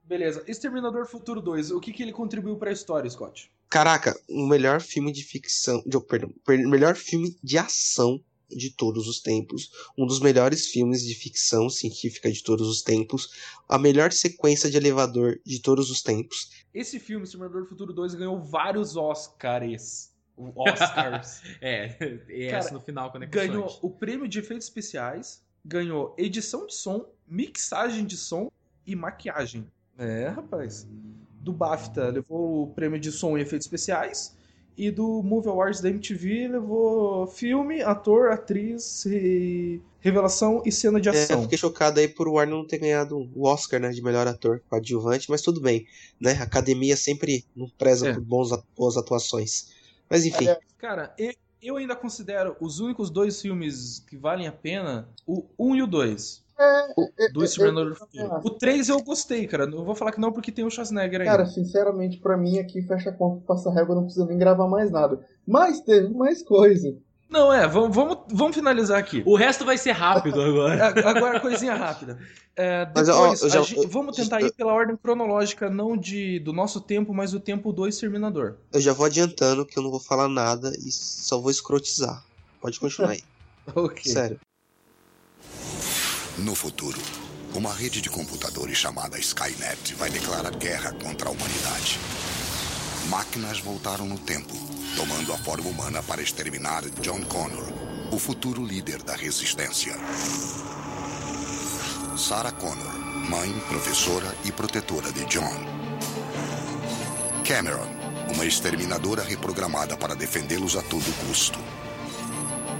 Beleza. 0.04 0.42
Exterminador 0.48 1.06
Futuro 1.06 1.40
2, 1.40 1.70
o 1.70 1.80
que, 1.80 1.92
que 1.92 2.02
ele 2.02 2.12
contribuiu 2.12 2.56
pra 2.56 2.72
história, 2.72 3.08
Scott? 3.08 3.50
Caraca, 3.70 4.20
o 4.28 4.46
melhor 4.48 4.80
filme 4.80 5.12
de 5.12 5.22
ficção. 5.22 5.80
De, 5.86 5.98
perdão, 6.00 6.34
per- 6.44 6.66
melhor 6.68 6.96
filme 6.96 7.36
de 7.42 7.56
ação 7.56 8.20
de 8.50 8.70
todos 8.74 9.06
os 9.06 9.20
tempos. 9.20 9.70
Um 9.96 10.04
dos 10.04 10.18
melhores 10.20 10.66
filmes 10.66 11.04
de 11.04 11.14
ficção 11.14 11.70
científica 11.70 12.30
de 12.32 12.42
todos 12.42 12.66
os 12.68 12.82
tempos. 12.82 13.30
A 13.68 13.78
melhor 13.78 14.10
sequência 14.12 14.68
de 14.68 14.76
elevador 14.76 15.38
de 15.46 15.60
todos 15.62 15.88
os 15.88 16.02
tempos. 16.02 16.50
Esse 16.74 16.98
filme, 16.98 17.24
Exterminador 17.24 17.64
Futuro 17.68 17.92
2, 17.92 18.14
ganhou 18.16 18.42
vários 18.42 18.96
Oscars. 18.96 20.10
Oscars. 20.36 21.40
É, 21.60 21.96
e 22.28 22.46
Cara, 22.46 22.58
essa 22.58 22.72
no 22.72 22.80
final 22.80 23.10
quando 23.12 23.22
é 23.22 23.26
ganhou 23.26 23.78
o 23.82 23.90
prêmio 23.90 24.26
de 24.26 24.38
efeitos 24.40 24.66
especiais, 24.66 25.42
ganhou 25.64 26.14
edição 26.18 26.66
de 26.66 26.74
som, 26.74 27.06
mixagem 27.28 28.04
de 28.04 28.16
som 28.16 28.50
e 28.86 28.96
maquiagem. 28.96 29.64
É, 29.98 30.28
rapaz. 30.28 30.88
Do 31.40 31.52
BAFTA 31.52 32.08
levou 32.08 32.64
o 32.64 32.66
prêmio 32.74 33.00
de 33.00 33.10
som 33.10 33.36
e 33.38 33.40
efeitos 33.42 33.66
especiais. 33.66 34.36
E 34.76 34.90
do 34.90 35.22
Movie 35.22 35.48
Awards 35.50 35.80
da 35.80 35.90
MTV 35.90 36.48
levou 36.48 37.26
filme, 37.26 37.82
ator, 37.82 38.30
atriz, 38.30 39.04
e 39.06 39.80
revelação 40.00 40.62
e 40.64 40.72
cena 40.72 40.98
de 41.00 41.08
É, 41.08 41.12
eu 41.12 41.22
ação. 41.24 41.42
fiquei 41.42 41.58
chocado 41.58 42.00
aí 42.00 42.08
por 42.08 42.26
o 42.28 42.32
Warner 42.34 42.54
não 42.56 42.66
ter 42.66 42.78
ganhado 42.78 43.28
o 43.34 43.46
Oscar 43.46 43.78
né, 43.80 43.90
de 43.90 44.02
melhor 44.02 44.26
ator 44.26 44.62
coadjuvante, 44.70 45.28
mas 45.30 45.42
tudo 45.42 45.60
bem. 45.60 45.86
Né? 46.18 46.32
A 46.32 46.44
academia 46.44 46.96
sempre 46.96 47.44
não 47.54 47.68
preza 47.68 48.08
É. 48.08 48.12
por 48.14 48.22
bons, 48.22 48.50
boas 48.76 48.96
atuações. 48.96 49.68
Mas 50.08 50.24
enfim, 50.24 50.46
Cara, 50.78 51.14
e- 51.18 51.36
eu 51.62 51.76
ainda 51.76 51.94
considero 51.96 52.56
os 52.60 52.80
únicos 52.80 53.10
dois 53.10 53.40
filmes 53.40 54.00
que 54.00 54.16
valem 54.16 54.46
a 54.46 54.52
pena 54.52 55.08
o 55.26 55.44
1 55.58 55.76
e 55.76 55.82
o 55.82 55.86
2. 55.86 56.44
É, 56.58 57.28
Do 57.32 57.40
é, 57.40 57.44
Exterminador 57.44 57.90
do 57.90 57.96
Futuro. 57.96 58.34
acho. 58.34 58.46
O 58.46 58.50
3 58.50 58.88
eu 58.90 59.02
gostei, 59.02 59.46
cara. 59.46 59.66
Não 59.66 59.82
vou 59.82 59.94
falar 59.94 60.12
que 60.12 60.20
não 60.20 60.30
porque 60.30 60.52
tem 60.52 60.64
o 60.64 60.70
Schwarzenegger 60.70 61.22
ainda. 61.22 61.32
Cara, 61.32 61.46
sinceramente, 61.46 62.18
pra 62.18 62.36
mim 62.36 62.58
aqui 62.58 62.82
fecha 62.82 63.08
a 63.08 63.12
conta, 63.12 63.42
passa 63.46 63.72
régua, 63.72 63.94
não 63.94 64.04
precisa 64.04 64.26
nem 64.26 64.36
gravar 64.36 64.68
mais 64.68 64.90
nada. 64.90 65.24
Mas 65.46 65.80
teve 65.80 66.12
mais 66.12 66.42
coisa. 66.42 66.94
Não, 67.30 67.52
é, 67.52 67.66
vamos, 67.68 67.94
vamos, 67.94 68.18
vamos 68.32 68.56
finalizar 68.56 68.98
aqui. 68.98 69.22
O 69.24 69.36
resto 69.36 69.64
vai 69.64 69.78
ser 69.78 69.92
rápido 69.92 70.40
agora. 70.42 70.86
A- 70.88 71.10
Agora, 71.10 71.38
coisinha 71.40 71.74
rápida. 71.74 72.18
É, 72.56 72.84
Mas, 72.94 73.06
depois, 73.06 73.42
ó, 73.42 73.46
eu 73.46 73.50
já- 73.50 73.60
a 73.60 73.62
gente- 73.62 73.86
vamos 73.86 74.16
tentar 74.16 74.40
ir 74.42 74.52
pela 74.52 74.72
ordem 74.72 74.96
cronológica, 74.96 75.70
não 75.70 75.96
de 75.96 76.40
do 76.40 76.52
nosso 76.52 76.80
tempo, 76.80 77.14
mas 77.14 77.30
do 77.30 77.38
tempo 77.40 77.72
do 77.72 77.86
Exterminador. 77.86 78.56
eu 78.72 78.80
já 78.80 78.92
vou 78.92 79.06
adiantando 79.06 79.64
que 79.64 79.78
eu 79.78 79.82
não 79.82 79.90
vou 79.90 80.00
falar 80.00 80.28
nada 80.28 80.72
e 80.84 80.90
só 80.90 81.40
vou 81.40 81.50
escrotizar. 81.50 82.22
Pode 82.60 82.78
continuar 82.80 83.10
aí. 83.12 83.22
Ok. 83.74 84.10
Sério. 84.12 84.40
No 86.38 86.54
futuro, 86.56 86.98
uma 87.54 87.72
rede 87.72 88.00
de 88.00 88.10
computadores 88.10 88.76
chamada 88.76 89.18
Skynet 89.18 89.94
vai 89.94 90.10
declarar 90.10 90.50
guerra 90.56 90.92
contra 90.94 91.28
a 91.28 91.32
humanidade. 91.32 91.98
Máquinas 93.10 93.58
voltaram 93.58 94.06
no 94.06 94.16
tempo, 94.16 94.54
tomando 94.94 95.32
a 95.32 95.38
forma 95.38 95.68
humana 95.68 96.00
para 96.00 96.22
exterminar 96.22 96.88
John 97.00 97.20
Connor, 97.22 97.66
o 98.12 98.18
futuro 98.20 98.64
líder 98.64 99.02
da 99.02 99.16
resistência. 99.16 99.96
Sarah 102.16 102.52
Connor, 102.52 102.92
mãe, 103.28 103.52
professora 103.68 104.32
e 104.44 104.52
protetora 104.52 105.10
de 105.10 105.24
John. 105.24 105.52
Cameron, 107.44 107.88
uma 108.32 108.44
exterminadora 108.44 109.24
reprogramada 109.24 109.96
para 109.96 110.14
defendê-los 110.14 110.76
a 110.76 110.82
todo 110.82 111.26
custo. 111.26 111.58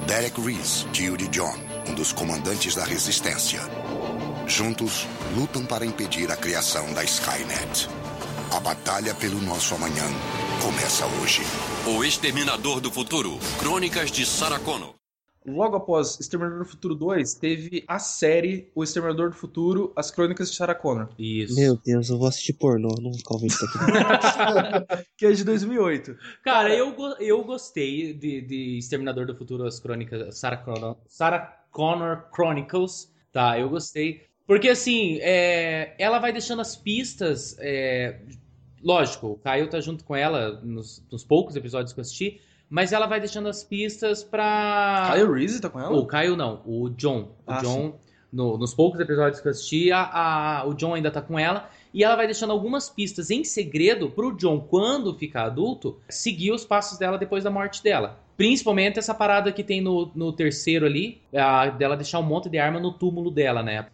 Derek 0.07 0.41
Reese, 0.41 0.87
tio 0.93 1.17
de 1.17 1.27
John, 1.27 1.59
um 1.89 1.95
dos 1.95 2.13
comandantes 2.13 2.77
da 2.77 2.85
resistência. 2.85 3.61
Juntos, 4.47 5.09
lutam 5.35 5.67
para 5.67 5.85
impedir 5.85 6.31
a 6.31 6.37
criação 6.37 6.93
da 6.93 7.03
Skynet. 7.03 7.89
A 8.53 8.59
batalha 8.59 9.15
pelo 9.15 9.41
nosso 9.43 9.77
amanhã 9.77 10.03
começa 10.61 11.07
hoje. 11.23 11.43
O 11.87 12.03
Exterminador 12.03 12.81
do 12.81 12.91
Futuro. 12.91 13.39
Crônicas 13.61 14.11
de 14.11 14.27
Sarah 14.27 14.59
Connor. 14.59 14.95
Logo 15.47 15.77
após 15.77 16.19
Exterminador 16.19 16.65
do 16.65 16.69
Futuro 16.69 16.97
2, 16.97 17.35
teve 17.35 17.85
a 17.87 18.01
série 18.01 18.69
O 18.75 18.83
Exterminador 18.83 19.31
do 19.31 19.37
Futuro, 19.37 19.93
As 19.95 20.11
Crônicas 20.11 20.51
de 20.51 20.57
Sarah 20.57 20.75
Connor. 20.75 21.09
Isso. 21.17 21.55
Meu 21.55 21.77
Deus, 21.77 22.11
eu 22.11 22.19
vou 22.19 22.27
assistir 22.27 22.55
pornô, 22.55 22.89
não 23.01 23.13
isso 23.13 23.65
aqui. 23.65 25.05
que 25.17 25.27
é 25.27 25.33
de 25.33 25.45
2008. 25.45 26.17
Cara, 26.43 26.75
eu, 26.75 26.93
eu 27.21 27.45
gostei 27.45 28.13
de, 28.13 28.41
de 28.41 28.79
Exterminador 28.79 29.27
do 29.27 29.37
Futuro, 29.37 29.65
as 29.65 29.79
crônicas, 29.79 30.37
Sarah 30.37 30.57
Connor, 30.57 30.97
Sarah 31.07 31.57
Connor 31.71 32.25
Chronicles, 32.35 33.13
tá? 33.33 33.57
Eu 33.59 33.71
gostei. 33.71 34.29
Porque, 34.51 34.69
assim, 34.69 35.19
é, 35.21 35.95
ela 35.97 36.19
vai 36.19 36.33
deixando 36.33 36.61
as 36.61 36.75
pistas, 36.75 37.57
é, 37.61 38.19
lógico, 38.83 39.29
o 39.29 39.37
Caio 39.37 39.69
tá 39.69 39.81
junto 39.81 40.05
com 40.05 40.15
ela 40.17 40.61
nos, 40.63 41.03
nos 41.11 41.25
poucos 41.25 41.57
episódios 41.57 41.93
que 41.93 42.01
eu 42.01 42.03
assisti, 42.03 42.41
mas 42.69 42.93
ela 42.93 43.07
vai 43.07 43.19
deixando 43.21 43.49
as 43.49 43.65
pistas 43.65 44.23
pra... 44.23 45.11
Kyle 45.13 45.33
Reese 45.33 45.61
tá 45.61 45.69
com 45.69 45.81
ela? 45.81 45.97
O 45.97 46.07
Caio 46.07 46.37
não, 46.37 46.63
o 46.65 46.89
John. 46.91 47.29
O 47.47 47.53
Ah, 47.53 47.61
John, 47.61 47.95
no- 48.33 48.57
nos 48.57 48.73
poucos 48.73 49.01
episódios 49.01 49.41
que 49.41 49.49
eu 49.49 49.51
assisti, 49.51 49.91
a, 49.93 50.61
a- 50.61 50.67
o 50.67 50.75
John 50.75 50.95
ainda 50.95 51.11
tá 51.11 51.21
com 51.21 51.39
ela. 51.39 51.69
E 51.93 52.05
ela 52.05 52.15
vai 52.15 52.27
deixando 52.27 52.53
algumas 52.53 52.89
pistas 52.89 53.31
em 53.33 53.43
segredo 53.43 54.09
pro 54.11 54.37
John, 54.37 54.61
quando 54.61 55.13
ficar 55.19 55.47
adulto, 55.47 55.99
seguir 56.09 56.53
os 56.53 56.65
passos 56.65 56.97
dela 56.97 57.19
depois 57.19 57.43
da 57.43 57.51
morte 57.51 57.83
dela. 57.83 58.21
Principalmente 58.37 58.99
essa 59.01 59.13
parada 59.13 59.51
que 59.53 59.65
tem 59.65 59.81
no, 59.81 60.11
no 60.15 60.33
terceiro 60.33 60.87
ali, 60.87 61.21
a, 61.35 61.67
dela 61.71 61.97
deixar 61.97 62.21
um 62.21 62.23
monte 62.23 62.49
de 62.49 62.57
arma 62.59 62.79
no 62.79 62.93
túmulo 62.93 63.31
dela, 63.33 63.63
né? 63.65 63.87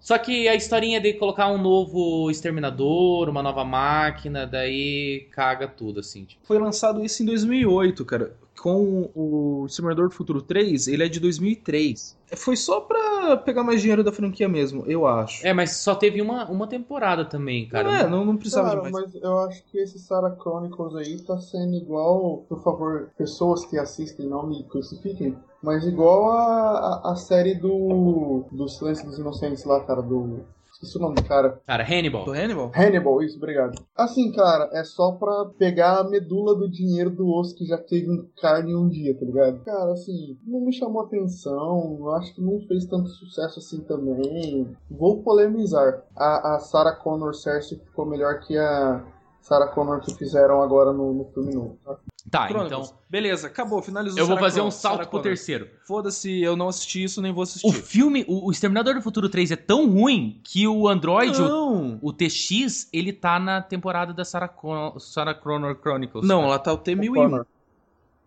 Só 0.00 0.16
que 0.16 0.48
a 0.48 0.54
historinha 0.54 0.98
de 1.00 1.12
colocar 1.12 1.48
um 1.52 1.58
novo 1.58 2.30
exterminador, 2.30 3.28
uma 3.28 3.42
nova 3.42 3.64
máquina, 3.64 4.46
daí 4.46 5.28
caga 5.30 5.68
tudo, 5.68 6.00
assim. 6.00 6.24
Tipo. 6.24 6.46
Foi 6.46 6.58
lançado 6.58 7.04
isso 7.04 7.22
em 7.22 7.26
2008, 7.26 8.04
cara. 8.06 8.34
Com 8.58 9.10
o 9.14 9.64
Exterminador 9.66 10.08
do 10.08 10.14
Futuro 10.14 10.42
3, 10.42 10.88
ele 10.88 11.02
é 11.04 11.08
de 11.08 11.18
2003. 11.18 12.18
Foi 12.36 12.56
só 12.56 12.80
pra 12.80 13.36
pegar 13.38 13.62
mais 13.64 13.80
dinheiro 13.80 14.04
da 14.04 14.12
franquia 14.12 14.48
mesmo, 14.48 14.84
eu 14.86 15.06
acho. 15.06 15.46
É, 15.46 15.52
mas 15.52 15.76
só 15.76 15.94
teve 15.94 16.20
uma, 16.20 16.44
uma 16.50 16.66
temporada 16.66 17.24
também, 17.24 17.66
cara. 17.66 17.84
Não, 17.84 17.94
é, 17.94 18.08
não, 18.08 18.24
não 18.24 18.36
precisava 18.36 18.68
Cara, 18.68 18.82
de 18.82 18.92
mais. 18.92 19.06
mas 19.06 19.22
eu 19.22 19.38
acho 19.38 19.64
que 19.64 19.78
esse 19.78 19.98
Sarah 19.98 20.36
Chronicles 20.38 20.94
aí 20.94 21.18
tá 21.22 21.38
sendo 21.38 21.74
igual, 21.74 22.44
por 22.48 22.62
favor, 22.62 23.10
pessoas 23.16 23.64
que 23.64 23.78
assistem 23.78 24.26
não 24.26 24.46
me 24.46 24.62
crucifiquem, 24.64 25.34
mas 25.62 25.86
igual 25.86 26.30
a, 26.30 27.02
a, 27.04 27.12
a 27.12 27.16
série 27.16 27.54
do, 27.54 28.46
do 28.50 28.68
Silêncio 28.68 29.06
dos 29.06 29.18
Inocentes 29.18 29.64
lá, 29.64 29.84
cara, 29.84 30.02
do... 30.02 30.40
Esqueci 30.72 30.96
o 30.96 31.00
nome 31.00 31.16
do 31.16 31.24
cara. 31.24 31.60
Cara, 31.66 31.84
Hannibal. 31.84 32.24
Do 32.24 32.32
Hannibal? 32.32 32.72
Hannibal, 32.74 33.22
isso, 33.22 33.36
obrigado. 33.36 33.78
Assim, 33.94 34.32
cara, 34.32 34.70
é 34.72 34.82
só 34.82 35.12
pra 35.12 35.50
pegar 35.58 35.98
a 35.98 36.08
medula 36.08 36.54
do 36.54 36.70
dinheiro 36.70 37.10
do 37.10 37.28
osso 37.28 37.54
que 37.54 37.66
já 37.66 37.76
teve 37.76 38.10
um 38.10 38.26
carne 38.40 38.74
um 38.74 38.88
dia, 38.88 39.14
tá 39.14 39.26
ligado? 39.26 39.62
Cara, 39.62 39.92
assim, 39.92 40.38
não 40.46 40.60
me 40.60 40.72
chamou 40.72 41.02
atenção, 41.02 41.98
eu 41.98 42.12
acho 42.12 42.34
que 42.34 42.40
não 42.40 42.58
fez 42.66 42.86
tanto 42.86 43.10
sucesso 43.10 43.58
assim 43.58 43.82
também. 43.82 44.74
Vou 44.90 45.22
polemizar. 45.22 46.02
A, 46.16 46.54
a 46.54 46.58
Sarah 46.60 46.96
Connor 46.96 47.34
Cersei 47.34 47.76
ficou 47.76 48.06
melhor 48.06 48.40
que 48.40 48.56
a 48.56 49.04
Sarah 49.42 49.68
Connor 49.68 50.00
que 50.00 50.14
fizeram 50.14 50.62
agora 50.62 50.94
no, 50.94 51.12
no 51.12 51.24
filme 51.26 51.54
novo, 51.54 51.76
tá? 51.84 51.98
Tá, 52.28 52.48
Chronicles. 52.48 52.88
então. 52.88 52.98
Beleza, 53.08 53.46
acabou, 53.46 53.80
finalizou 53.80 54.18
Eu 54.18 54.26
vou 54.26 54.36
Sarah 54.36 54.48
fazer 54.48 54.60
um 54.60 54.70
salto 54.70 54.80
Sarah 54.96 54.98
pro 55.04 55.10
Connor. 55.12 55.22
terceiro. 55.24 55.68
Foda-se, 55.86 56.40
eu 56.42 56.56
não 56.56 56.68
assisti 56.68 57.02
isso, 57.04 57.22
nem 57.22 57.32
vou 57.32 57.40
O 57.40 57.44
assistir. 57.44 57.72
filme, 57.82 58.24
o, 58.28 58.48
o 58.48 58.50
Exterminador 58.50 58.94
do 58.94 59.00
Futuro 59.02 59.28
3 59.28 59.52
é 59.52 59.56
tão 59.56 59.88
ruim 59.90 60.40
que 60.44 60.66
o 60.68 60.86
Android, 60.88 61.40
o, 61.40 61.48
Não, 61.48 61.98
o 62.02 62.12
TX, 62.12 62.88
ele 62.92 63.12
tá 63.12 63.38
na 63.38 63.62
temporada 63.62 64.12
da 64.12 64.24
Sarah, 64.24 64.48
Con 64.48 64.98
Sarah 64.98 65.34
Connor 65.34 65.76
Chronicles. 65.80 66.26
não, 66.26 66.46
lá 66.46 66.58
tá 66.58 66.72
o 66.72 66.78
T1001. 66.78 67.14
Connor. 67.14 67.46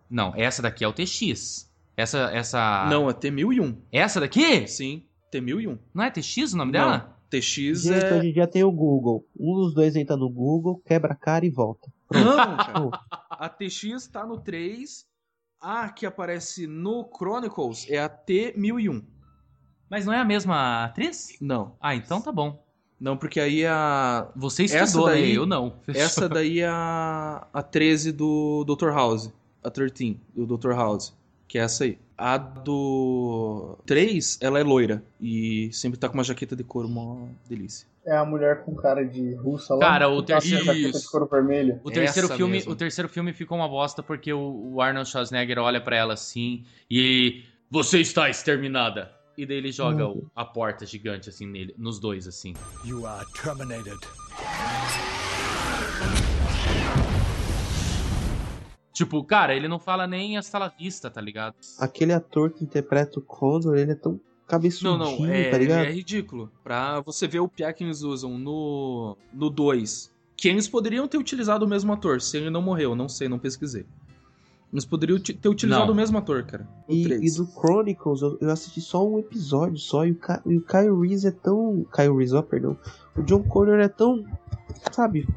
Não, 0.10 0.34
essa 0.36 0.62
daqui 0.62 0.84
é 0.84 0.88
o 0.88 0.94
TX. 0.94 1.72
Essa, 1.96 2.32
essa... 2.34 2.88
Não, 2.89 3.10
é 3.10 3.14
T1001. 3.14 3.76
Essa 3.91 4.20
daqui? 4.20 4.68
Sim, 4.68 5.04
T1001. 5.32 5.78
Não 5.94 6.04
é 6.04 6.10
TX 6.10 6.54
o 6.54 6.58
nome 6.58 6.72
Não, 6.72 6.80
dela? 6.80 7.16
TX 7.30 7.84
Gente, 7.84 8.06
é... 8.06 8.14
hoje 8.18 8.28
em 8.30 8.34
dia 8.34 8.48
tem 8.48 8.64
o 8.64 8.72
Google. 8.72 9.24
Um 9.39 9.54
dos 9.56 9.74
dois 9.76 9.96
entra 9.96 10.16
no 10.18 10.30
Google, 10.30 10.82
quebra 10.86 11.14
a 11.14 11.16
cara 11.16 11.46
e 11.46 11.50
volta. 11.52 11.93
Não. 12.14 12.57
Pô, 12.91 12.97
A 13.30 13.49
TX 13.49 14.07
tá 14.07 14.26
no 14.26 14.38
3. 14.38 15.05
A 15.61 15.89
que 15.89 16.05
aparece 16.05 16.68
no 16.68 17.09
Chronicles 17.16 17.86
é 17.89 17.97
a 17.99 18.09
T1001. 18.09 19.03
Mas 19.89 20.05
não 20.05 20.14
é 20.14 20.20
a 20.20 20.26
mesma 20.26 20.86
atriz? 20.86 21.38
Não, 21.39 21.76
Ah, 21.80 21.95
então 21.95 22.20
tá 22.22 22.32
bom. 22.32 22.64
não, 22.99 23.16
porque 23.16 23.39
aí 23.39 23.66
a. 23.66 24.28
Você 24.36 24.64
Essa 24.66 24.84
estudou, 24.84 25.07
daí- 25.07 25.32
né? 25.34 25.38
Eu 25.38 25.45
não. 25.45 25.80
Essa 25.88 26.28
daí 26.28 26.59
é 26.59 26.68
a, 26.68 27.47
a 27.53 27.61
13 27.64 28.11
do 28.11 28.64
Dr. 28.66 28.89
House. 28.91 29.32
A 29.64 29.70
13 29.70 30.20
do 30.36 30.57
Dr. 30.57 30.72
House. 30.72 31.14
Que 31.54 31.60
é 31.60 31.62
essa 31.62 31.84
aí. 31.84 31.99
A 32.18 32.36
do 32.36 33.78
3, 33.86 34.39
ela 34.41 34.60
é 34.60 34.64
loira. 34.64 35.04
E 35.22 35.70
sempre 35.72 35.99
tá 35.99 36.10
com 36.10 36.16
uma 36.16 36.24
jaqueta 36.24 36.56
de 36.56 36.64
couro, 36.64 36.89
mó 36.89 37.28
delícia. 37.47 37.88
É 38.04 38.18
a 38.18 38.26
mulher 38.26 38.64
com 38.64 38.74
cara 38.74 39.04
de 39.06 39.36
russa 39.36 39.76
lá. 39.76 39.80
Cara, 39.82 40.10
o 40.10 40.24
terceiro- 40.24 40.66
jaqueta 40.66 40.89
de 40.89 40.97
Isso. 40.97 41.12
couro 41.12 41.28
vermelho. 41.28 41.80
O 41.84 41.91
terceiro, 41.91 42.26
Essa 42.28 42.36
filme, 42.38 42.54
mesmo. 42.54 42.72
o 42.72 42.76
terceiro 42.76 43.08
filme 43.08 43.34
ficou 43.34 43.56
uma 43.56 43.68
bosta 43.70 44.01
porque 44.01 44.34
o, 44.34 44.82
Arnold 44.82 45.08
Schwarzenegger 45.08 45.60
olha 45.60 45.80
pra 45.80 45.95
ela 45.95 46.16
assim 46.16 46.66
e 46.89 47.43
você 47.70 47.99
está 47.99 48.28
exterminada. 48.32 49.12
E 49.38 49.45
daí 49.45 49.58
ele 49.58 49.72
joga 49.72 50.08
o- 50.08 50.26
a 50.36 50.43
porta 50.43 50.88
gigante 50.88 51.30
assim 51.30 51.45
nele, 51.45 51.76
nos 51.78 51.99
dois 51.99 52.28
assim. 52.28 52.56
You 52.84 53.06
are 53.06 53.28
terminated. 53.43 53.99
Tipo, 58.94 59.24
cara, 59.24 59.56
ele 59.56 59.68
não 59.68 59.80
fala 59.80 60.06
nem 60.06 60.38
hasta 60.38 60.58
la 60.60 60.68
vista, 60.70 61.10
tá 61.10 61.20
ligado? 61.20 61.56
aquele 61.80 62.14
ator 62.14 62.52
que 62.52 62.64
interpreta 62.64 63.20
o 63.20 63.22
Condor, 63.24 63.76
ele 63.76 63.91
é 63.91 63.96
tão 63.96 64.14
Não, 64.14 64.20
cabeçudinho, 64.48 64.98
não, 64.98 65.26
é, 65.26 65.50
tá 65.50 65.58
ligado? 65.58 65.86
é 65.86 65.91
ridículo. 65.91 66.52
Pra 66.64 67.02
você 67.02 67.28
ver 67.28 67.39
o 67.39 67.48
piá 67.48 67.74
que 67.74 67.84
eles 67.84 68.04
usam 68.04 68.38
no, 68.38 69.18
no 69.34 69.50
2, 69.50 70.14
que 70.38 70.48
eles 70.48 70.68
poderiam 70.68 71.08
ter 71.08 71.18
utilizado 71.18 71.66
o 71.66 71.68
mesmo 71.68 71.91
ator, 71.91 72.22
se 72.22 72.38
ele 72.38 72.52
não 72.52 72.62
morreu, 72.62 72.96
não 72.96 73.10
sei, 73.10 73.28
não 73.28 73.39
pesquisei. 73.39 73.86
Mas 74.72 74.86
poderiam 74.86 75.20
ter 75.20 75.48
utilizado 75.48 75.86
Não. 75.86 75.94
o 75.94 75.96
mesmo 75.96 76.18
ator, 76.18 76.44
cara. 76.46 76.68
No 76.89 76.96
E, 76.96 77.04
3. 77.04 77.22
e 77.36 77.38
do 77.38 77.46
Chronicles, 77.46 78.24
eu, 78.24 78.39
eu 78.41 78.50
assisti 78.50 78.82
só 78.82 79.08
um 79.08 79.20
episódio 79.20 79.78
só, 79.78 80.04
e 80.04 80.12
o, 80.12 80.16
Ka, 80.16 80.41
e 80.48 80.58
o 80.58 80.62
Kyle 80.62 81.00
Reese 81.00 81.28
é 81.28 81.32
tão. 81.32 81.86
Kyle 81.96 82.18
Reese, 82.18 82.36
ó, 82.36 82.41
perdão. 82.41 82.76
O 83.16 83.22
John 83.22 83.44
Connor 83.44 83.80
é 83.80 83.88
tão. 83.88 84.26
Sabe? 84.91 85.28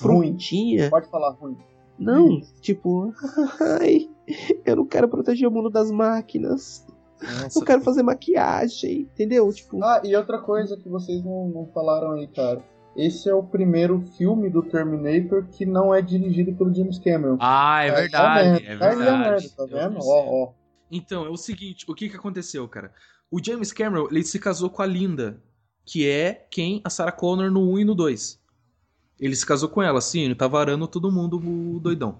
Ruim. 0.00 0.28
Frutinha. 0.30 0.88
Pode 0.88 1.08
falar 1.10 1.30
ruim. 1.32 1.56
Não, 2.00 2.40
tipo. 2.60 3.12
Ai, 3.60 4.08
eu 4.64 4.76
não 4.76 4.86
quero 4.86 5.08
proteger 5.08 5.46
o 5.46 5.50
mundo 5.50 5.68
das 5.68 5.90
máquinas. 5.90 6.86
Nossa, 7.22 7.58
Eu 7.58 7.64
quero 7.64 7.82
fazer 7.82 8.02
maquiagem, 8.02 9.02
entendeu? 9.02 9.52
Tipo. 9.52 9.82
Ah, 9.84 10.00
e 10.02 10.16
outra 10.16 10.38
coisa 10.40 10.76
que 10.76 10.88
vocês 10.88 11.22
não, 11.22 11.48
não 11.48 11.66
falaram 11.66 12.12
aí, 12.12 12.26
cara. 12.26 12.64
Esse 12.96 13.28
é 13.28 13.34
o 13.34 13.42
primeiro 13.42 14.00
filme 14.16 14.50
do 14.50 14.62
Terminator 14.62 15.46
que 15.46 15.64
não 15.64 15.94
é 15.94 16.02
dirigido 16.02 16.52
pelo 16.54 16.74
James 16.74 16.98
Cameron. 16.98 17.36
Ah, 17.40 17.84
é 17.84 17.90
verdade, 17.92 18.64
é 18.66 18.70
vendo? 18.70 18.82
Aí 18.82 18.96
verdade. 18.96 19.18
merda, 19.20 19.48
tá 19.56 19.64
vendo? 19.66 19.98
Ó, 20.00 20.44
ó. 20.44 20.52
Então, 20.90 21.24
é 21.24 21.30
o 21.30 21.36
seguinte, 21.36 21.84
o 21.88 21.94
que 21.94 22.08
que 22.08 22.16
aconteceu, 22.16 22.66
cara? 22.66 22.92
O 23.30 23.42
James 23.42 23.72
Cameron, 23.72 24.08
ele 24.10 24.24
se 24.24 24.40
casou 24.40 24.68
com 24.68 24.82
a 24.82 24.86
Linda, 24.86 25.40
que 25.86 26.08
é 26.08 26.46
quem 26.50 26.80
a 26.82 26.90
Sarah 26.90 27.12
Connor 27.12 27.50
no 27.50 27.72
1 27.74 27.78
e 27.78 27.84
no 27.84 27.94
2. 27.94 28.39
Ele 29.20 29.36
se 29.36 29.44
casou 29.44 29.68
com 29.68 29.82
ela, 29.82 30.00
sim, 30.00 30.22
ele 30.22 30.34
tava 30.34 30.58
arando 30.58 30.88
todo 30.88 31.12
mundo 31.12 31.36
o 31.36 31.78
doidão. 31.78 32.18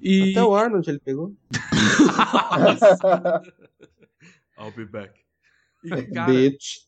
E... 0.00 0.32
Até 0.32 0.44
o 0.44 0.54
Arnold 0.54 0.88
ele 0.88 1.00
pegou. 1.00 1.34
I'll 4.58 4.72
be 4.76 4.84
back. 4.84 5.18
E, 5.82 5.88
cara, 6.12 6.32
Bitch. 6.32 6.80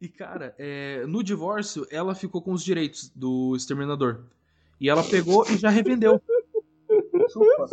e, 0.00 0.08
cara 0.08 0.54
é, 0.58 1.04
no 1.06 1.24
divórcio, 1.24 1.86
ela 1.90 2.14
ficou 2.14 2.40
com 2.40 2.52
os 2.52 2.62
direitos 2.62 3.10
do 3.14 3.56
Exterminador. 3.56 4.26
E 4.80 4.88
ela 4.88 5.02
pegou 5.02 5.44
e 5.50 5.56
já 5.56 5.70
revendeu. 5.70 6.22
Chupa. 7.44 7.66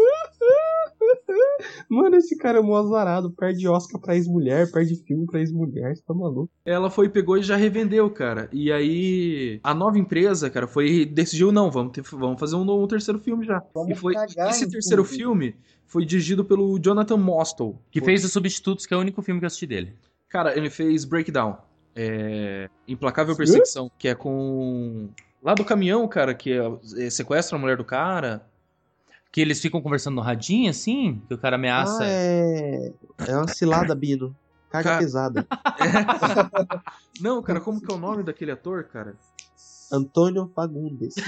Mano, 1.89 2.15
esse 2.15 2.37
cara 2.37 2.57
é 2.57 2.61
um 2.61 2.75
azarado. 2.75 3.31
Perde 3.31 3.67
Oscar 3.67 3.99
pra 3.99 4.15
ex-mulher, 4.15 4.71
perde 4.71 4.95
filme 5.05 5.25
pra 5.25 5.39
ex-mulher. 5.39 5.95
Você 5.95 6.01
tá 6.03 6.13
maluco? 6.13 6.49
Ela 6.65 6.89
foi, 6.89 7.09
pegou 7.09 7.37
e 7.37 7.43
já 7.43 7.55
revendeu, 7.55 8.09
cara. 8.09 8.49
E 8.51 8.71
aí, 8.71 9.59
a 9.63 9.73
nova 9.73 9.97
empresa, 9.97 10.49
cara, 10.49 10.67
foi 10.67 11.05
decidiu, 11.05 11.51
não, 11.51 11.69
vamos, 11.69 11.91
ter- 11.93 12.03
vamos 12.03 12.39
fazer 12.39 12.55
um, 12.55 12.61
um 12.83 12.87
terceiro 12.87 13.19
filme 13.19 13.45
já. 13.45 13.61
Vamos 13.73 13.91
e 13.91 13.95
foi 13.95 14.13
cagar 14.13 14.49
esse 14.49 14.69
terceiro 14.69 15.03
tudo. 15.03 15.13
filme 15.15 15.55
foi 15.85 16.05
dirigido 16.05 16.43
pelo 16.43 16.79
Jonathan 16.79 17.17
Mostow. 17.17 17.79
Que 17.91 17.99
Foi- 17.99 18.07
fez 18.07 18.25
os 18.25 18.31
Substitutos, 18.31 18.85
que 18.85 18.93
é 18.93 18.97
o 18.97 18.99
único 19.01 19.21
filme 19.21 19.39
que 19.39 19.45
eu 19.45 19.47
assisti 19.47 19.67
dele. 19.67 19.93
Cara, 20.29 20.57
ele 20.57 20.69
fez 20.69 21.05
Breakdown. 21.05 21.57
É... 21.95 22.67
Implacável 22.87 23.35
Perseguição, 23.35 23.91
que 23.99 24.07
é 24.07 24.15
com. 24.15 25.09
Lá 25.43 25.53
do 25.53 25.63
caminhão, 25.65 26.07
cara, 26.07 26.33
que 26.33 26.51
é- 26.53 27.05
é, 27.05 27.09
sequestra 27.09 27.55
a 27.57 27.61
mulher 27.61 27.77
do 27.77 27.83
cara. 27.83 28.43
Que 29.33 29.41
eles 29.41 29.59
ficam 29.59 29.81
conversando 29.81 30.13
no 30.15 30.21
radinho, 30.21 30.69
assim, 30.69 31.19
que 31.27 31.33
o 31.33 31.37
cara 31.39 31.55
ameaça. 31.55 32.03
Ah, 32.03 32.07
é. 32.07 32.93
É 33.27 33.35
uma 33.35 33.47
cilada, 33.47 33.95
Bino. 33.95 34.33
Carga 34.69 34.89
Cara. 34.91 35.01
pesada. 35.01 35.47
Não, 37.19 37.41
cara, 37.41 37.59
como 37.59 37.81
que 37.81 37.91
é 37.91 37.95
o 37.95 37.99
nome 37.99 38.21
daquele 38.23 38.51
ator, 38.51 38.83
cara? 38.85 39.15
Antônio 39.91 40.51
Fagundes. 40.55 41.15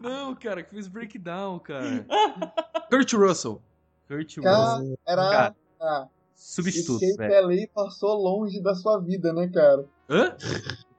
Não, 0.00 0.34
cara, 0.34 0.62
que 0.62 0.70
fez 0.70 0.88
Breakdown, 0.88 1.58
cara. 1.58 2.06
Kurt 2.90 3.12
Russell. 3.12 3.60
Kurt 4.08 4.36
Cara, 4.42 4.74
Russell. 4.76 4.98
era. 5.06 5.30
Cara, 5.30 5.56
Ah, 5.80 6.06
Substitutos, 6.34 7.02
Escape 7.02 7.28
velho. 7.28 7.48
LA 7.48 7.66
passou 7.74 8.14
longe 8.14 8.62
da 8.62 8.74
sua 8.74 8.98
vida, 8.98 9.32
né, 9.32 9.48
cara? 9.48 9.84
Hã? 10.08 10.34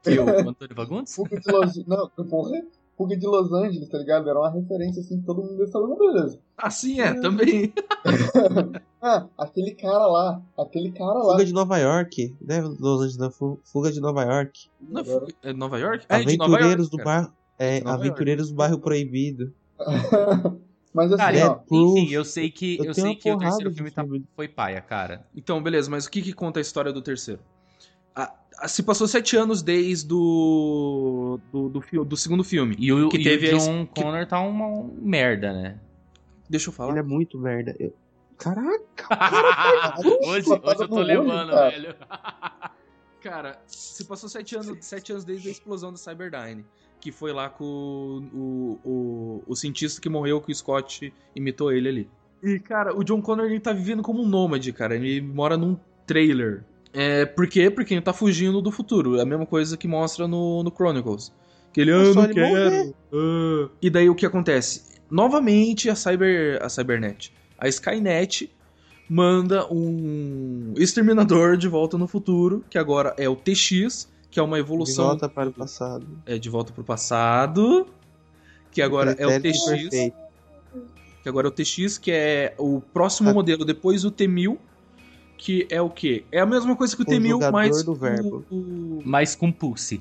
Que 0.04 0.18
o 0.20 0.50
Antônio 0.50 0.76
Fagundes? 0.76 1.16
Não, 1.88 2.10
porra. 2.28 2.62
Fuga 3.02 3.18
de 3.18 3.26
Los 3.26 3.52
Angeles, 3.52 3.89
tá 3.89 3.97
ligado? 3.97 4.30
Era 4.30 4.39
uma 4.39 4.52
referência 4.52 5.02
assim 5.02 5.20
que 5.20 5.26
todo 5.26 5.41
mundo 5.41 5.60
ia 5.64 5.68
falando, 5.72 5.97
beleza. 5.97 6.39
Assim 6.58 7.02
é, 7.02 7.14
também. 7.20 7.74
Ah, 9.04 9.26
aquele 9.36 9.72
cara 9.72 10.06
lá. 10.06 10.39
Aquele 10.56 10.91
cara 10.91 11.14
lá. 11.18 11.32
Fuga 11.34 11.45
de 11.45 11.54
Nova 11.54 11.78
York. 11.80 12.36
Né? 12.39 12.62
Los 12.62 12.97
Angeles, 12.99 13.18
não, 13.18 13.32
Fu- 13.32 13.60
Fuga 13.64 13.91
de 13.91 13.99
Nova 13.99 14.22
York. 14.24 14.70
Não, 14.80 15.02
é 15.41 15.52
Nova 15.54 15.80
York? 15.80 16.06
É 16.08 16.20
de 16.24 16.38
Nova 16.38 16.54
Aventureiros 16.56 16.86
York, 16.91 16.97
do 16.97 17.04
bairro. 17.04 17.34
É, 17.58 17.82
Aventureiros 17.84 18.49
do 18.49 18.56
Bairro 18.56 18.78
Proibido. 18.80 19.52
Mas 20.93 21.12
assim, 21.12 21.18
Cara, 21.18 21.38
É, 21.39 21.47
ó. 21.47 21.60
Enfim, 21.72 22.12
eu 22.12 22.24
sei 22.24 22.52
que, 22.52 22.78
Eu 22.78 22.86
eu 22.86 22.93
sei 22.93 23.16
que 23.16 23.32
o 23.32 23.38
terceiro 23.39 23.70
de 23.72 23.76
filme 23.78 23.89
tá- 23.91 24.04
filme. 24.04 24.24
foi 24.36 24.47
paia, 24.47 24.82
cara. 24.82 25.26
Então, 25.36 25.64
beleza, 25.64 25.89
mas 25.89 26.06
o 26.06 26.12
que 26.12 26.22
que 26.22 26.34
conta 26.34 26.60
a 26.60 26.62
história 26.62 26.91
do 26.93 27.02
terceiro? 27.02 27.39
A- 28.16 28.34
a- 28.59 28.68
se 28.68 28.84
passou 28.84 29.07
sete 29.07 29.36
anos 29.38 29.62
desde 29.62 30.07
do, 30.07 31.39
do, 31.51 31.70
do, 31.70 32.05
do 32.05 32.18
segundo 32.18 32.43
filme. 32.43 32.76
E 32.80 32.91
o, 32.91 33.09
Que 33.09 33.18
e 33.18 33.24
teve 33.24 33.47
o 33.47 33.55
a 33.55 33.59
John 33.59 33.82
es- 33.84 33.89
que- 33.93 34.01
Connor 34.03 34.26
tá 34.28 34.39
uma 34.41 34.68
um 34.68 34.95
merda, 35.01 35.53
né? 35.53 35.80
Deixa 36.49 36.70
eu 36.70 36.74
falar. 36.74 36.91
Ele 36.91 36.99
é 36.99 37.03
muito 37.03 37.38
merda. 37.39 37.76
Eu- 37.80 37.93
Caraca, 38.38 39.07
hoje, 40.26 40.47
botada 40.47 40.72
hoje 40.72 40.82
eu 40.84 40.88
tô 40.88 40.95
olho, 40.95 41.05
levando, 41.22 41.51
cara. 41.51 41.70
velho. 41.70 41.95
Cara, 43.22 43.62
se 43.68 44.03
passou 44.05 44.28
sete 44.28 44.55
anos, 44.55 44.76
sete 44.84 45.12
anos 45.12 45.24
desde 45.24 45.47
a 45.47 45.51
explosão 45.51 45.91
da 45.91 45.97
Cyberdyne. 45.97 46.66
Que 46.99 47.12
foi 47.12 47.32
lá 47.32 47.49
com 47.49 47.64
o, 47.66 48.28
o, 48.34 48.80
o, 48.84 49.43
o 49.45 49.55
cientista 49.55 50.01
que 50.01 50.09
morreu, 50.09 50.41
que 50.41 50.51
o 50.51 50.55
Scott 50.55 51.14
imitou 51.36 51.72
ele 51.72 51.88
ali. 51.88 52.09
E, 52.41 52.59
cara, 52.59 52.95
o 52.97 53.03
John 53.03 53.22
Connor 53.22 53.45
ele 53.45 53.59
tá 53.59 53.72
vivendo 53.74 54.01
como 54.01 54.24
um 54.24 54.28
nômade, 54.28 54.74
cara. 54.74 54.95
Ele 54.95 55.22
mora 55.22 55.55
num 55.55 55.78
trailer. 56.07 56.64
É, 56.94 57.26
por 57.26 57.48
quê? 57.48 57.70
Porque 57.70 57.94
ele 57.94 58.02
tá 58.02 58.14
fugindo 58.14 58.62
do 58.62 58.72
futuro. 58.72 59.18
É 59.18 59.22
a 59.22 59.26
mesma 59.26 59.46
coisa 59.46 59.78
que 59.78 59.88
mostra 59.88 60.28
no, 60.28 60.62
no 60.64 60.72
Chronicles. 60.72 61.32
Que 61.74 61.82
ele, 61.82 61.92
ah, 61.92 61.96
eu 61.96 62.14
não 62.16 62.24
ele 62.26 62.34
quero. 62.34 62.96
ah." 63.14 63.70
E 63.82 63.89
daí 63.89 64.10
o 64.10 64.16
que 64.16 64.26
acontece? 64.26 64.84
Novamente 65.10 65.89
a 65.89 65.96
Cyber, 65.96 66.60
a 66.62 66.70
Cybernet, 66.70 67.34
a 67.58 67.68
Skynet 67.68 68.50
manda 69.10 69.66
um 69.72 70.74
exterminador 70.78 71.58
de 71.58 71.68
volta 71.68 71.98
no 71.98 72.08
futuro, 72.08 72.64
que 72.70 72.78
agora 72.78 73.14
é 73.18 73.28
o 73.28 73.36
TX, 73.36 74.10
que 74.30 74.39
é 74.39 74.44
uma 74.44 74.56
de 74.56 74.62
evolução 74.62 75.08
volta 75.08 75.28
para 75.28 75.50
o 75.50 75.54
passado. 75.54 76.08
é 76.26 76.38
de 76.38 76.50
volta 76.50 76.72
pro 76.72 76.84
passado, 76.84 77.88
que 78.72 78.82
agora 78.82 79.14
é 79.20 79.28
o 79.28 79.42
TX, 79.42 79.66
perfeito. 79.66 80.16
que 81.24 81.28
agora 81.28 81.48
é 81.48 81.50
o 81.50 81.52
TX, 81.52 81.98
que 81.98 82.10
é 82.12 82.54
o 82.58 82.80
próximo 82.94 83.30
Ah. 83.30 83.34
modelo 83.34 83.66
depois 83.66 84.04
do 84.04 84.12
T1000, 84.12 84.58
que 85.44 85.66
é 85.72 85.82
o 85.82 85.89
quê? 85.89 86.24
É 86.32 86.39
a 86.39 86.46
mesma 86.46 86.76
coisa 86.76 86.96
que 86.96 87.02
o 87.02 87.06
T1000, 87.06 87.32
Conjugador 87.34 87.52
mas 87.52 87.84
do 87.84 87.92
o- 87.92 87.96
verbo. 87.96 88.46
o- 88.52 89.02
Mas 89.04 89.34
com 89.36 89.52
pulse. 89.52 90.00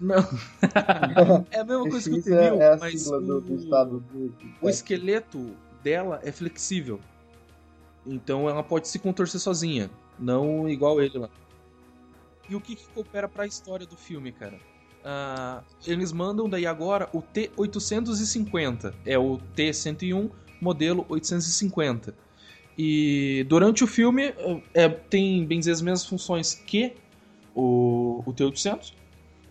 não. 0.00 0.18
é 1.50 1.58
a 1.58 1.64
mesma 1.64 1.90
coisa 1.90 2.08
que 2.08 2.16
o 2.16 2.22
X 2.22 2.26
é, 2.28 2.50
T1000, 2.52 2.60
é 2.60 2.72
a 2.72 2.76
mas 2.76 3.02
sigla 3.02 3.20
do, 3.20 3.40
do 3.40 3.52
o- 3.54 3.56
estado 3.56 3.98
do. 4.12 4.32
o 4.62 4.68
esqueleto 4.70 5.56
dela 5.82 6.20
é 6.22 6.30
flexível. 6.30 7.00
Então 8.06 8.48
ela 8.48 8.62
pode 8.62 8.86
se 8.86 9.00
contorcer 9.00 9.40
sozinha, 9.40 9.90
não 10.16 10.68
igual 10.68 11.02
ele 11.02 11.18
lá. 11.18 11.28
E 12.48 12.54
o 12.54 12.60
que, 12.60 12.76
que 12.76 12.86
coopera 12.90 13.28
pra 13.28 13.46
história 13.46 13.84
do 13.84 13.96
filme, 13.96 14.30
cara? 14.30 14.58
Ah, 15.04 15.60
eles 15.86 16.12
mandam 16.12 16.48
daí 16.48 16.66
agora 16.66 17.08
o 17.12 17.20
T-850. 17.20 18.94
É 19.04 19.18
o 19.18 19.38
T-101 19.56 20.30
modelo 20.60 21.04
850. 21.08 22.14
E 22.78 23.44
durante 23.48 23.82
o 23.82 23.86
filme 23.88 24.32
é, 24.72 24.88
tem 24.88 25.44
bem 25.44 25.58
dizer 25.58 25.72
as 25.72 25.82
mesmas 25.82 26.06
funções 26.06 26.54
que 26.54 26.92
o, 27.54 28.22
o 28.24 28.32
T-800. 28.32 28.92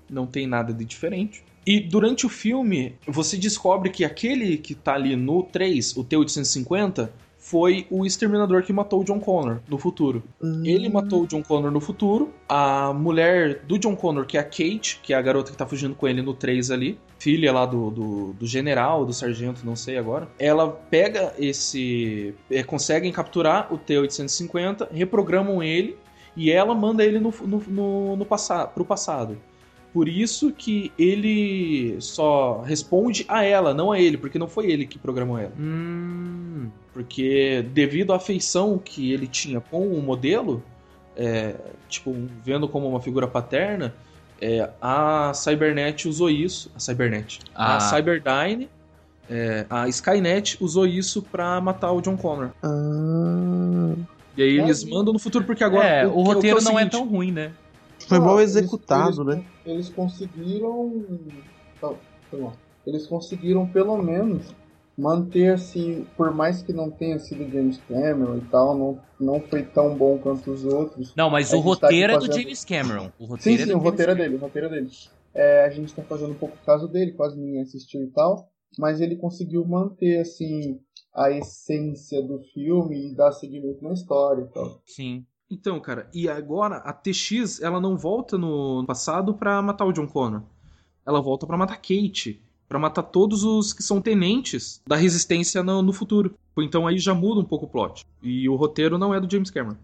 Não 0.09 0.25
tem 0.25 0.47
nada 0.47 0.73
de 0.73 0.85
diferente. 0.85 1.43
E 1.65 1.81
durante 1.81 2.25
o 2.25 2.29
filme, 2.29 2.95
você 3.05 3.35
descobre 3.35 3.89
que 3.89 4.05
aquele 4.05 4.57
que 4.57 4.73
tá 4.73 4.93
ali 4.93 5.17
no 5.17 5.43
3, 5.43 5.97
o 5.97 6.03
T-850, 6.05 7.09
foi 7.49 7.87
o 7.89 8.05
exterminador 8.05 8.61
que 8.61 8.73
matou 8.73 8.99
o 8.99 9.03
John 9.05 9.21
Connor 9.21 9.59
no 9.69 9.77
futuro. 9.77 10.21
Ele 10.65 10.89
matou 10.89 11.23
o 11.23 11.27
John 11.27 11.41
Connor 11.41 11.71
no 11.71 11.79
futuro. 11.79 12.33
A 12.47 12.91
mulher 12.91 13.61
do 13.65 13.79
John 13.79 13.95
Connor, 13.95 14.25
que 14.25 14.37
é 14.37 14.41
a 14.41 14.43
Kate, 14.43 14.99
que 15.01 15.13
é 15.13 15.15
a 15.15 15.21
garota 15.21 15.49
que 15.49 15.57
tá 15.57 15.65
fugindo 15.65 15.95
com 15.95 16.05
ele 16.09 16.21
no 16.21 16.33
3 16.33 16.71
ali, 16.71 16.99
filha 17.17 17.53
lá 17.53 17.65
do, 17.65 17.89
do, 17.89 18.33
do 18.33 18.45
general, 18.45 19.05
do 19.05 19.13
sargento, 19.13 19.65
não 19.65 19.77
sei 19.77 19.97
agora. 19.97 20.27
Ela 20.37 20.69
pega 20.69 21.33
esse. 21.39 22.35
É, 22.51 22.63
conseguem 22.63 23.13
capturar 23.13 23.73
o 23.73 23.77
T-850, 23.77 24.89
reprogramam 24.91 25.63
ele 25.63 25.97
e 26.35 26.51
ela 26.51 26.75
manda 26.75 27.01
ele 27.01 27.17
no, 27.17 27.33
no, 27.45 27.63
no, 27.65 28.15
no 28.17 28.25
passa 28.25 28.67
pro 28.67 28.83
passado. 28.83 29.37
Por 29.97 30.07
isso 30.07 30.51
que 30.51 30.91
ele 30.95 31.97
só 31.99 32.61
responde 32.61 33.25
a 33.27 33.43
ela, 33.43 33.73
não 33.73 33.91
a 33.91 33.99
ele, 33.99 34.15
porque 34.15 34.37
não 34.37 34.47
foi 34.47 34.69
ele 34.71 34.85
que 34.85 34.99
programou 34.99 35.39
ela. 35.39 35.51
Hum. 35.59 36.67
Porque 36.93 37.65
devido 37.73 38.13
à 38.13 38.17
afeição 38.17 38.77
que 38.77 39.11
ele 39.11 39.25
tinha 39.25 39.59
com 39.59 39.87
o 39.87 39.99
modelo, 39.99 40.61
é, 41.15 41.55
tipo, 41.89 42.15
vendo 42.45 42.67
como 42.67 42.87
uma 42.87 43.01
figura 43.01 43.27
paterna, 43.27 43.91
é, 44.39 44.69
a 44.79 45.31
Cybernet 45.33 46.07
usou 46.07 46.29
isso. 46.29 46.69
A 46.75 46.79
Cybernet. 46.79 47.39
Ah. 47.55 47.77
A 47.77 47.79
Cyberdyne. 47.79 48.69
é, 49.27 49.65
a 49.67 49.87
Skynet 49.89 50.57
usou 50.61 50.85
isso 50.85 51.23
pra 51.23 51.59
matar 51.59 51.91
o 51.91 52.01
John 52.01 52.15
Connor. 52.17 52.51
Ah, 52.61 53.93
E 54.37 54.43
aí 54.43 54.59
eles 54.59 54.83
mandam 54.83 55.11
no 55.11 55.17
futuro, 55.17 55.43
porque 55.43 55.63
agora. 55.63 55.87
é, 55.87 56.05
o, 56.05 56.11
que- 56.11 56.21
que 56.23 56.33
roteiro 56.35 56.59
o 56.59 56.61
não 56.63 56.71
é 56.73 56.83
seguinte, 56.83 56.91
tão 56.91 57.07
ruim, 57.07 57.31
né? 57.31 57.51
foi 58.07 58.19
mal 58.19 58.39
executado, 58.39 59.23
né? 59.25 59.43
Eles 59.67 59.89
conseguiram. 59.89 61.03
Tá, 61.79 61.93
mal. 62.33 62.53
Eles 62.85 63.05
conseguiram 63.05 63.67
pelo 63.67 63.97
menos 64.01 64.55
manter 64.97 65.53
assim, 65.53 66.07
por 66.15 66.33
mais 66.33 66.63
que 66.63 66.73
não 66.73 66.89
tenha 66.89 67.19
sido 67.19 67.47
James 67.51 67.77
Cameron 67.87 68.37
e 68.37 68.41
tal, 68.49 68.75
não, 68.75 68.99
não 69.19 69.39
foi 69.41 69.61
tão 69.63 69.95
bom 69.95 70.17
quanto 70.17 70.49
os 70.49 70.63
outros. 70.65 71.13
Não, 71.15 71.29
mas 71.29 71.51
o 71.53 71.57
tá 71.57 71.61
roteiro 71.63 72.13
é 72.13 72.17
do 72.17 72.25
fazendo- 72.25 72.41
James 72.41 72.65
Cameron. 72.65 73.11
O 73.19 73.23
Sim, 73.25 73.29
roteiro 73.29 73.61
é 73.61 73.65
sim, 73.65 73.71
do 73.71 73.77
o 73.77 73.81
James 73.81 73.91
roteiro 73.91 74.11
é 74.11 74.15
Cameron. 74.15 74.29
dele, 74.31 74.35
o 74.35 74.39
roteiro 74.47 74.67
é 74.67 74.69
dele. 74.71 74.89
É, 75.35 75.65
a 75.65 75.69
gente 75.69 75.93
tá 75.93 76.01
fazendo 76.03 76.31
um 76.31 76.37
pouco 76.39 76.57
caso 76.65 76.87
dele, 76.87 77.11
quase 77.11 77.37
ninguém 77.39 77.61
assistiu 77.61 78.01
e 78.03 78.07
tal, 78.07 78.49
mas 78.79 78.99
ele 79.01 79.17
conseguiu 79.17 79.63
manter 79.65 80.19
assim 80.19 80.79
a 81.13 81.29
essência 81.31 82.21
do 82.23 82.39
filme 82.53 83.11
e 83.11 83.15
dar 83.15 83.31
seguimento 83.33 83.83
na 83.83 83.93
história 83.93 84.41
e 84.43 84.47
tal. 84.53 84.81
Sim. 84.85 85.25
Então, 85.49 85.79
cara, 85.79 86.09
e 86.13 86.29
agora 86.29 86.77
a 86.77 86.91
TX, 86.91 87.61
ela 87.61 87.79
não 87.79 87.95
volta 87.97 88.37
no 88.37 88.83
passado 88.85 89.33
pra 89.33 89.61
matar 89.61 89.85
o 89.85 89.93
John 89.93 90.07
Connor. 90.07 90.41
Ela 91.05 91.21
volta 91.21 91.47
pra 91.47 91.57
matar 91.57 91.77
Kate, 91.77 92.41
Pra 92.67 92.77
matar 92.77 93.03
todos 93.03 93.45
os 93.45 93.71
que 93.71 93.81
são 93.81 94.01
tenentes 94.01 94.81
da 94.85 94.97
resistência 94.97 95.63
no, 95.63 95.81
no 95.81 95.93
futuro. 95.93 96.35
Então 96.57 96.85
aí 96.85 96.97
já 96.97 97.13
muda 97.13 97.39
um 97.39 97.45
pouco 97.45 97.65
o 97.65 97.69
plot. 97.69 98.05
E 98.21 98.49
o 98.49 98.55
roteiro 98.55 98.97
não 98.97 99.13
é 99.13 99.21
do 99.21 99.31
James 99.31 99.49
Cameron. 99.49 99.77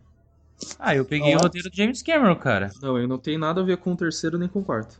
Ah, 0.77 0.93
eu 0.93 1.05
peguei 1.05 1.33
o 1.33 1.39
roteiro 1.39 1.69
do 1.69 1.75
James 1.75 2.01
Cameron, 2.01 2.35
cara. 2.35 2.71
Não, 2.81 2.97
ele 2.97 3.07
não 3.07 3.17
tem 3.17 3.37
nada 3.37 3.61
a 3.61 3.63
ver 3.63 3.77
com 3.77 3.93
o 3.93 3.95
terceiro 3.95 4.37
nem 4.37 4.49
com 4.49 4.59
o 4.59 4.63
quarto. 4.63 4.99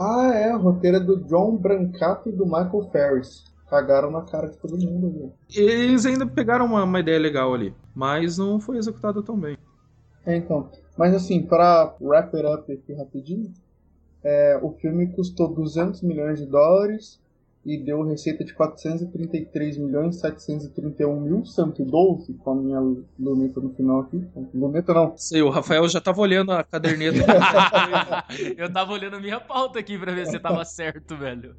Ah, 0.00 0.30
é, 0.34 0.54
o 0.54 0.58
roteiro 0.58 0.98
é 0.98 1.00
do 1.00 1.16
John 1.24 1.56
Brancato 1.56 2.28
e 2.28 2.32
do 2.32 2.44
Michael 2.44 2.90
Ferris. 2.92 3.44
Cagaram 3.68 4.10
na 4.12 4.22
cara 4.22 4.48
de 4.48 4.56
todo 4.58 4.78
mundo, 4.78 5.10
viu? 5.10 5.32
Eles 5.52 6.06
ainda 6.06 6.24
pegaram 6.26 6.66
uma, 6.66 6.84
uma 6.84 7.00
ideia 7.00 7.18
legal 7.18 7.52
ali, 7.52 7.74
mas 7.96 8.36
não 8.36 8.60
foi 8.60 8.76
executada 8.76 9.22
tão 9.22 9.40
bem. 9.40 9.56
É, 10.26 10.36
então. 10.36 10.70
Mas 10.98 11.14
assim, 11.14 11.40
pra 11.40 11.96
wrap 11.98 12.34
it 12.36 12.46
up 12.46 12.70
aqui 12.70 12.92
rapidinho, 12.92 13.54
é, 14.22 14.58
o 14.62 14.72
filme 14.72 15.06
custou 15.06 15.48
200 15.48 16.02
milhões 16.02 16.38
de 16.38 16.44
dólares 16.44 17.18
e 17.66 17.76
deu 17.82 18.02
receita 18.04 18.44
de 18.44 18.54
433 18.54 19.76
milhões 19.76 20.20
731 20.20 21.20
mil 21.20 21.44
112 21.44 22.34
com 22.34 22.50
a 22.50 22.54
minha 22.54 22.78
luneta 23.18 23.60
no 23.60 23.74
final 23.74 24.02
aqui. 24.02 24.24
Luneta 24.54 24.94
não. 24.94 25.16
Sei, 25.16 25.42
o 25.42 25.50
Rafael 25.50 25.88
já 25.88 26.00
tava 26.00 26.20
olhando 26.20 26.52
a 26.52 26.62
caderneta. 26.62 27.18
Eu 28.56 28.72
tava 28.72 28.92
olhando 28.92 29.16
a 29.16 29.20
minha 29.20 29.40
pauta 29.40 29.80
aqui 29.80 29.98
pra 29.98 30.12
ver 30.12 30.26
se 30.26 30.38
tava 30.38 30.64
certo, 30.64 31.16
velho. 31.16 31.56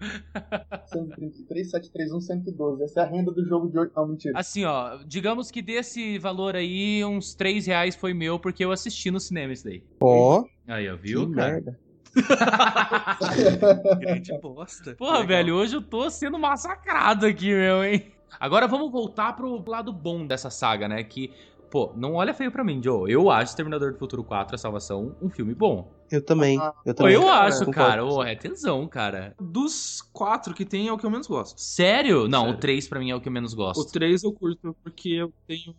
133, 0.85 1.71
731, 1.71 2.21
112. 2.21 2.83
Essa 2.83 3.01
é 3.01 3.03
a 3.03 3.07
renda 3.07 3.31
do 3.31 3.45
jogo 3.45 3.69
de 3.69 3.77
hoje. 3.77 3.91
Não, 3.93 4.07
mentira. 4.07 4.39
Assim, 4.39 4.63
ó, 4.63 4.97
digamos 5.05 5.51
que 5.51 5.61
desse 5.61 6.17
valor 6.17 6.55
aí, 6.55 7.03
uns 7.03 7.35
3 7.35 7.65
reais 7.67 7.95
foi 7.95 8.13
meu, 8.13 8.39
porque 8.39 8.63
eu 8.63 8.71
assisti 8.71 9.11
no 9.11 9.19
cinema 9.19 9.51
isso 9.51 9.65
daí. 9.65 9.83
Ó, 9.99 10.45
Aí, 10.67 10.89
ó, 10.89 10.95
que 10.97 11.01
viu, 11.03 11.31
cara? 11.31 11.53
merda. 11.53 11.79
Grande 13.99 14.37
bosta. 14.39 14.95
Porra, 14.95 15.19
Legal. 15.19 15.27
velho, 15.27 15.55
hoje 15.55 15.75
eu 15.75 15.81
tô 15.81 16.09
sendo 16.09 16.37
massacrado 16.39 17.25
aqui, 17.25 17.47
meu, 17.53 17.83
hein? 17.83 18.11
Agora 18.39 18.67
vamos 18.67 18.91
voltar 18.91 19.33
pro 19.35 19.63
lado 19.69 19.91
bom 19.91 20.25
dessa 20.25 20.49
saga, 20.49 20.87
né? 20.87 21.03
Que, 21.03 21.31
pô, 21.71 21.91
não 21.95 22.15
olha 22.15 22.33
feio 22.33 22.51
pra 22.51 22.63
mim, 22.63 22.81
Joe. 22.83 23.09
Eu 23.11 23.29
acho 23.31 23.55
Terminador 23.55 23.93
do 23.93 23.97
Futuro 23.97 24.23
4, 24.23 24.55
A 24.55 24.57
Salvação, 24.57 25.15
um 25.21 25.29
filme 25.29 25.53
bom. 25.55 25.91
Eu 26.11 26.23
também. 26.23 26.57
Eu 26.85 26.93
Pô, 26.93 27.03
também. 27.03 27.13
eu 27.15 27.27
acho, 27.29 27.69
cara. 27.71 28.05
Ô, 28.05 28.23
é 28.23 28.35
tesão, 28.35 28.87
cara. 28.87 29.35
Dos 29.39 30.01
quatro 30.13 30.53
que 30.53 30.63
tem, 30.63 30.87
é 30.87 30.93
o 30.93 30.97
que 30.97 31.05
eu 31.05 31.09
menos 31.09 31.27
gosto. 31.27 31.59
Sério? 31.59 32.27
Não, 32.29 32.43
Sério. 32.43 32.55
o 32.55 32.59
3 32.59 32.87
pra 32.87 32.99
mim 32.99 33.11
é 33.11 33.15
o 33.15 33.19
que 33.19 33.27
eu 33.27 33.33
menos 33.33 33.53
gosto. 33.53 33.81
O 33.81 33.85
três 33.91 34.23
eu 34.23 34.31
curto 34.31 34.75
porque 34.83 35.09
eu 35.09 35.33
tenho. 35.45 35.75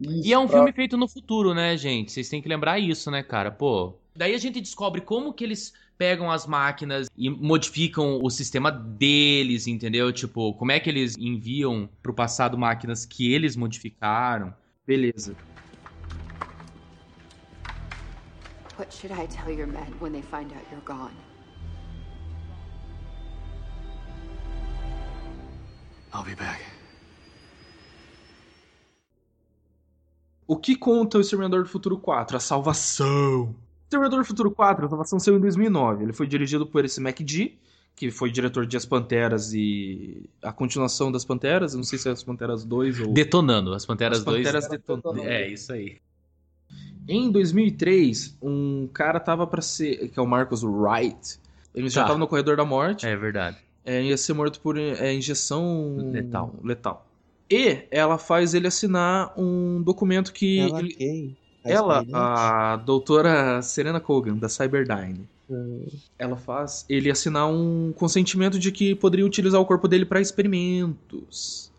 E 0.00 0.32
é 0.32 0.38
um 0.38 0.46
filme 0.48 0.72
feito 0.72 0.96
no 0.96 1.08
futuro, 1.08 1.54
né, 1.54 1.76
gente? 1.76 2.12
Vocês 2.12 2.28
têm 2.28 2.40
que 2.42 2.48
lembrar 2.48 2.78
isso, 2.78 3.10
né, 3.10 3.22
cara? 3.22 3.50
Pô. 3.50 3.94
Daí 4.16 4.32
a 4.32 4.38
gente 4.38 4.60
descobre 4.60 5.00
como 5.00 5.32
que 5.34 5.42
eles 5.42 5.72
pegam 5.98 6.30
as 6.30 6.46
máquinas 6.46 7.08
e 7.16 7.28
modificam 7.28 8.20
o 8.22 8.30
sistema 8.30 8.70
deles, 8.70 9.66
entendeu? 9.66 10.12
Tipo, 10.12 10.54
como 10.54 10.70
é 10.70 10.78
que 10.78 10.88
eles 10.88 11.16
enviam 11.18 11.88
pro 12.00 12.14
passado 12.14 12.56
máquinas 12.56 13.04
que 13.04 13.32
eles 13.32 13.56
modificaram. 13.56 14.54
Beleza. 14.86 15.34
What 18.78 18.94
should 18.94 19.12
I 19.12 19.26
tell 19.26 19.50
your 19.50 19.66
men 19.66 19.92
when 20.00 20.12
they 20.12 20.22
find 20.22 20.52
out 20.52 20.64
you're 20.70 20.84
gone? 20.84 21.14
I'll 26.12 26.22
be 26.22 26.36
back. 26.36 26.62
O 30.46 30.56
que 30.56 30.76
conta 30.76 31.18
o 31.18 31.20
Exterminador 31.20 31.64
do 31.64 31.68
Futuro 31.68 31.98
4? 31.98 32.36
A 32.36 32.40
salvação. 32.40 33.56
Exterminador 33.94 34.20
do 34.20 34.24
Futuro 34.26 34.50
4, 34.50 34.86
a 34.86 34.88
salvação 34.88 35.18
saiu 35.18 35.36
em 35.36 35.40
2009. 35.40 36.04
Ele 36.04 36.12
foi 36.12 36.26
dirigido 36.26 36.66
por 36.66 36.84
esse 36.84 37.00
MacD, 37.00 37.52
que 37.96 38.10
foi 38.10 38.30
diretor 38.30 38.66
de 38.66 38.76
As 38.76 38.84
Panteras 38.84 39.52
e 39.54 40.22
a 40.42 40.52
continuação 40.52 41.12
das 41.12 41.24
Panteras. 41.24 41.72
Eu 41.72 41.78
não 41.78 41.84
sei 41.84 41.98
se 41.98 42.08
é 42.08 42.12
As 42.12 42.22
Panteras 42.24 42.64
2 42.64 43.00
ou... 43.00 43.12
Detonando, 43.12 43.72
as 43.72 43.86
Panteras 43.86 44.18
As 44.18 44.24
2. 44.24 44.38
Panteras 44.38 44.68
Detonando. 44.68 45.20
É, 45.22 45.48
isso 45.48 45.72
aí. 45.72 45.98
Em 47.08 47.30
2003, 47.30 48.36
um 48.42 48.88
cara 48.92 49.20
tava 49.20 49.46
pra 49.46 49.62
ser... 49.62 50.08
Que 50.08 50.18
é 50.18 50.22
o 50.22 50.26
Marcus 50.26 50.62
Wright. 50.64 51.38
Ele 51.74 51.88
já 51.88 52.02
Tá. 52.02 52.08
tava 52.08 52.18
no 52.18 52.26
corredor 52.26 52.56
da 52.56 52.64
morte. 52.64 53.06
É 53.06 53.14
verdade. 53.16 53.58
É, 53.84 54.02
ia 54.02 54.16
ser 54.16 54.32
morto 54.32 54.60
por 54.60 54.76
é, 54.78 55.12
injeção... 55.14 55.96
Letal. 56.12 56.54
Letal. 56.64 57.06
E 57.50 57.82
ela 57.90 58.16
faz 58.16 58.54
ele 58.54 58.66
assinar 58.66 59.32
um 59.38 59.82
documento 59.82 60.32
que... 60.32 60.58
Ela 60.60 60.80
ele- 60.80 60.94
quem? 60.94 61.36
Ela, 61.64 62.04
a 62.12 62.76
doutora 62.76 63.62
Serena 63.62 64.00
Kogan, 64.00 64.36
da 64.36 64.48
Cyberdyne, 64.48 65.28
Hum, 65.50 65.84
ela 66.18 66.36
faz 66.36 66.86
ele 66.88 67.10
assinar 67.10 67.46
um 67.50 67.92
consentimento 67.94 68.58
de 68.58 68.72
que 68.72 68.94
poderia 68.94 69.26
utilizar 69.26 69.60
o 69.60 69.66
corpo 69.66 69.86
dele 69.86 70.06
para 70.06 70.18
experimentos. 70.18 71.70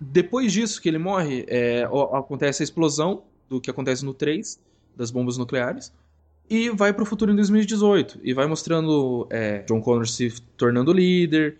Depois 0.00 0.52
disso 0.52 0.80
que 0.80 0.88
ele 0.88 0.98
morre, 0.98 1.44
é, 1.48 1.88
o- 1.90 2.14
acontece 2.16 2.62
a 2.62 2.64
explosão 2.64 3.22
do 3.48 3.60
que 3.60 3.68
acontece 3.70 4.04
no 4.04 4.14
3, 4.14 4.60
das 4.96 5.10
bombas 5.10 5.36
nucleares, 5.36 5.92
e 6.48 6.70
vai 6.70 6.92
pro 6.92 7.04
futuro 7.04 7.32
em 7.32 7.34
2018. 7.36 8.20
E 8.22 8.32
vai 8.32 8.46
mostrando 8.46 9.26
é, 9.30 9.58
John 9.62 9.80
Connor 9.80 10.06
se 10.06 10.32
tornando 10.56 10.92
líder. 10.92 11.56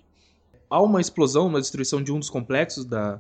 Há 0.71 0.81
uma 0.81 1.01
explosão, 1.01 1.49
uma 1.49 1.61
destruição 1.61 2.01
de 2.03 2.13
um 2.13 2.21
dos 2.21 2.31
complexos 2.31 2.85
da, 2.85 3.15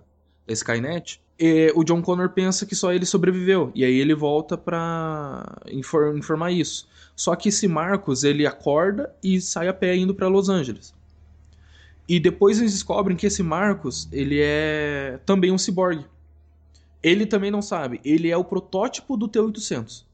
da 0.46 0.52
Skynet. 0.52 1.20
E 1.38 1.72
o 1.74 1.84
John 1.84 2.02
Connor 2.02 2.30
pensa 2.30 2.66
que 2.66 2.74
só 2.74 2.92
ele 2.92 3.06
sobreviveu. 3.06 3.70
E 3.74 3.84
aí 3.84 3.94
ele 3.94 4.14
volta 4.14 4.56
pra 4.58 5.44
infor- 5.70 6.16
informar 6.16 6.50
isso. 6.50 6.88
Só 7.14 7.36
que 7.36 7.48
esse 7.48 7.68
Marcos, 7.68 8.24
ele 8.24 8.46
acorda 8.46 9.14
e 9.22 9.40
sai 9.40 9.68
a 9.68 9.72
pé 9.72 9.96
indo 9.96 10.14
pra 10.14 10.26
Los 10.28 10.48
Angeles. 10.48 10.94
E 12.08 12.18
depois 12.18 12.58
eles 12.58 12.72
descobrem 12.72 13.16
que 13.16 13.26
esse 13.26 13.42
Marcos, 13.42 14.08
ele 14.10 14.40
é 14.40 15.20
também 15.26 15.52
um 15.52 15.58
ciborgue. 15.58 16.04
Ele 17.02 17.26
também 17.26 17.50
não 17.50 17.62
sabe. 17.62 18.00
Ele 18.04 18.30
é 18.30 18.36
o 18.36 18.44
protótipo 18.44 19.16
do 19.16 19.28
T-800. 19.28 20.04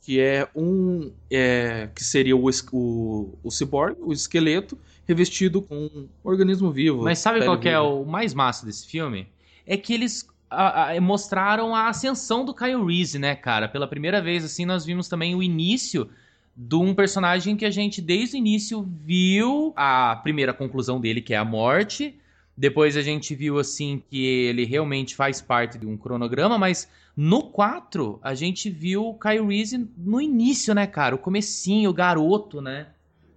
Que 0.00 0.20
é 0.20 0.48
um... 0.54 1.10
é, 1.30 1.90
que 1.94 2.02
seria 2.02 2.34
o, 2.36 2.48
o, 2.72 3.34
o 3.42 3.50
ciborgue, 3.50 4.00
o 4.00 4.12
esqueleto, 4.12 4.78
revestido 5.08 5.62
com 5.62 5.74
um 5.74 6.08
organismo 6.22 6.70
vivo. 6.70 7.02
Mas 7.02 7.18
sabe 7.18 7.42
qual 7.42 7.58
que 7.58 7.68
é 7.68 7.80
o 7.80 8.04
mais 8.04 8.34
massa 8.34 8.66
desse 8.66 8.86
filme? 8.86 9.26
É 9.66 9.76
que 9.76 9.94
eles 9.94 10.28
a- 10.50 10.92
a- 10.92 11.00
mostraram 11.00 11.74
a 11.74 11.88
ascensão 11.88 12.44
do 12.44 12.54
Kyle 12.54 12.84
Reese, 12.84 13.18
né, 13.18 13.34
cara? 13.34 13.68
Pela 13.68 13.86
primeira 13.86 14.20
vez, 14.20 14.44
assim, 14.44 14.64
nós 14.66 14.84
vimos 14.84 15.08
também 15.08 15.34
o 15.34 15.42
início 15.42 16.08
de 16.56 16.74
um 16.74 16.94
personagem 16.94 17.56
que 17.56 17.64
a 17.64 17.70
gente, 17.70 18.00
desde 18.02 18.36
o 18.36 18.38
início, 18.38 18.86
viu 19.04 19.72
a 19.76 20.16
primeira 20.22 20.52
conclusão 20.52 21.00
dele, 21.00 21.20
que 21.22 21.32
é 21.32 21.36
a 21.36 21.44
morte. 21.44 22.18
Depois 22.56 22.96
a 22.96 23.02
gente 23.02 23.34
viu, 23.34 23.58
assim, 23.58 24.02
que 24.10 24.24
ele 24.24 24.64
realmente 24.64 25.14
faz 25.14 25.40
parte 25.40 25.78
de 25.78 25.86
um 25.86 25.96
cronograma, 25.96 26.58
mas 26.58 26.88
no 27.16 27.42
4, 27.44 28.18
a 28.22 28.34
gente 28.34 28.68
viu 28.68 29.06
o 29.06 29.14
Kyle 29.18 29.46
Reese 29.46 29.88
no 29.96 30.20
início, 30.20 30.74
né, 30.74 30.86
cara? 30.86 31.14
O 31.14 31.18
comecinho, 31.18 31.90
o 31.90 31.94
garoto, 31.94 32.60
né? 32.60 32.88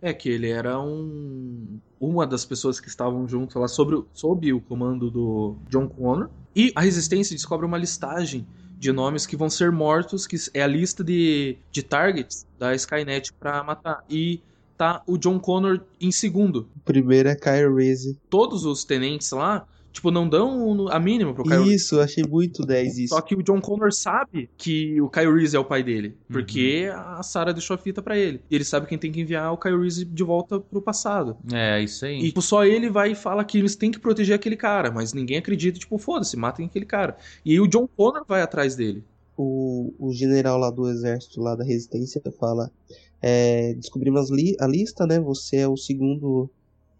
É 0.01 0.13
que 0.13 0.29
ele 0.29 0.49
era 0.49 0.79
um 0.79 1.79
uma 1.99 2.25
das 2.25 2.43
pessoas 2.43 2.79
que 2.79 2.87
estavam 2.87 3.27
junto 3.27 3.59
lá 3.59 3.67
sobre, 3.67 3.95
o- 3.95 4.07
sob 4.13 4.51
o 4.51 4.59
comando 4.59 5.11
do 5.11 5.55
John 5.69 5.87
Connor. 5.87 6.29
E 6.55 6.71
a 6.75 6.81
Resistência 6.81 7.35
descobre 7.35 7.65
uma 7.65 7.77
listagem 7.77 8.45
de 8.79 8.91
nomes 8.91 9.27
que 9.27 9.35
vão 9.37 9.49
ser 9.49 9.71
mortos, 9.71 10.25
que 10.25 10.35
é 10.55 10.63
a 10.63 10.67
lista 10.67 11.03
de, 11.03 11.57
de 11.71 11.83
targets 11.83 12.47
da 12.57 12.73
Skynet 12.73 13.31
pra 13.39 13.63
matar. 13.63 14.03
E 14.09 14.41
tá 14.75 15.03
o 15.05 15.15
John 15.19 15.39
Connor 15.39 15.81
em 15.99 16.11
segundo. 16.11 16.67
O 16.75 16.79
primeiro 16.79 17.29
é 17.29 17.35
Kyle 17.35 17.71
Reese. 17.75 18.17
Todos 18.27 18.65
os 18.65 18.83
tenentes 18.83 19.29
lá, 19.31 19.67
tipo, 19.91 20.09
não 20.11 20.27
dão 20.27 20.87
a 20.89 20.99
mínima 20.99 21.33
pro 21.33 21.43
Kyle. 21.43 21.73
Isso, 21.73 21.95
eu 21.95 22.01
achei 22.01 22.23
muito 22.23 22.65
10 22.65 22.97
isso. 22.97 23.15
Só 23.15 23.21
que 23.21 23.35
o 23.35 23.43
John 23.43 23.59
Connor 23.61 23.91
sabe 23.93 24.49
que 24.57 24.99
o 25.01 25.09
Kyle 25.09 25.33
Reese 25.33 25.55
é 25.55 25.59
o 25.59 25.65
pai 25.65 25.83
dele. 25.83 26.15
Porque 26.29 26.89
a 26.93 27.21
Sarah 27.23 27.51
deixou 27.51 27.75
a 27.75 27.77
fita 27.77 28.01
pra 28.01 28.17
ele. 28.17 28.41
E 28.49 28.55
ele 28.55 28.63
sabe 28.63 28.87
quem 28.87 28.97
tem 28.97 29.11
que 29.11 29.21
enviar 29.21 29.51
o 29.53 29.57
Kyle 29.57 29.79
Reese 29.79 30.05
de 30.05 30.23
volta 30.23 30.59
pro 30.59 30.81
passado. 30.81 31.37
É, 31.51 31.81
isso 31.83 32.05
aí. 32.05 32.19
E 32.19 32.27
tipo, 32.27 32.41
só 32.41 32.63
ele 32.65 32.89
vai 32.89 33.11
e 33.11 33.15
fala 33.15 33.43
que 33.43 33.57
eles 33.57 33.75
têm 33.75 33.91
que 33.91 33.99
proteger 33.99 34.35
aquele 34.35 34.55
cara, 34.55 34.89
mas 34.91 35.13
ninguém 35.13 35.37
acredita, 35.37 35.77
tipo, 35.79 35.97
foda-se, 35.97 36.37
matem 36.37 36.65
aquele 36.65 36.85
cara. 36.85 37.17
E 37.45 37.51
aí 37.51 37.59
o 37.59 37.67
John 37.67 37.87
Connor 37.87 38.23
vai 38.27 38.41
atrás 38.41 38.75
dele. 38.75 39.03
O, 39.37 39.93
o 39.97 40.13
general 40.13 40.57
lá 40.57 40.69
do 40.69 40.87
exército, 40.89 41.41
lá 41.41 41.55
da 41.55 41.63
resistência, 41.63 42.21
fala: 42.39 42.69
é, 43.21 43.73
descobrimos 43.75 44.29
li- 44.29 44.55
a 44.59 44.67
lista, 44.67 45.05
né? 45.07 45.19
Você 45.19 45.57
é 45.57 45.67
o 45.67 45.75
segundo. 45.77 46.49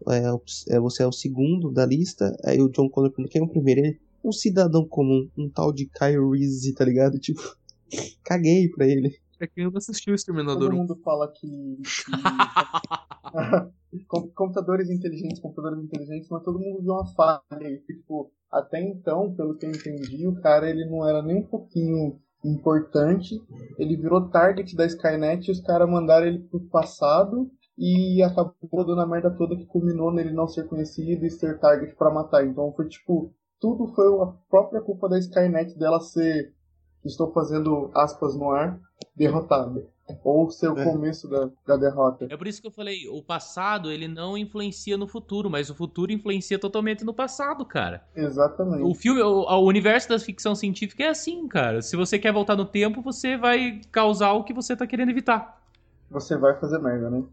É, 0.10 0.32
o- 0.32 0.42
é, 0.70 0.80
você 0.80 1.04
é 1.04 1.08
o 1.08 1.12
segundo 1.12 1.72
da 1.72 1.86
lista. 1.86 2.36
Aí 2.46 2.62
o 2.62 2.70
John 2.70 2.90
Connor 2.90 3.12
pergunta: 3.12 3.30
quem 3.32 3.42
é 3.42 3.46
o 3.46 3.50
primeiro? 3.50 3.82
Ele, 3.82 4.00
um 4.24 4.32
cidadão 4.32 4.88
comum, 4.88 5.28
um 5.38 5.50
tal 5.50 5.72
de 5.74 5.86
Kyle 5.88 6.30
Reese, 6.32 6.74
tá 6.74 6.86
ligado? 6.86 7.20
Tipo, 7.22 7.42
caguei 8.24 8.70
pra 8.70 8.86
ele. 8.88 9.16
É 9.40 9.48
quem 9.48 9.66
não 9.66 9.76
assistiu 9.76 10.14
o 10.14 10.16
Exterminador 10.16 10.62
Todo 10.70 10.74
1. 10.74 10.78
mundo 10.78 10.96
fala 11.04 11.28
que. 11.32 11.48
que- 11.48 12.12
Com- 14.08 14.30
computadores 14.30 14.90
inteligentes, 14.90 15.40
computadores 15.42 15.84
inteligentes, 15.84 16.30
mas 16.30 16.44
todo 16.44 16.60
mundo 16.60 16.82
viu 16.82 16.94
uma 16.94 17.06
falha 17.14 17.42
aí. 17.52 17.78
que, 17.86 17.94
Tipo, 17.96 18.32
até 18.52 18.82
então, 18.82 19.34
pelo 19.36 19.58
que 19.58 19.66
eu 19.66 19.70
entendi, 19.72 20.28
o 20.28 20.40
cara 20.42 20.70
ele 20.70 20.86
não 20.86 21.08
era 21.08 21.22
nem 21.22 21.38
um 21.38 21.46
pouquinho 21.48 22.18
importante. 22.44 23.36
Ele 23.78 23.98
virou 23.98 24.30
target 24.30 24.76
da 24.76 24.86
Skynet 24.86 25.48
e 25.48 25.52
os 25.52 25.60
caras 25.62 25.90
mandaram 25.90 26.26
ele 26.28 26.40
pro 26.40 26.60
passado 26.70 27.52
e 27.84 28.22
acabou 28.22 28.86
dando 28.86 29.02
a 29.02 29.08
merda 29.08 29.32
toda 29.32 29.56
que 29.56 29.66
culminou 29.66 30.12
nele 30.14 30.32
não 30.32 30.48
ser 30.48 30.68
conhecido 30.68 31.26
e 31.26 31.32
ser 31.32 31.60
target 31.60 31.96
pra 31.96 32.12
matar. 32.12 32.46
Então 32.46 32.72
foi 32.74 32.88
tipo, 32.88 33.34
tudo 33.60 33.88
foi 33.96 34.06
a 34.22 34.28
própria 34.52 34.80
culpa 34.82 35.10
da 35.10 35.18
Skynet 35.18 35.76
dela 35.80 36.00
ser, 36.00 36.54
estou 37.04 37.32
fazendo 37.34 37.90
aspas 37.96 38.36
no 38.36 38.52
ar, 38.52 38.80
derrotada. 39.16 39.84
Ou 40.24 40.52
ser 40.52 40.68
o 40.70 40.78
É. 40.78 40.84
começo 40.84 41.28
da, 41.28 41.50
da 41.66 41.76
derrota. 41.78 42.28
É 42.30 42.38
por 42.38 42.46
isso 42.46 42.62
que 42.62 42.68
eu 42.68 42.72
falei, 42.72 43.08
o 43.10 43.24
passado 43.24 43.92
ele 43.92 44.08
não 44.08 44.38
influencia 44.38 44.96
no 44.96 45.08
futuro, 45.08 45.50
mas 45.50 45.70
o 45.72 45.76
futuro 45.76 46.12
influencia 46.12 46.60
totalmente 46.60 47.04
no 47.04 47.14
passado, 47.16 47.66
cara. 47.66 48.04
Exatamente. 48.16 48.84
O 48.84 48.94
filme, 48.94 49.22
o, 49.24 49.42
o 49.48 49.66
universo 49.66 50.10
da 50.10 50.20
ficção 50.20 50.54
científica 50.54 51.04
é 51.06 51.08
assim, 51.08 51.48
cara. 51.48 51.82
Se 51.82 51.96
você 51.96 52.20
quer 52.20 52.32
voltar 52.32 52.56
no 52.56 52.66
tempo, 52.66 53.02
você 53.02 53.38
vai 53.38 53.82
causar 53.92 54.34
o 54.34 54.44
que 54.44 54.54
você 54.54 54.76
tá 54.76 54.86
querendo 54.86 55.10
evitar. 55.10 55.60
Você 56.12 56.38
vai 56.38 56.60
fazer 56.60 56.78
merda, 56.80 57.10
né? 57.10 57.24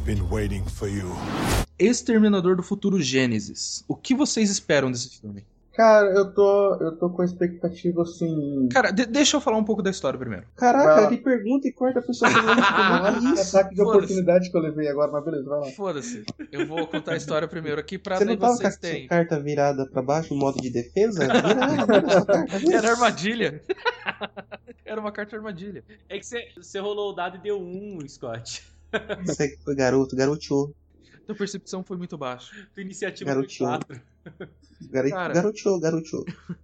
I've 0.00 0.04
been 0.06 0.22
waiting 0.30 0.64
for 0.64 0.88
you. 0.88 1.10
Exterminador 1.78 2.56
do 2.56 2.62
Futuro 2.62 3.00
Gênesis. 3.02 3.84
O 3.88 3.94
que 3.94 4.14
vocês 4.14 4.50
esperam 4.50 4.90
desse 4.90 5.20
filme? 5.20 5.44
Cara, 5.74 6.08
eu 6.08 6.32
tô, 6.34 6.74
eu 6.76 6.96
tô 6.96 7.08
com 7.10 7.22
a 7.22 7.24
expectativa 7.24 8.02
assim. 8.02 8.68
Cara, 8.70 8.90
de- 8.90 9.06
deixa 9.06 9.36
eu 9.36 9.40
falar 9.40 9.56
um 9.56 9.64
pouco 9.64 9.82
da 9.82 9.90
história 9.90 10.18
primeiro. 10.18 10.44
Caraca, 10.56 11.00
Ah. 11.00 11.06
ele 11.06 11.18
pergunta 11.18 11.68
e 11.68 11.72
corta 11.72 12.00
a 12.00 12.02
pessoa 12.02 12.30
que 12.30 12.36
não 12.36 12.54
respondeu. 12.54 13.02
Olha 13.02 13.18
Que 13.34 13.40
isso? 13.40 13.56
ataque 13.58 13.74
de 13.74 13.82
oportunidade 13.82 14.50
que 14.50 14.56
eu 14.56 14.60
levei 14.60 14.88
agora, 14.88 15.10
mas 15.12 15.24
beleza, 15.24 15.48
vai 15.48 15.60
lá. 15.60 15.66
Foda-se. 15.72 16.24
Eu 16.50 16.66
vou 16.66 16.86
contar 16.86 17.12
a 17.12 17.16
história 17.16 17.46
primeiro 17.48 17.80
aqui 17.80 17.98
pra 17.98 18.16
Você 18.18 18.24
não 18.24 18.36
tava 18.36 18.52
com 18.52 18.58
vocês 18.58 18.74
a 18.74 18.78
terem. 18.78 19.06
carta 19.06 19.38
virada 19.40 19.86
pra 19.86 20.02
baixo 20.02 20.34
modo 20.34 20.60
de 20.60 20.70
defesa? 20.70 21.24
Era 22.74 22.90
armadilha. 22.92 23.62
Era 24.84 25.00
uma 25.00 25.12
carta 25.12 25.36
armadilha. 25.36 25.84
É 26.08 26.18
que 26.18 26.26
você, 26.26 26.48
você 26.56 26.78
rolou 26.78 27.10
o 27.12 27.14
dado 27.14 27.36
e 27.36 27.40
deu 27.40 27.58
um, 27.60 27.98
Scott. 28.08 28.62
Isso 29.24 29.42
aí 29.42 29.56
foi 29.64 29.74
garoto, 29.74 30.16
garoteou. 30.16 30.74
Tua 31.26 31.34
percepção 31.36 31.82
foi 31.84 31.96
muito 31.96 32.18
baixa. 32.18 32.50
Tua 32.74 32.82
iniciativa 32.82 33.30
Garotinho. 33.32 33.68
foi 33.70 33.78
4. 33.78 34.00
Garo- 34.90 35.10
Cara. 35.10 35.34
Garoteou, 35.34 35.80
garoteou. 35.80 36.24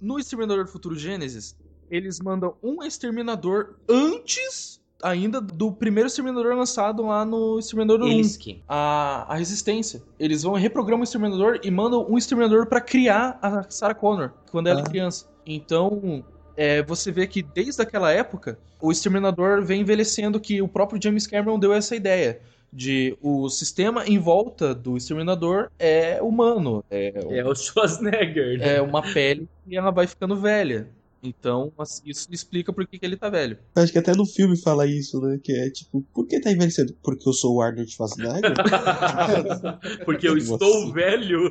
No 0.00 0.18
Exterminador 0.18 0.64
do 0.64 0.70
Futuro 0.70 0.96
Gênesis, 0.98 1.54
eles 1.90 2.20
mandam 2.20 2.56
um 2.62 2.82
exterminador 2.82 3.76
antes 3.86 4.80
ainda 5.02 5.42
do 5.42 5.70
primeiro 5.72 6.06
exterminador 6.06 6.54
lançado 6.56 7.02
lá 7.04 7.22
no 7.22 7.58
Exterminador 7.58 8.00
1. 8.06 8.08
Elisky. 8.08 8.64
A, 8.66 9.26
a 9.30 9.36
Resistência. 9.36 10.02
Eles 10.18 10.42
vão 10.42 10.54
reprogramar 10.54 11.02
o 11.02 11.04
exterminador 11.04 11.60
e 11.62 11.70
mandam 11.70 12.06
um 12.10 12.16
exterminador 12.16 12.64
pra 12.66 12.80
criar 12.80 13.38
a 13.42 13.68
Sarah 13.70 13.94
Connor 13.94 14.30
quando 14.50 14.68
ela 14.68 14.80
é 14.80 14.82
Ah. 14.82 14.86
criança. 14.86 15.28
Então, 15.44 16.24
é, 16.62 16.82
você 16.82 17.10
vê 17.10 17.26
que 17.26 17.42
desde 17.42 17.80
aquela 17.80 18.12
época, 18.12 18.58
o 18.78 18.92
exterminador 18.92 19.62
vem 19.64 19.80
envelhecendo 19.80 20.38
que 20.38 20.60
o 20.60 20.68
próprio 20.68 21.00
James 21.02 21.26
Cameron 21.26 21.58
deu 21.58 21.72
essa 21.72 21.96
ideia. 21.96 22.38
De 22.72 23.16
o 23.20 23.48
sistema 23.48 24.06
em 24.06 24.18
volta 24.18 24.72
do 24.74 24.94
exterminador 24.96 25.70
é 25.78 26.20
humano. 26.22 26.84
É, 26.90 27.12
É 27.38 27.44
o 27.44 27.54
Schwarzenegger, 27.54 28.58
né? 28.58 28.76
é 28.76 28.82
uma 28.82 29.00
pele 29.02 29.48
e 29.66 29.74
ela 29.76 29.90
vai 29.90 30.06
ficando 30.06 30.36
velha. 30.36 30.86
Então, 31.22 31.72
assim, 31.78 32.02
isso 32.06 32.28
explica 32.30 32.72
por 32.72 32.86
que, 32.86 32.98
que 32.98 33.04
ele 33.04 33.16
tá 33.16 33.28
velho. 33.28 33.58
Acho 33.74 33.90
que 33.92 33.98
até 33.98 34.14
no 34.14 34.24
filme 34.24 34.56
fala 34.56 34.86
isso, 34.86 35.20
né? 35.20 35.38
Que 35.42 35.52
é 35.52 35.70
tipo, 35.70 36.02
por 36.14 36.26
que 36.28 36.40
tá 36.40 36.50
envelhecendo? 36.52 36.94
Porque 37.02 37.28
eu 37.28 37.32
sou 37.32 37.56
o 37.56 37.60
Arnold 37.60 37.90
Schwarzenegger? 37.90 38.54
Porque 40.04 40.28
eu 40.28 40.32
Como 40.38 40.54
estou 40.54 40.82
assim? 40.84 40.92
velho. 40.92 41.50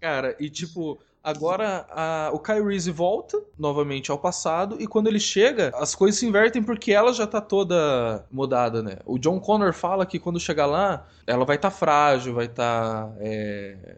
Cara, 0.00 0.34
e 0.40 0.50
tipo, 0.50 0.98
agora 1.22 1.86
a- 1.90 2.30
o 2.32 2.38
Kyle 2.38 2.64
Reese 2.64 2.90
volta 2.90 3.40
novamente 3.58 4.10
ao 4.10 4.18
passado 4.18 4.76
e 4.80 4.86
quando 4.86 5.06
ele 5.08 5.20
chega, 5.20 5.70
as 5.74 5.94
coisas 5.94 6.18
se 6.18 6.26
invertem 6.26 6.62
porque 6.62 6.92
ela 6.92 7.12
já 7.12 7.26
tá 7.26 7.40
toda 7.40 8.24
mudada, 8.30 8.82
né? 8.82 8.96
O 9.04 9.18
John 9.18 9.38
Connor 9.40 9.72
fala 9.72 10.06
que 10.06 10.18
quando 10.18 10.40
chegar 10.40 10.66
lá, 10.66 11.06
ela 11.26 11.44
vai 11.44 11.56
estar 11.56 11.70
frágil, 11.70 12.34
vai 12.34 12.46
estar 12.46 13.12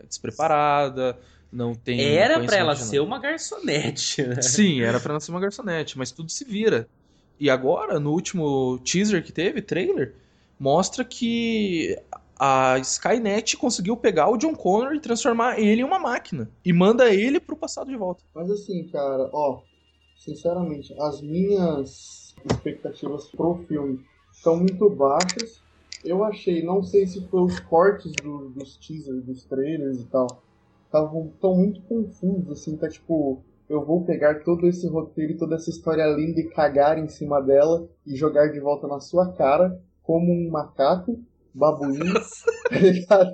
despreparada, 0.09 1.19
não 1.51 1.75
tem. 1.75 2.01
Era 2.17 2.35
pra 2.35 2.35
conhecimento 2.35 2.61
ela 2.61 2.75
nada. 2.75 2.85
ser 2.85 3.01
uma 3.01 3.19
garçonete, 3.19 4.23
né? 4.23 4.43
Sim, 4.43 4.83
era 4.83 4.99
pra 5.01 5.13
ela 5.13 5.21
ser 5.21 5.31
uma 5.31 5.41
garçonete, 5.41 5.99
mas 5.99 6.11
tudo 6.11 6.31
se 6.31 6.45
vira. 6.45 6.89
E 7.39 7.51
agora, 7.51 7.99
no 7.99 8.13
último 8.13 8.79
teaser 8.85 9.23
que 9.25 9.33
teve, 9.33 9.61
trailer, 9.63 10.15
mostra 10.59 11.05
que 11.05 11.99
a 12.45 12.77
Skynet 12.81 13.57
conseguiu 13.57 13.97
pegar 13.97 14.29
o 14.29 14.37
John 14.37 14.53
Connor 14.53 14.95
e 14.95 15.01
transformar 15.01 15.61
ele 15.61 15.83
em 15.83 15.85
uma 15.85 16.01
máquina. 16.01 16.51
E 16.65 16.73
manda 16.73 17.09
ele 17.15 17.39
pro 17.39 17.57
passado 17.57 17.89
de 17.89 17.97
volta. 17.97 18.25
Mas 18.35 18.51
assim, 18.51 18.89
cara, 18.89 19.31
ó, 19.33 19.61
sinceramente, 20.17 20.93
as 21.01 21.23
minhas 21.23 22.35
expectativas 22.45 23.29
pro 23.29 23.65
filme 23.69 24.01
são 24.33 24.57
muito 24.57 24.91
baixas. 24.91 25.63
Eu 26.05 26.25
achei, 26.25 26.65
não 26.65 26.83
sei 26.83 27.07
se 27.07 27.25
foi 27.29 27.43
os 27.43 27.61
cortes 27.61 28.11
do- 28.21 28.49
dos 28.49 28.77
teasers, 28.77 29.25
dos 29.25 29.45
trailers 29.45 30.01
e 30.01 30.07
tal, 30.07 30.27
estavam 30.87 31.33
tão 31.41 31.55
muito 31.55 31.81
confusos, 31.83 32.51
assim, 32.51 32.77
tá 32.77 32.89
tipo, 32.89 33.41
eu 33.69 33.85
vou 33.85 34.05
pegar 34.05 34.43
todo 34.43 34.67
esse 34.67 34.89
roteiro 34.89 35.35
e 35.35 35.37
toda 35.39 35.55
essa 35.55 35.71
história 35.71 36.05
linda 36.09 36.41
e 36.41 36.49
cagar 36.49 36.99
em 36.99 37.07
cima 37.07 37.41
dela 37.41 37.89
e 38.05 38.17
jogar 38.17 38.49
de 38.49 38.59
volta 38.59 38.89
na 38.89 38.99
sua 38.99 39.31
cara 39.33 39.81
como 40.03 40.33
um 40.33 40.51
macaco, 40.51 41.21
babuíno, 41.55 42.15
tá 42.69 42.79
ligado? 42.79 43.33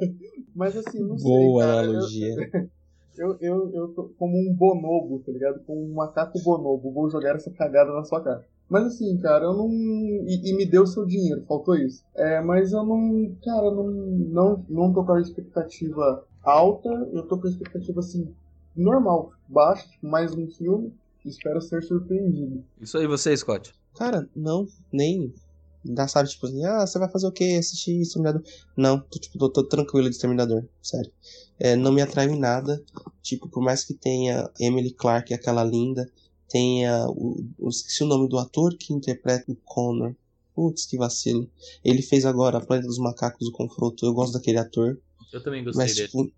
Mas 0.55 0.77
assim, 0.77 1.01
não 1.01 1.19
sei, 1.19 1.31
Boa 1.31 1.65
cara, 1.65 1.85
eu- 1.87 1.91
analogia. 1.91 2.35
eu, 3.19 3.37
eu, 3.41 3.71
eu 3.75 3.89
tô 3.89 4.11
como 4.19 4.37
um 4.37 4.55
bonobo, 4.55 5.21
tá 5.25 5.33
ligado? 5.33 5.61
Como 5.65 5.81
um 5.85 5.95
macaco 5.95 6.43
bonobo. 6.43 6.93
Vou 6.93 7.11
jogar 7.11 7.37
essa 7.37 7.51
cagada 7.51 7.93
na 7.93 8.05
sua 8.05 8.23
cara. 8.23 8.45
Mas 8.69 8.85
assim, 8.87 9.17
cara, 9.19 9.47
eu 9.47 9.55
não. 9.55 9.69
E, 9.71 10.51
e 10.51 10.57
me 10.57 10.67
deu 10.67 10.87
seu 10.87 11.07
dinheiro, 11.07 11.43
faltou 11.47 11.75
isso. 11.75 12.05
É, 12.15 12.41
mas 12.41 12.73
eu 12.73 12.85
não. 12.85 13.35
Cara, 13.45 13.71
não, 13.71 13.87
não, 13.91 14.65
não 14.69 14.93
tô 14.93 15.05
com 15.05 15.13
a 15.13 15.21
expectativa 15.21 16.25
alta. 16.43 16.89
Eu 17.13 17.23
tô 17.27 17.39
com 17.39 17.47
a 17.47 17.51
expectativa 17.51 18.01
assim, 18.01 18.29
normal, 18.77 19.33
baixa, 19.49 19.89
tipo, 19.89 20.07
mais 20.07 20.35
um 20.35 20.47
filme. 20.49 20.93
Espero 21.25 21.61
ser 21.61 21.83
surpreendido. 21.83 22.63
Isso 22.81 22.97
aí, 22.97 23.07
você, 23.07 23.37
Scott. 23.37 23.75
Cara, 23.97 24.29
não, 24.35 24.67
nem. 24.93 25.33
Dá, 25.85 26.07
sabe, 26.09 26.29
tipo 26.29 26.47
assim, 26.47 26.65
ah, 26.65 26.87
você 26.87 26.99
vai 26.99 27.11
fazer 27.11 27.27
o 27.27 27.33
quê? 27.33 27.57
Assistir 27.59 28.01
Exterminador? 28.01 28.43
Não, 28.77 28.99
tô, 29.01 29.19
tipo, 29.19 29.39
tô, 29.39 29.51
tô 29.51 29.65
tranquilo 29.65 30.09
de 30.09 30.15
Exterminador, 30.17 30.65
sério. 30.83 31.11
É, 31.59 31.77
não 31.77 31.93
me 31.93 32.03
atrai 32.03 32.27
em 32.29 32.39
nada. 32.39 32.83
Tipo, 33.23 33.49
por 33.49 33.63
mais 33.63 33.85
que 33.85 33.95
tenha 33.95 34.51
Emily 34.61 34.93
Clark, 34.93 35.33
aquela 35.33 35.63
linda, 35.65 36.09
tenha. 36.49 37.07
O, 37.09 37.45
o- 37.59 37.69
esqueci 37.69 38.03
o 38.05 38.07
nome 38.07 38.29
do 38.29 38.39
ator 38.39 38.77
que 38.79 38.93
interpreta 38.93 39.51
o 39.51 39.57
Connor. 39.65 40.15
Putz, 40.55 40.87
que 40.87 40.97
vacilo. 40.99 41.49
Ele 41.85 42.03
fez 42.03 42.25
agora 42.27 42.59
a 42.59 42.61
Planeta 42.61 42.89
dos 42.89 42.99
Macacos, 42.99 43.47
o 43.47 43.53
Confronto. 43.53 44.05
Eu 44.05 44.13
gosto 44.13 44.33
daquele 44.33 44.59
ator. 44.59 44.99
Eu 45.33 45.43
também 45.43 45.63
gostei 45.65 45.85
Mas, 45.85 45.95
dele. 45.95 46.09
tipo. 46.09 46.31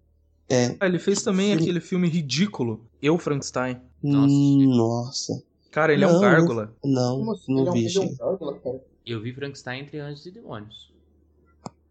É. 0.48 0.76
Ah, 0.80 0.86
ele 0.86 0.98
fez 0.98 1.22
também 1.22 1.48
Filme- 1.48 1.62
aquele 1.62 1.80
filme 1.80 2.08
ridículo, 2.08 2.84
Eu, 3.00 3.16
Frankenstein. 3.18 3.80
Nossa. 4.02 4.34
Nossa. 4.66 5.42
Cara, 5.70 5.92
ele 5.92 6.04
é 6.04 6.06
um 6.08 6.12
Não, 6.14 6.20
gárgula. 6.20 6.74
Não, 6.84 7.30
assim? 7.30 7.54
não 7.54 7.66
é 7.66 7.70
um- 7.70 7.72
vi, 7.72 7.86
ele 7.86 7.96
é 7.96 8.00
um 8.00 8.02
gente. 8.04 8.16
gárgula, 8.18 8.58
cara? 8.58 8.84
Eu 9.06 9.20
vi 9.22 9.32
Frankenstein 9.32 9.82
entre 9.82 9.98
anjos 10.00 10.26
e 10.26 10.30
demônios. 10.30 10.90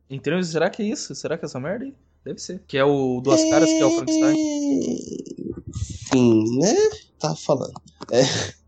Então, 0.09 0.41
será 0.43 0.69
que 0.69 0.81
é 0.81 0.85
isso? 0.85 1.13
Será 1.15 1.37
que 1.37 1.45
é 1.45 1.47
essa 1.47 1.59
merda 1.59 1.85
aí? 1.85 1.93
Deve 2.25 2.39
ser. 2.39 2.61
Que 2.67 2.77
é 2.77 2.83
o 2.83 3.21
Duas 3.21 3.41
Caras, 3.49 3.69
que 3.69 3.79
é 3.79 3.85
o 3.85 3.91
Frankenstein. 3.91 4.35
Enfim, 5.69 6.57
né? 6.59 6.73
Tá 7.19 7.35
falando. 7.35 7.73
É. 8.11 8.21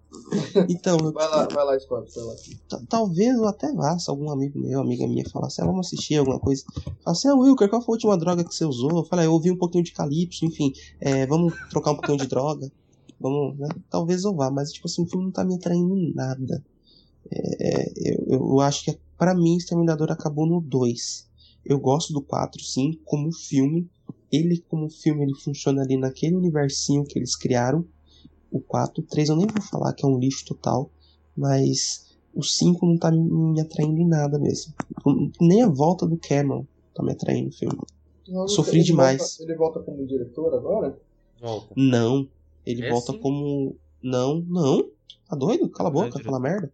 Então, 0.70 0.98
Vai 1.12 1.28
lá, 1.28 1.46
vai 1.48 1.66
lá, 1.66 1.78
Scott, 1.78 2.10
vai 2.16 2.24
lá. 2.24 2.34
ta- 2.70 2.82
talvez 2.88 3.36
eu 3.36 3.46
até 3.46 3.70
vá, 3.74 4.00
se 4.00 4.10
algum 4.10 4.30
amigo 4.32 4.58
meu, 4.60 4.80
amiga 4.80 5.06
minha, 5.06 5.28
falar 5.30 5.48
assim, 5.48 5.62
ah, 5.62 5.66
vamos 5.66 5.88
assistir 5.88 6.16
alguma 6.16 6.40
coisa. 6.40 6.64
Fala 7.04 7.18
assim, 7.18 7.28
ah, 7.28 7.36
Wilker, 7.36 7.70
qual 7.70 7.82
foi 7.82 7.94
a 7.94 7.96
última 7.96 8.18
droga 8.18 8.44
que 8.46 8.56
você 8.56 8.64
usou? 8.64 8.90
Eu 9.00 9.04
falei, 9.04 9.26
ah, 9.26 9.28
eu 9.28 9.34
ouvi 9.34 9.52
um 9.52 9.58
pouquinho 9.58 9.84
de 9.84 9.92
calypso, 9.92 10.46
enfim, 10.46 10.72
é, 11.02 11.26
vamos 11.26 11.54
trocar 11.70 11.92
um 11.92 11.96
pouquinho 11.96 12.18
de 12.18 12.28
droga. 12.28 12.72
Vamos, 13.22 13.58
né? 13.58 13.68
Talvez 13.90 14.24
eu 14.24 14.34
vá, 14.36 14.50
mas 14.50 14.72
tipo 14.72 14.88
assim, 14.88 15.04
o 15.04 15.08
filme 15.08 15.26
não 15.26 15.32
tá 15.32 15.44
me 15.46 15.56
atraindo 15.56 15.96
em 15.96 16.14
nada. 16.14 16.64
É, 17.32 18.14
eu, 18.14 18.26
eu 18.30 18.60
acho 18.60 18.84
que 18.86 18.98
pra 19.18 19.36
mim 19.36 19.56
Exterminador 19.58 20.12
acabou 20.12 20.46
no 20.46 20.60
2. 20.60 21.30
Eu 21.64 21.80
gosto 21.80 22.12
do 22.12 22.22
4, 22.22 22.60
sim, 22.62 23.00
como 23.06 23.32
filme. 23.32 23.88
Ele, 24.32 24.64
como 24.68 24.90
filme, 24.90 25.24
ele 25.24 25.36
funciona 25.36 25.82
ali 25.84 25.98
naquele 25.98 26.36
universinho 26.36 27.06
que 27.06 27.20
eles 27.20 27.36
criaram. 27.36 27.86
O 28.52 28.60
4, 28.60 29.02
o 29.04 29.06
3 29.06 29.30
eu 29.30 29.36
nem 29.36 29.46
vou 29.48 29.62
falar 29.62 29.94
que 29.94 30.06
é 30.06 30.10
um 30.10 30.18
lixo 30.18 30.44
total. 30.46 30.90
Mas 31.38 32.16
o 32.34 32.42
5 32.44 32.86
não 32.86 32.98
tá 32.98 33.12
me, 33.12 33.20
me 33.20 33.62
atraindo 33.62 34.02
em 34.02 34.08
nada 34.08 34.40
mesmo. 34.40 34.74
Nem 35.40 35.62
a 35.62 35.70
volta 35.70 36.08
do 36.08 36.18
Cameron 36.18 36.66
tá 36.96 37.04
me 37.04 37.12
atraindo 37.12 37.48
no 37.48 37.54
filme. 37.54 37.78
Não, 38.28 38.48
Sofri 38.48 38.78
ele 38.78 38.86
demais. 38.86 39.18
volta- 39.18 39.44
ele 39.44 39.56
volta 39.56 39.80
como 39.82 40.06
diretor 40.08 40.54
agora? 40.54 40.98
Volta. 41.40 41.74
Não. 41.78 42.28
Ele 42.66 42.86
É 42.86 42.90
volta 42.90 43.12
sim. 43.14 43.20
como. 43.20 43.76
Não, 44.04 44.44
não. 44.48 44.90
Tá 45.30 45.36
doido? 45.36 45.70
Cala 45.70 45.90
a 45.90 45.92
boca, 45.92 46.20
fala 46.24 46.40
merda. 46.40 46.72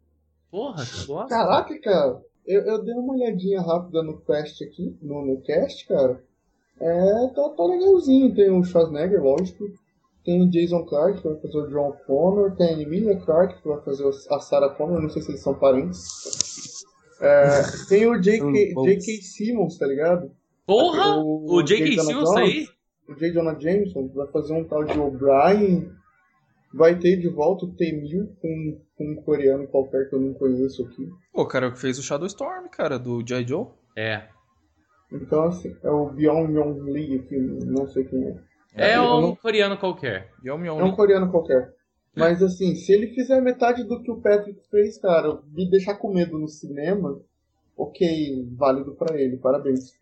Porra, 0.51 0.83
tu 0.85 1.07
gosta? 1.07 1.29
Caraca, 1.29 1.79
cara. 1.81 2.21
Eu, 2.45 2.61
eu 2.61 2.83
dei 2.83 2.93
uma 2.95 3.13
olhadinha 3.13 3.61
rápida 3.61 4.01
no 4.01 4.17
cast 4.21 4.63
aqui, 4.63 4.95
no, 5.01 5.25
no 5.25 5.41
cast, 5.41 5.85
cara. 5.87 6.23
É, 6.79 7.27
tá, 7.35 7.49
tá 7.49 7.63
legalzinho. 7.65 8.33
Tem 8.33 8.49
o 8.49 8.63
Schwarzenegger, 8.63 9.21
lógico. 9.21 9.65
Tem 10.23 10.41
o 10.41 10.49
Jason 10.49 10.83
Clark, 10.85 11.21
que 11.21 11.27
vai 11.27 11.37
fazer 11.39 11.57
o 11.57 11.67
John 11.69 11.93
Connor. 12.05 12.55
Tem 12.55 12.67
a 12.75 12.81
Emilia 12.81 13.17
Clark, 13.17 13.61
que 13.61 13.67
vai 13.67 13.81
fazer 13.81 14.05
a 14.29 14.39
Sarah 14.39 14.69
Connor. 14.69 15.01
Não 15.01 15.09
sei 15.09 15.21
se 15.21 15.31
eles 15.31 15.41
são 15.41 15.53
parentes. 15.53 16.05
É, 17.19 17.61
tem 17.89 18.05
o 18.07 18.19
J.K. 18.21 19.21
Simmons, 19.21 19.77
tá 19.77 19.87
ligado? 19.87 20.31
Porra! 20.65 21.17
O- 21.17 21.55
O 21.55 21.63
J.K. 21.63 21.99
Simmons 22.03 22.33
tá 22.33 22.39
aí? 22.41 22.67
O 23.07 23.15
J. 23.15 23.31
Jonah 23.31 23.57
Jameson 23.59 24.07
vai 24.13 24.27
fazer 24.27 24.53
um 24.53 24.63
tal 24.63 24.83
de 24.83 24.97
O'Brien. 24.99 25.91
Vai 26.73 26.99
ter 26.99 27.15
de 27.17 27.29
volta 27.29 27.65
o 27.65 27.71
T-1000 27.73 28.27
com, 28.41 28.81
com 28.97 29.11
um 29.11 29.15
coreano 29.23 29.65
qualquer 29.67 30.09
que 30.09 30.15
eu 30.15 30.19
não 30.19 30.33
conheço 30.33 30.83
aqui. 30.85 31.09
Pô, 31.31 31.43
o 31.43 31.47
cara 31.47 31.71
que 31.71 31.79
fez 31.79 31.97
o 31.97 32.03
Shadow 32.03 32.27
Storm, 32.27 32.67
cara, 32.69 32.99
do 32.99 33.23
J. 33.23 33.45
Joe. 33.47 33.67
É. 33.95 34.27
Então, 35.11 35.43
assim, 35.43 35.73
é 35.81 35.89
o 35.89 36.09
Byung 36.09 36.51
Young 36.53 36.81
Lee 36.91 37.15
aqui, 37.19 37.37
não 37.37 37.87
sei 37.87 38.03
quem 38.03 38.21
é. 38.25 38.35
É 38.75 38.97
Eu 38.97 39.03
um 39.03 39.21
não- 39.21 39.35
coreano 39.37 39.77
qualquer. 39.77 40.29
É 40.45 40.53
um 40.53 40.95
coreano 40.95 41.31
qualquer. 41.31 41.73
Mas, 42.15 42.43
assim, 42.43 42.75
se 42.75 42.91
ele 42.91 43.13
fizer 43.13 43.39
metade 43.41 43.83
do 43.85 44.01
que 44.03 44.11
o 44.11 44.19
Patrick 44.19 44.59
fez, 44.69 44.97
cara, 44.97 45.39
me 45.53 45.69
deixar 45.69 45.95
com 45.95 46.13
medo 46.13 46.37
no 46.37 46.47
cinema, 46.47 47.19
ok, 47.77 48.45
válido 48.57 48.93
pra 48.95 49.15
ele, 49.19 49.37
parabéns. 49.37 49.93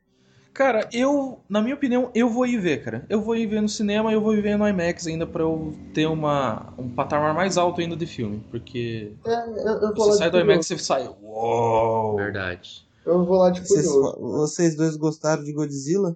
Cara, 0.55 0.87
eu, 0.93 1.41
na 1.49 1.61
minha 1.61 1.75
opinião, 1.75 2.09
eu 2.15 2.29
vou 2.29 2.45
ir 2.45 2.57
ver, 2.57 2.81
cara. 2.81 3.05
Eu 3.09 3.21
vou 3.21 3.35
ir 3.35 3.45
ver 3.45 3.61
no 3.61 3.67
cinema 3.67 4.09
e 4.09 4.13
eu 4.13 4.21
vou 4.21 4.33
ir 4.33 4.39
ver 4.41 4.57
no 4.57 4.65
IMAX 4.65 5.05
ainda 5.05 5.27
pra 5.27 5.43
eu 5.43 5.75
ter 5.93 6.05
uma, 6.05 6.73
um 6.77 6.89
patamar 6.89 7.33
mais 7.33 7.57
alto 7.57 7.81
ainda 7.81 7.93
de 7.93 8.07
filme. 8.07 8.41
Porque 8.49 9.11
É, 9.25 9.33
eu, 9.33 9.67
eu 9.67 9.93
vou 9.93 9.95
você 9.95 10.11
lá 10.11 10.15
sai 10.15 10.31
do 10.31 10.39
IMAX 10.39 10.71
e 10.71 10.79
sai. 10.79 11.13
Uou! 11.21 12.15
Verdade. 12.15 12.87
Eu 13.05 13.25
vou 13.25 13.37
lá 13.39 13.49
de 13.49 13.67
Vocês, 13.67 13.85
vocês 13.85 14.75
dois 14.77 14.95
gostaram 14.95 15.43
de 15.43 15.51
Godzilla? 15.51 16.15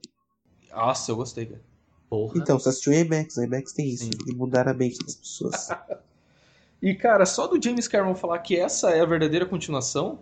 Nossa, 0.74 1.12
eu 1.12 1.18
gostei, 1.18 1.46
cara. 1.46 1.62
Porra. 2.10 2.34
Então, 2.38 2.58
você 2.58 2.70
assistiu 2.70 2.94
o 2.94 2.96
IMAX. 2.96 3.36
O 3.36 3.44
IMAX 3.44 3.74
tem 3.74 3.90
isso, 3.90 4.06
Sim. 4.06 4.12
de 4.26 4.34
mudar 4.34 4.70
a 4.70 4.74
mente 4.74 5.00
das 5.04 5.16
pessoas. 5.16 5.68
E, 6.82 6.96
cara, 6.96 7.26
só 7.26 7.46
do 7.46 7.62
James 7.62 7.90
Cameron 7.90 8.16
falar 8.16 8.40
que 8.40 8.56
essa 8.58 8.92
é 8.92 9.02
a 9.02 9.06
verdadeira 9.06 9.46
continuação, 9.46 10.20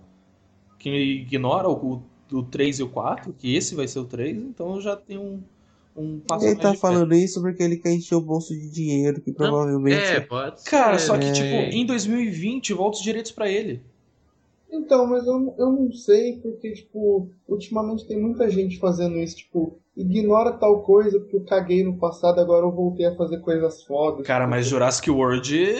que 0.80 0.90
ignora 0.90 1.70
o, 1.70 2.02
o 2.32 2.44
3 2.44 2.80
e 2.80 2.84
o 2.84 2.90
4, 2.90 3.34
que 3.34 3.56
esse 3.56 3.76
vai 3.76 3.88
ser 3.88 4.00
o 4.00 4.06
3, 4.06 4.38
então 4.38 4.76
eu 4.76 4.82
já 4.82 4.96
tenho 4.96 5.22
um, 5.22 5.44
um 5.96 6.20
passo 6.20 6.46
ele 6.46 6.56
mais 6.56 6.68
tá 6.68 6.74
falando 6.76 7.14
isso 7.14 7.42
porque 7.42 7.64
ele 7.64 7.78
quer 7.78 7.92
encher 7.92 8.16
o 8.16 8.22
bolso 8.22 8.54
de 8.54 8.70
dinheiro, 8.70 9.22
que 9.22 9.32
provavelmente. 9.32 9.98
É, 9.98 10.20
pode 10.20 10.62
ser. 10.62 10.70
Cara, 10.70 11.00
só 11.00 11.18
que, 11.18 11.26
É. 11.26 11.32
tipo, 11.32 11.76
em 11.76 11.86
2020 11.86 12.74
volta 12.74 12.98
os 12.98 13.04
direitos 13.04 13.32
pra 13.32 13.50
ele. 13.50 13.82
Então, 14.70 15.08
mas 15.08 15.26
eu, 15.26 15.56
eu 15.58 15.72
não 15.72 15.92
sei, 15.94 16.38
porque, 16.38 16.72
tipo, 16.74 17.30
ultimamente 17.48 18.06
tem 18.06 18.20
muita 18.22 18.50
gente 18.50 18.78
fazendo 18.78 19.18
isso, 19.18 19.38
tipo, 19.38 19.80
ignora 19.96 20.52
tal 20.52 20.82
coisa 20.82 21.20
porque 21.20 21.38
eu 21.38 21.44
caguei 21.46 21.84
no 21.84 21.96
passado, 21.98 22.40
agora 22.40 22.66
eu 22.66 22.72
voltei 22.72 23.06
a 23.06 23.16
fazer 23.16 23.40
coisas 23.40 23.84
fodas. 23.84 24.28
Cara, 24.28 24.46
mas 24.46 24.68
Jurassic 24.68 25.10
World 25.10 25.74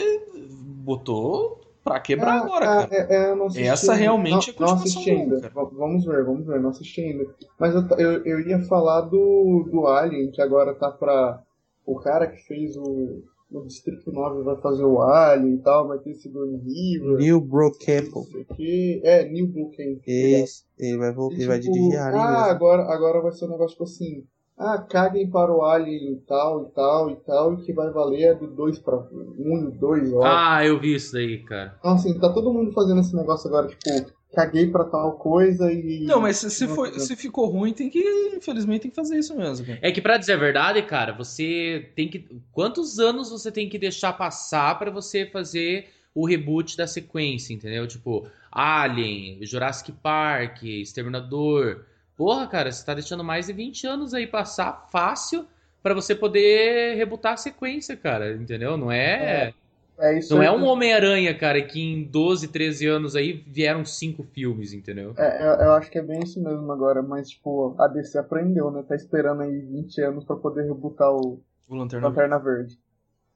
botou 0.82 1.60
pra 1.88 2.00
quebrar 2.00 2.32
Ah, 2.32 2.40
agora, 2.44 2.64
ah, 2.80 2.86
cara. 2.88 3.06
é, 3.10 3.14
é, 3.30 3.34
não 3.34 3.46
assisti 3.46 3.66
Essa 3.68 3.92
ainda. 3.92 4.02
realmente 4.02 4.30
não, 4.30 4.38
é 4.38 4.38
não 4.38 4.46
continuação 4.76 4.76
assisti 4.82 5.10
ainda. 5.10 5.40
cara. 5.40 5.52
Vamos 5.72 6.04
ver, 6.04 6.24
vamos 6.24 6.46
ver, 6.46 6.60
não 6.60 6.70
assisti 6.70 7.00
ainda. 7.00 7.26
Mas 7.58 7.74
eu, 7.74 7.82
eu, 7.98 8.24
eu 8.24 8.40
ia 8.40 8.60
falar 8.64 9.02
do, 9.02 9.68
do 9.70 9.86
Alien, 9.86 10.30
que 10.30 10.40
agora 10.42 10.74
tá 10.74 10.90
pra. 10.90 11.42
O 11.86 11.98
cara 12.00 12.26
que 12.26 12.36
fez 12.46 12.76
o, 12.76 13.22
o 13.50 13.62
Distrito 13.62 14.12
9 14.12 14.42
vai 14.42 14.56
fazer 14.60 14.84
o 14.84 15.00
Alien 15.00 15.54
e 15.54 15.58
tal, 15.58 15.88
vai 15.88 15.98
ter 15.98 16.12
Sigourney 16.14 16.60
Weaver. 16.64 17.18
Neil 17.18 17.40
Bro 17.40 17.70
não 17.70 17.72
Campbell. 17.78 18.24
sei 18.24 18.42
o 18.42 18.54
quê. 18.54 19.00
É, 19.04 19.24
Neil 19.28 19.46
Blomkamp. 19.46 20.00
Esse, 20.06 20.64
ele 20.78 20.98
vai, 20.98 21.12
voltar, 21.12 21.36
E, 21.36 21.38
ele 21.38 21.46
vai 21.46 21.58
tipo, 21.58 21.72
dirigir 21.72 21.98
Alien 21.98 22.22
ah, 22.22 22.30
mesmo. 22.30 22.44
agora, 22.44 22.82
agora 22.82 23.20
vai 23.22 23.32
ser 23.32 23.46
um 23.46 23.50
negócio 23.50 23.70
tipo 23.72 23.84
assim. 23.84 24.24
Ah, 24.58 24.78
caguem 24.78 25.30
para 25.30 25.52
o 25.52 25.62
Alien 25.62 26.14
e 26.14 26.16
tal, 26.26 26.64
e 26.64 26.74
tal, 26.74 27.10
e 27.10 27.16
tal, 27.16 27.54
e 27.54 27.62
que 27.64 27.72
vai 27.72 27.90
valer 27.90 28.22
é 28.22 28.34
do 28.34 28.48
2 28.48 28.80
para 28.80 28.96
1 28.96 29.68
e 29.68 29.78
2, 29.78 30.12
ó. 30.14 30.22
Ah, 30.24 30.66
eu 30.66 30.80
vi 30.80 30.96
isso 30.96 31.12
daí, 31.12 31.38
cara. 31.44 31.76
Então, 31.78 31.92
assim, 31.92 32.18
tá 32.18 32.32
todo 32.32 32.52
mundo 32.52 32.72
fazendo 32.72 33.00
esse 33.00 33.14
negócio 33.14 33.46
agora, 33.46 33.68
tipo, 33.68 34.12
caguei 34.34 34.68
pra 34.68 34.84
tal 34.84 35.12
coisa 35.12 35.72
e. 35.72 36.04
Não, 36.04 36.20
mas 36.20 36.38
se, 36.38 36.50
se, 36.50 36.66
foi, 36.66 36.98
se 36.98 37.14
ficou 37.14 37.46
ruim, 37.46 37.72
tem 37.72 37.88
que. 37.88 38.00
Infelizmente, 38.36 38.82
tem 38.82 38.90
que 38.90 38.96
fazer 38.96 39.18
isso 39.18 39.36
mesmo, 39.36 39.64
cara. 39.64 39.78
É 39.80 39.92
que 39.92 40.00
pra 40.00 40.16
dizer 40.16 40.32
a 40.32 40.38
verdade, 40.38 40.82
cara, 40.82 41.12
você 41.12 41.90
tem 41.94 42.08
que. 42.08 42.26
Quantos 42.52 42.98
anos 42.98 43.30
você 43.30 43.52
tem 43.52 43.68
que 43.68 43.78
deixar 43.78 44.12
passar 44.12 44.76
pra 44.76 44.90
você 44.90 45.24
fazer 45.24 45.86
o 46.12 46.26
reboot 46.26 46.76
da 46.76 46.86
sequência, 46.86 47.54
entendeu? 47.54 47.86
Tipo, 47.86 48.28
Alien, 48.50 49.38
Jurassic 49.44 49.92
Park, 49.92 50.64
Exterminador. 50.64 51.84
Porra, 52.18 52.48
cara, 52.48 52.72
você 52.72 52.84
tá 52.84 52.94
deixando 52.94 53.22
mais 53.22 53.46
de 53.46 53.52
20 53.52 53.86
anos 53.86 54.12
aí 54.12 54.26
passar 54.26 54.88
fácil 54.90 55.46
pra 55.80 55.94
você 55.94 56.16
poder 56.16 56.96
rebutar 56.96 57.34
a 57.34 57.36
sequência, 57.36 57.96
cara, 57.96 58.34
entendeu? 58.34 58.76
Não 58.76 58.90
é. 58.90 59.54
É 60.00 60.18
isso 60.18 60.34
Não 60.34 60.40
aí 60.40 60.48
é 60.48 60.52
um 60.52 60.64
Homem-Aranha, 60.64 61.32
cara, 61.36 61.62
que 61.62 61.80
em 61.80 62.02
12, 62.02 62.48
13 62.48 62.86
anos 62.86 63.14
aí 63.14 63.32
vieram 63.46 63.84
cinco 63.84 64.24
filmes, 64.24 64.72
entendeu? 64.72 65.14
É, 65.16 65.42
eu, 65.46 65.66
eu 65.66 65.72
acho 65.74 65.90
que 65.90 65.98
é 65.98 66.02
bem 66.02 66.20
isso 66.20 66.42
mesmo 66.42 66.70
agora, 66.72 67.02
mas, 67.02 67.30
tipo, 67.30 67.76
a 67.78 67.86
DC 67.86 68.18
aprendeu, 68.18 68.70
né? 68.72 68.82
Tá 68.82 68.96
esperando 68.96 69.42
aí 69.42 69.60
20 69.60 70.00
anos 70.02 70.24
pra 70.24 70.34
poder 70.34 70.64
rebutar 70.64 71.12
o 71.12 71.40
O 71.68 71.74
Lanterna 71.76 72.08
Lanterna 72.08 72.38
Verde. 72.38 72.76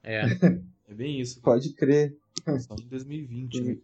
É. 0.02 0.22
É 0.88 0.94
bem 0.94 1.18
isso. 1.18 1.40
Pode 1.40 1.72
crer. 1.72 2.14
Só 2.58 2.74
em 2.74 2.86
2020, 2.86 3.60
né? 3.62 3.76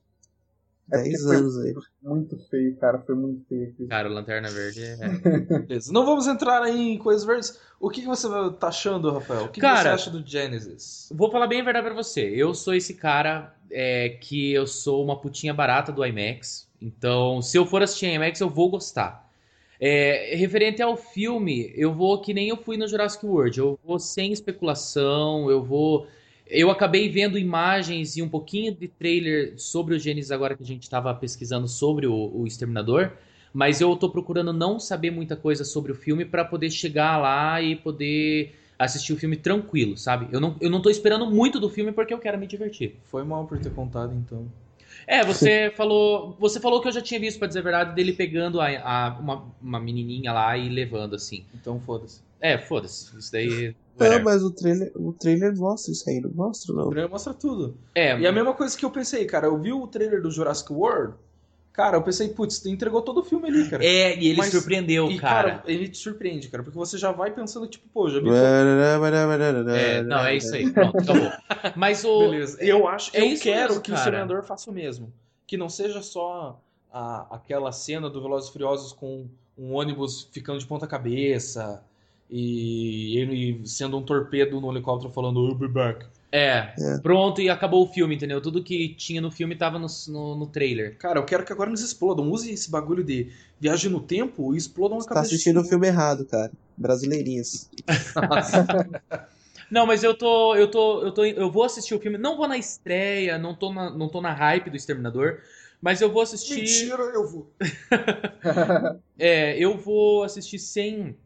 10 0.89 1.09
porque 1.09 1.23
foi- 1.23 1.37
anos 1.37 1.59
aí. 1.59 1.75
Muito 2.03 2.39
feio, 2.49 2.77
cara, 2.77 2.99
foi 2.99 3.15
muito 3.15 3.45
feio 3.49 3.69
aqui. 3.71 3.87
Cara, 3.87 4.09
o 4.09 4.13
Lanterna 4.13 4.49
Verde 4.51 4.83
é. 4.83 4.97
Beleza. 5.67 5.93
Não 5.93 6.05
vamos 6.07 6.27
entrar 6.27 6.63
aí 6.63 6.93
em 6.93 6.99
coisas 6.99 7.25
verdes. 7.25 7.59
O 7.81 7.91
que, 7.91 8.01
que 8.01 8.07
você 8.07 8.29
tá 8.59 8.69
achando, 8.69 9.11
Rafael? 9.13 9.45
O 9.45 9.49
que, 9.49 9.55
que 9.55 9.61
Cara, 9.61 9.83
você 9.83 9.89
acha 9.89 10.11
do 10.11 10.27
Genesis? 10.27 11.09
Vou 11.15 11.31
falar 11.31 11.47
bem 11.47 11.61
a 11.61 11.65
verdade 11.65 11.87
pra 11.87 11.95
você. 11.95 12.23
Eu 12.23 12.55
sou 12.55 12.75
esse 12.75 12.95
cara 12.95 13.55
é, 13.71 14.09
que 14.09 14.53
eu 14.53 14.67
sou 14.67 15.05
uma 15.05 15.21
putinha 15.21 15.55
barata 15.55 15.93
do 15.93 16.05
IMAX. 16.05 16.69
Então, 16.81 17.43
se 17.43 17.57
eu 17.57 17.67
for 17.67 17.83
assistir 17.83 18.07
IMAX, 18.07 18.41
eu 18.41 18.49
vou 18.49 18.71
gostar. 18.71 19.29
É, 19.81 20.35
referente 20.37 20.83
ao 20.83 20.97
filme, 20.97 21.73
eu 21.77 21.93
vou 21.95 22.21
que 22.21 22.35
nem 22.35 22.49
eu 22.49 22.57
fui 22.57 22.77
no 22.77 22.89
Jurassic 22.89 23.25
World. 23.25 23.59
Eu 23.59 23.79
vou 23.85 23.99
sem 23.99 24.33
especulação, 24.33 25.51
eu 25.51 25.63
vou. 25.63 26.07
Eu 26.49 26.71
acabei 26.71 27.09
vendo 27.09 27.39
imagens 27.39 28.17
e 28.17 28.23
um 28.23 28.29
pouquinho 28.29 28.75
de 28.75 28.89
trailer 28.89 29.55
sobre 29.59 29.95
o 29.95 29.99
Gênesis 29.99 30.31
agora 30.31 30.57
que 30.57 30.63
a 30.63 30.67
gente 30.67 30.83
estava 30.83 31.15
pesquisando 31.15 31.69
sobre 31.69 32.07
o, 32.07 32.15
o 32.35 32.47
Exterminador. 32.47 33.13
Mas 33.53 33.81
eu 33.81 33.95
tô 33.97 34.11
procurando 34.11 34.53
não 34.53 34.79
saber 34.79 35.11
muita 35.11 35.35
coisa 35.37 35.65
sobre 35.65 35.91
o 35.93 35.95
filme 35.95 36.25
pra 36.25 36.45
poder 36.45 36.71
chegar 36.71 37.17
lá 37.17 37.61
e 37.63 37.77
poder 37.77 38.55
assistir 38.79 39.13
o 39.13 39.17
filme 39.17 39.37
tranquilo, 39.37 39.97
sabe? 39.97 40.29
Eu 40.31 40.41
não, 40.41 40.57
eu 40.61 40.71
não 40.71 40.81
tô 40.81 40.89
esperando 40.91 41.27
muito 41.31 41.59
do 41.59 41.69
filme 41.69 41.91
porque 41.93 42.13
eu 42.15 42.19
quero 42.19 42.39
me 42.39 42.47
divertir. 42.47 42.97
Foi 43.05 43.25
mal 43.25 43.47
por 43.47 43.59
ter 43.59 43.71
contado, 43.73 44.15
então. 44.15 44.47
É, 45.07 45.25
você 45.25 45.73
falou. 45.77 46.37
Você 46.39 46.61
falou 46.61 46.81
que 46.81 46.89
eu 46.89 46.93
já 46.93 47.01
tinha 47.01 47.19
visto, 47.19 47.39
pra 47.39 47.49
dizer 47.49 47.61
a 47.61 47.63
verdade, 47.63 47.95
dele 47.95 48.13
pegando 48.13 48.61
a, 48.61 48.69
a- 48.69 49.19
uma, 49.19 49.45
uma 49.61 49.81
menininha 49.81 50.33
lá 50.33 50.57
e 50.57 50.69
levando, 50.69 51.15
assim. 51.15 51.45
Então 51.55 51.81
foda-se. 51.81 52.21
É, 52.41 52.57
foda-se. 52.59 53.19
Isso 53.19 53.33
daí. 53.33 53.75
Não, 53.99 54.07
whatever. 54.07 54.25
mas 54.25 54.43
o 54.43 54.51
trailer, 54.51 54.93
o 54.95 55.13
trailer 55.13 55.57
mostra 55.57 55.93
isso 55.93 56.09
aí, 56.09 56.21
não 56.21 56.31
mostra 56.31 56.73
O 56.73 56.77
não. 56.77 56.91
trailer 56.91 57.11
mostra 57.11 57.35
tudo. 57.35 57.77
É, 57.95 58.19
E 58.19 58.27
a 58.27 58.33
mesma 58.33 58.55
coisa 58.55 58.77
que 58.77 58.85
eu 58.85 58.91
pensei, 58.91 59.25
cara. 59.27 59.47
Eu 59.47 59.59
vi 59.59 59.73
o 59.73 59.87
trailer 59.87 60.21
do 60.23 60.31
Jurassic 60.31 60.73
World. 60.73 61.15
Cara, 61.73 61.97
eu 61.97 62.03
pensei, 62.03 62.29
putz, 62.31 62.67
entregou 62.67 63.01
todo 63.03 63.21
o 63.21 63.25
filme 63.25 63.47
ali, 63.49 63.69
cara. 63.71 63.85
é, 63.85 64.19
e 64.19 64.27
ele 64.31 64.39
Mas- 64.39 64.51
surpreendeu, 64.51 65.09
E, 65.13 65.17
cara. 65.17 65.63
ele 65.65 65.87
te 65.89 65.97
surpreende, 65.99 66.49
cara, 66.49 66.65
porque 66.65 66.77
você 66.77 66.99
já 66.99 67.13
vai 67.13 67.31
pensando, 67.33 67.69
tipo, 67.69 67.87
pô, 67.95 68.11
já 68.11 68.19
vi. 68.19 68.29
É, 68.31 70.03
não, 70.03 70.19
é 70.25 70.37
isso 70.37 70.55
aí. 70.55 70.71
Pronto, 70.73 70.99
acabou. 70.99 71.31
Mas 71.77 72.05
o. 72.05 72.19
Beleza. 72.31 72.59
Eu 72.63 72.89
acho, 72.89 73.17
É 73.17 73.21
eu 73.33 73.39
quero 73.39 73.69
mesmo, 73.69 73.83
que 73.83 73.91
o 73.91 73.95
cara. 73.95 74.07
Exterminador 74.07 74.43
faça 74.43 74.69
o 74.71 74.75
mesmo. 74.75 75.13
Que 75.47 75.57
não 75.57 75.69
seja 75.69 76.03
só 76.03 76.61
a- 76.93 77.27
aquela 77.31 77.71
cena 77.71 78.11
do 78.11 78.21
Velozes 78.21 78.49
e 78.49 78.53
Furiosos 78.53 78.93
com 78.93 79.27
um 79.57 79.73
ônibus 79.75 80.29
ficando 80.33 80.59
de 80.59 80.67
ponta 80.67 80.87
cabeça 80.87 81.83
e 82.31 83.19
ele 83.19 83.61
sendo 83.67 83.97
um 83.99 84.03
torpedo 84.03 84.61
no 84.61 84.71
helicóptero 84.71 85.13
falando 85.13 85.47
I'll 85.49 85.55
be 85.55 85.69
back. 85.69 86.07
É, 86.31 86.75
É. 86.79 86.99
pronto, 87.03 87.41
e 87.41 87.49
acabou 87.49 87.83
o 87.83 87.87
filme, 87.91 88.15
entendeu? 88.15 88.39
Tudo 88.41 88.63
que 88.63 88.95
tinha 88.95 89.19
no 89.19 89.31
filme 89.31 89.57
tava 89.57 89.79
no, 89.79 89.87
no, 90.09 90.37
no 90.37 90.47
trailer. 90.47 90.99
Cara, 90.99 91.19
eu 91.19 91.25
quero 91.25 91.43
que 91.43 91.53
agora 91.53 91.71
eles 91.71 91.81
explodam. 91.81 92.31
Use 92.31 92.51
esse 92.53 92.71
bagulho 92.71 93.03
de 93.03 93.33
viagem 93.59 93.91
no 93.91 93.99
tempo 94.01 94.53
e 94.55 94.59
explodam 94.59 94.99
a 94.99 95.01
Você 95.01 95.09
tá 95.09 95.15
cabeça. 95.15 95.35
assistindo 95.35 95.61
o 95.61 95.65
filme 95.65 95.87
errado, 95.87 96.27
cara. 96.27 96.53
Brasileirinhas. 96.77 97.71
Não, 99.71 99.87
mas 99.87 100.03
eu 100.03 100.15
tô, 100.15 100.55
eu 100.55 100.71
tô, 100.71 101.03
eu 101.03 101.13
tô, 101.13 101.25
eu 101.25 101.51
vou 101.51 101.63
assistir 101.65 101.95
o 101.95 101.99
filme. 102.01 102.17
Não 102.19 102.37
vou 102.37 102.49
na 102.49 102.57
estreia, 102.57 103.39
não 103.39 103.55
tô 103.55 103.73
na, 103.73 103.91
não 103.91 104.09
tô 104.09 104.21
na 104.21 104.33
hype 104.33 104.71
do 104.71 104.77
Exterminador, 104.77 105.41
mas 105.81 106.01
eu 106.01 106.11
vou 106.11 106.23
assistir. 106.23 106.57
Mentira, 106.57 107.03
eu 107.15 107.27
vou. 107.27 107.51
É, 109.19 109.59
eu 109.59 109.77
vou 109.77 110.23
assistir 110.23 110.59
sem, 110.59 111.17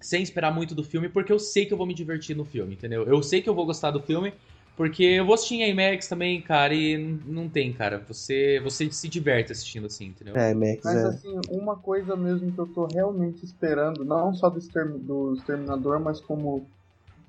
sem 0.00 0.22
esperar 0.22 0.54
muito 0.54 0.74
do 0.74 0.84
filme, 0.84 1.08
porque 1.08 1.32
eu 1.32 1.38
sei 1.38 1.66
que 1.66 1.72
eu 1.72 1.78
vou 1.78 1.86
me 1.86 1.94
divertir 1.94 2.36
no 2.36 2.44
filme, 2.44 2.74
entendeu? 2.74 3.04
Eu 3.04 3.22
sei 3.22 3.42
que 3.42 3.48
eu 3.48 3.54
vou 3.54 3.66
gostar 3.66 3.90
do 3.90 4.00
filme, 4.00 4.32
porque 4.76 5.02
eu 5.02 5.24
vou 5.26 5.34
assistir 5.34 5.56
em 5.56 5.70
IMAX 5.70 6.08
também, 6.08 6.40
cara, 6.40 6.74
e 6.74 6.96
não 7.26 7.48
tem, 7.48 7.72
cara. 7.72 7.98
Você, 8.08 8.60
você 8.62 8.90
se 8.90 9.08
diverte 9.08 9.52
assistindo 9.52 9.86
assim, 9.86 10.06
entendeu? 10.06 10.34
É, 10.34 10.54
Max, 10.54 10.84
Mas 10.84 10.94
é. 10.94 11.08
assim, 11.08 11.34
uma 11.50 11.76
coisa 11.76 12.16
mesmo 12.16 12.52
que 12.52 12.60
eu 12.60 12.66
tô 12.68 12.86
realmente 12.86 13.44
esperando, 13.44 14.04
não 14.04 14.32
só 14.34 14.48
do, 14.48 14.58
Exterm- 14.58 14.98
do 14.98 15.34
Exterminador, 15.34 16.00
mas 16.00 16.20
como 16.20 16.70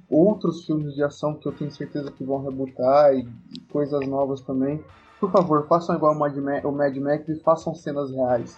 outros 0.10 0.66
filmes 0.66 0.96
de 0.96 1.04
ação 1.04 1.36
que 1.36 1.48
eu 1.48 1.52
tenho 1.54 1.72
certeza 1.72 2.12
que 2.12 2.24
vão 2.24 2.44
rebutar 2.44 3.14
e, 3.14 3.22
e 3.54 3.62
coisas 3.72 4.08
novas 4.08 4.42
também. 4.42 4.84
Por 5.20 5.32
favor, 5.32 5.68
façam 5.68 5.96
igual 5.96 6.14
o 6.16 6.20
Mad, 6.20 6.36
Ma- 6.38 6.62
o 6.68 6.72
Mad 6.72 6.96
Max 6.98 7.28
e 7.30 7.40
façam 7.44 7.74
cenas 7.76 8.12
reais. 8.12 8.58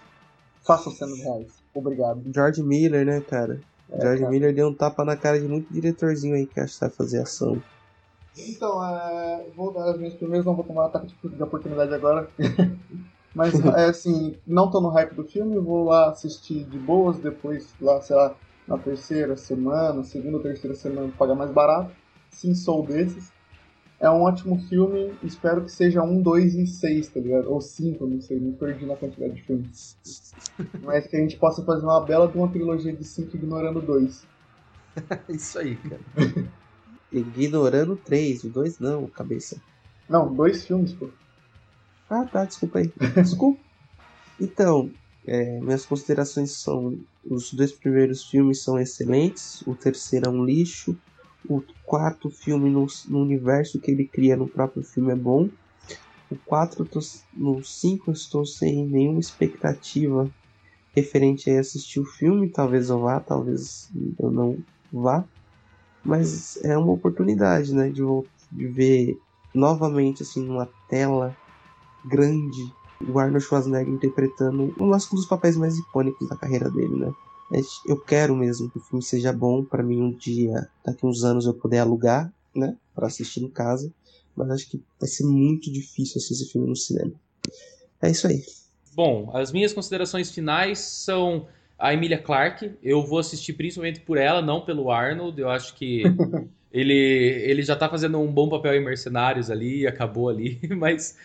Façam 0.66 0.92
cenas 0.94 1.18
reais. 1.20 1.64
Obrigado. 1.74 2.24
George 2.34 2.62
Miller, 2.64 3.06
né, 3.06 3.22
cara? 3.22 3.62
É, 3.92 3.98
George 4.00 4.20
cara. 4.20 4.32
Miller 4.32 4.54
deu 4.54 4.68
um 4.70 4.76
tapa 4.76 5.06
na 5.06 5.16
cara 5.18 5.40
de 5.40 5.48
muito 5.48 5.72
diretorzinho 5.72 6.36
aí 6.36 6.48
que 6.48 6.60
acha 6.60 6.74
que 6.74 6.78
sabe 6.80 6.96
fazer 6.96 7.22
ação. 7.22 7.64
Então, 8.36 8.84
é, 8.84 9.50
vou 9.56 9.74
dar 9.74 9.92
as 9.92 9.98
minhas 9.98 10.16
primeiras, 10.16 10.46
não 10.46 10.56
vou 10.56 10.66
tomar 10.66 10.86
ataque 10.88 11.08
de- 11.08 11.36
de 11.38 11.44
oportunidade 11.44 11.94
agora. 11.94 12.34
Mas, 13.34 13.60
é 13.62 13.86
assim, 13.86 14.40
não 14.46 14.70
tô 14.72 14.82
no 14.82 14.90
hype 14.90 15.16
do 15.16 15.26
filme, 15.28 15.60
vou 15.60 15.86
lá 15.86 16.10
assistir 16.12 16.66
de 16.70 16.80
boas, 16.80 17.22
depois 17.22 17.76
lá, 17.80 18.02
sei 18.02 18.16
lá, 18.16 18.40
na 18.68 18.78
terceira 18.80 19.38
semana, 19.38 20.04
segunda 20.04 20.38
ou 20.38 20.44
terceira 20.44 20.76
semana, 20.76 21.14
pagar 21.14 21.36
mais 21.36 21.52
barato. 21.52 21.96
Sim, 22.30 22.54
sou 22.56 22.86
desses. 22.86 23.34
É 24.02 24.10
um 24.10 24.24
ótimo 24.24 24.60
filme. 24.68 25.14
Espero 25.24 25.64
que 25.64 25.72
seja 25.72 26.02
um, 26.02 26.22
dois 26.22 26.56
e 26.56 26.66
seis, 26.66 27.08
tá 27.08 27.20
ligado? 27.20 27.50
Ou 27.50 27.62
cinco, 27.62 28.08
não 28.08 28.20
sei, 28.20 28.40
me 28.40 28.52
perdi 28.52 28.86
na 28.86 28.96
quantidade 28.96 29.36
de 29.36 29.44
filmes. 29.44 29.98
Mas 30.84 31.08
que 31.08 31.16
a 31.16 31.20
gente 31.20 31.38
possa 31.38 31.64
fazer 31.64 31.86
uma 31.86 32.02
bela 32.02 32.28
de 32.28 32.36
uma 32.36 32.50
trilogia 32.50 32.92
de 32.92 33.04
cinco 33.04 33.38
ignorando 33.38 33.80
dois. 33.80 34.26
Isso 35.30 35.60
aí, 35.60 35.76
cara. 35.76 36.02
Ignorando 37.14 37.96
três, 37.96 38.44
o 38.44 38.50
dois 38.50 38.80
não, 38.80 39.06
cabeça. 39.06 39.62
Não, 40.10 40.34
dois 40.34 40.66
filmes, 40.66 40.94
pô. 40.94 41.10
Ah, 42.10 42.26
tá, 42.26 42.46
desculpa 42.46 42.80
aí. 42.80 42.92
Desculpa. 43.16 43.60
Então, 44.40 44.90
é, 45.28 45.60
minhas 45.60 45.86
considerações 45.86 46.52
são: 46.52 46.98
os 47.24 47.54
dois 47.54 47.72
primeiros 47.72 48.24
filmes 48.24 48.64
são 48.64 48.80
excelentes, 48.80 49.62
o 49.68 49.76
terceiro 49.76 50.28
é 50.28 50.30
um 50.30 50.44
lixo, 50.46 50.98
o 51.48 51.62
quarto 51.86 52.30
filme 52.30 52.70
no, 52.70 52.86
no 53.10 53.22
universo 53.22 53.80
que 53.80 53.92
ele 53.92 54.06
cria 54.06 54.38
no 54.38 54.48
próprio 54.48 54.84
filme 54.84 55.12
é 55.12 55.16
bom. 55.16 55.50
O 56.30 56.36
4, 56.46 56.88
no 57.36 57.64
5 57.64 58.10
eu 58.10 58.14
estou 58.14 58.46
sem 58.46 58.88
nenhuma 58.88 59.20
expectativa 59.20 60.30
referente 60.96 61.50
a 61.50 61.60
assistir 61.60 62.00
o 62.00 62.06
filme. 62.06 62.50
Talvez 62.50 62.90
eu 62.90 63.00
vá, 63.00 63.20
talvez 63.20 63.90
eu 64.20 64.32
não 64.32 64.58
vá. 64.92 65.26
Mas 66.04 66.58
é 66.64 66.78
uma 66.78 66.94
oportunidade, 66.94 67.74
né? 67.74 67.90
De, 67.90 68.02
de 68.52 68.68
ver 68.68 69.18
novamente, 69.54 70.24
assim, 70.24 70.46
numa 70.46 70.70
tela 70.90 71.36
grande, 72.06 72.74
o 73.08 73.20
Arnold 73.20 73.44
Schwarzenegger 73.44 73.94
interpretando 73.94 74.74
um 74.80 74.90
dos 74.90 75.26
papéis 75.26 75.58
mais 75.58 75.78
icônicos 75.78 76.30
da 76.30 76.38
carreira 76.38 76.70
dele, 76.70 76.96
né? 76.96 77.12
Eu 77.86 78.00
quero 78.00 78.36
mesmo 78.36 78.70
que 78.70 78.78
o 78.78 78.82
filme 78.82 79.04
seja 79.04 79.34
bom 79.34 79.64
para 79.64 79.84
mim 79.84 80.02
um 80.02 80.12
dia, 80.12 80.70
daqui 80.86 81.06
uns 81.06 81.24
anos 81.24 81.46
eu 81.46 81.54
poder 81.54 81.80
alugar, 81.80 82.32
né, 82.56 82.78
para 82.96 83.08
assistir 83.08 83.42
em 83.42 83.50
casa, 83.50 83.94
mas 84.36 84.50
acho 84.52 84.70
que 84.70 84.82
vai 85.00 85.10
ser 85.10 85.26
muito 85.26 85.72
difícil 85.72 86.18
assistir 86.18 86.34
esse 86.34 86.52
filme 86.52 86.68
no 86.68 86.76
cinema. 86.76 87.12
É 88.02 88.10
isso 88.10 88.28
aí. 88.28 88.44
Bom, 88.94 89.32
as 89.34 89.52
minhas 89.52 89.74
considerações 89.74 90.32
finais 90.32 90.80
são 90.80 91.48
a 91.78 91.94
Emilia 91.94 92.18
Clarke. 92.18 92.74
Eu 92.84 93.06
vou 93.06 93.20
assistir 93.20 93.54
principalmente 93.54 94.00
por 94.02 94.18
ela, 94.18 94.42
não 94.42 94.62
pelo 94.62 94.92
Arnold. 94.92 95.40
Eu 95.40 95.50
acho 95.50 95.76
que 95.76 96.04
Ele, 96.74 96.94
ele 96.94 97.62
já 97.64 97.76
tá 97.76 97.90
fazendo 97.90 98.18
um 98.20 98.32
bom 98.32 98.48
papel 98.48 98.76
em 98.76 98.84
Mercenários 98.84 99.52
ali, 99.52 99.86
acabou 99.86 100.30
ali, 100.30 100.60
mas 100.78 101.18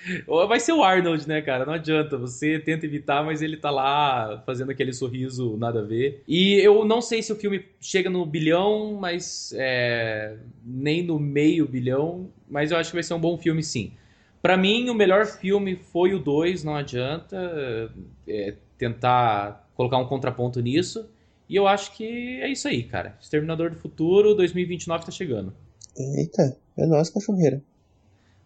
vai 0.49 0.59
ser 0.59 0.72
o 0.72 0.82
Arnold, 0.82 1.28
né, 1.28 1.40
cara? 1.40 1.64
Não 1.64 1.72
adianta, 1.72 2.18
você 2.18 2.59
tenta 2.59 2.84
evitar, 2.84 3.24
mas 3.24 3.42
ele 3.42 3.57
tá 3.57 3.70
lá 3.70 4.42
fazendo 4.44 4.70
aquele 4.72 4.92
sorriso 4.92 5.57
nada 5.57 5.80
a 5.80 5.84
ver. 5.84 6.22
E 6.26 6.55
eu 6.55 6.84
não 6.84 7.01
sei 7.01 7.22
se 7.22 7.32
o 7.32 7.36
filme 7.36 7.64
chega 7.80 8.11
no 8.11 8.26
bilhão, 8.26 8.99
mas 9.01 9.55
é, 9.57 10.36
nem 10.64 11.03
no 11.03 11.18
meio 11.18 11.66
bilhão, 11.66 12.28
mas 12.51 12.72
eu 12.72 12.76
acho 12.76 12.90
que 12.90 12.97
vai 12.97 13.03
ser 13.05 13.14
um 13.14 13.20
bom 13.20 13.38
filme 13.38 13.62
sim. 13.62 13.92
Para 14.42 14.57
mim, 14.57 14.90
o 14.90 14.94
melhor 14.94 15.26
filme 15.26 15.76
foi 15.76 16.14
o 16.14 16.18
2, 16.18 16.62
não 16.64 16.76
adianta 16.76 17.92
é, 18.28 18.55
tentar 18.78 19.68
colocar 19.74 19.99
um 19.99 20.07
contraponto 20.07 20.61
nisso. 20.61 21.09
E 21.49 21.55
eu 21.55 21.66
acho 21.66 21.97
que 21.97 22.40
é 22.40 22.49
isso 22.49 22.66
aí, 22.66 22.82
cara. 22.82 23.16
Exterminador 23.20 23.70
do 23.70 23.76
Futuro 23.76 24.34
2029 24.34 25.07
tá 25.07 25.12
chegando. 25.12 25.53
Eita, 25.97 26.57
é 26.76 26.86
nóis, 26.86 27.09
cachorreira. 27.09 27.62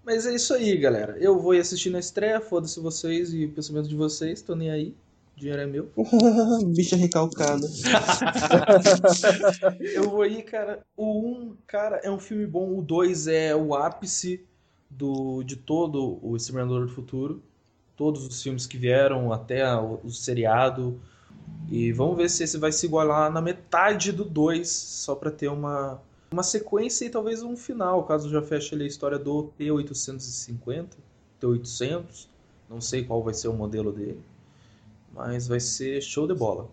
Mas 0.04 0.26
é 0.26 0.34
isso 0.34 0.54
aí, 0.54 0.76
galera. 0.76 1.16
Eu 1.18 1.38
vou 1.38 1.54
ir 1.54 1.60
assistir 1.60 1.90
na 1.90 1.98
estreia, 1.98 2.40
foda-se 2.40 2.80
vocês 2.80 3.32
e 3.32 3.44
o 3.44 3.52
pensamento 3.52 3.88
de 3.88 3.94
vocês, 3.94 4.42
tô 4.42 4.54
nem 4.54 4.70
aí. 4.70 4.94
O 5.36 5.40
dinheiro 5.40 5.62
é 5.62 5.66
meu. 5.66 5.90
Bicha 6.74 6.96
recalcada. 6.96 7.66
eu 9.80 10.10
vou 10.10 10.26
ir, 10.26 10.42
cara. 10.42 10.84
O 10.96 11.04
1, 11.04 11.28
um, 11.28 11.56
cara, 11.66 12.00
é 12.02 12.10
um 12.10 12.18
filme 12.18 12.46
bom. 12.46 12.76
O 12.76 12.82
2 12.82 13.26
é 13.28 13.56
o 13.56 13.74
ápice 13.74 14.44
do, 14.90 15.42
de 15.42 15.56
todo 15.56 16.18
o 16.22 16.36
Exterminador 16.36 16.86
do 16.86 16.92
Futuro. 16.92 17.42
Todos 17.96 18.26
os 18.26 18.42
filmes 18.42 18.66
que 18.66 18.76
vieram, 18.76 19.32
até 19.32 19.64
o, 19.76 20.00
o 20.04 20.10
seriado, 20.10 21.00
e 21.70 21.92
vamos 21.92 22.16
ver 22.16 22.28
se 22.28 22.42
esse 22.42 22.58
vai 22.58 22.72
se 22.72 22.86
igualar 22.86 23.30
na 23.30 23.40
metade 23.40 24.10
do 24.10 24.24
2, 24.24 24.68
só 24.68 25.14
para 25.14 25.30
ter 25.30 25.48
uma, 25.48 26.00
uma 26.32 26.42
sequência 26.42 27.04
e 27.04 27.10
talvez 27.10 27.42
um 27.42 27.56
final, 27.56 28.04
caso 28.04 28.28
já 28.28 28.42
feche 28.42 28.74
ali 28.74 28.84
a 28.84 28.88
história 28.88 29.18
do 29.18 29.52
T850, 29.58 30.88
T800. 31.40 32.26
Não 32.68 32.80
sei 32.80 33.04
qual 33.04 33.22
vai 33.22 33.34
ser 33.34 33.48
o 33.48 33.52
modelo 33.52 33.92
dele, 33.92 34.20
mas 35.12 35.46
vai 35.46 35.60
ser 35.60 36.00
show 36.00 36.26
de 36.26 36.34
bola. 36.34 36.68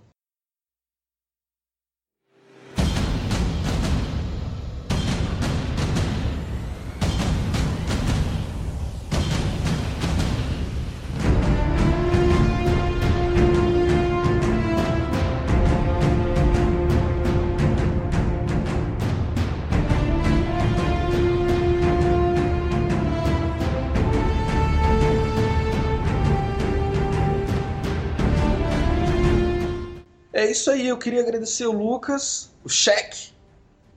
É 30.37 30.51
isso 30.51 30.69
aí, 30.69 30.87
eu 30.87 30.99
queria 30.99 31.21
agradecer 31.21 31.65
o 31.65 31.71
Lucas, 31.71 32.53
o 32.63 32.69
Cheque, 32.69 33.31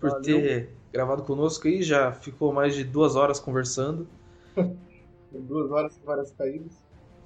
por 0.01 0.09
Valeu. 0.09 0.23
ter 0.23 0.71
gravado 0.91 1.23
conosco 1.23 1.69
aí, 1.69 1.83
já 1.83 2.13
ficou 2.13 2.51
mais 2.51 2.75
de 2.75 2.83
duas 2.83 3.15
horas 3.15 3.39
conversando. 3.39 4.09
duas 5.31 5.71
horas 5.71 5.93
com 5.99 6.07
várias 6.07 6.31
caídas. 6.31 6.73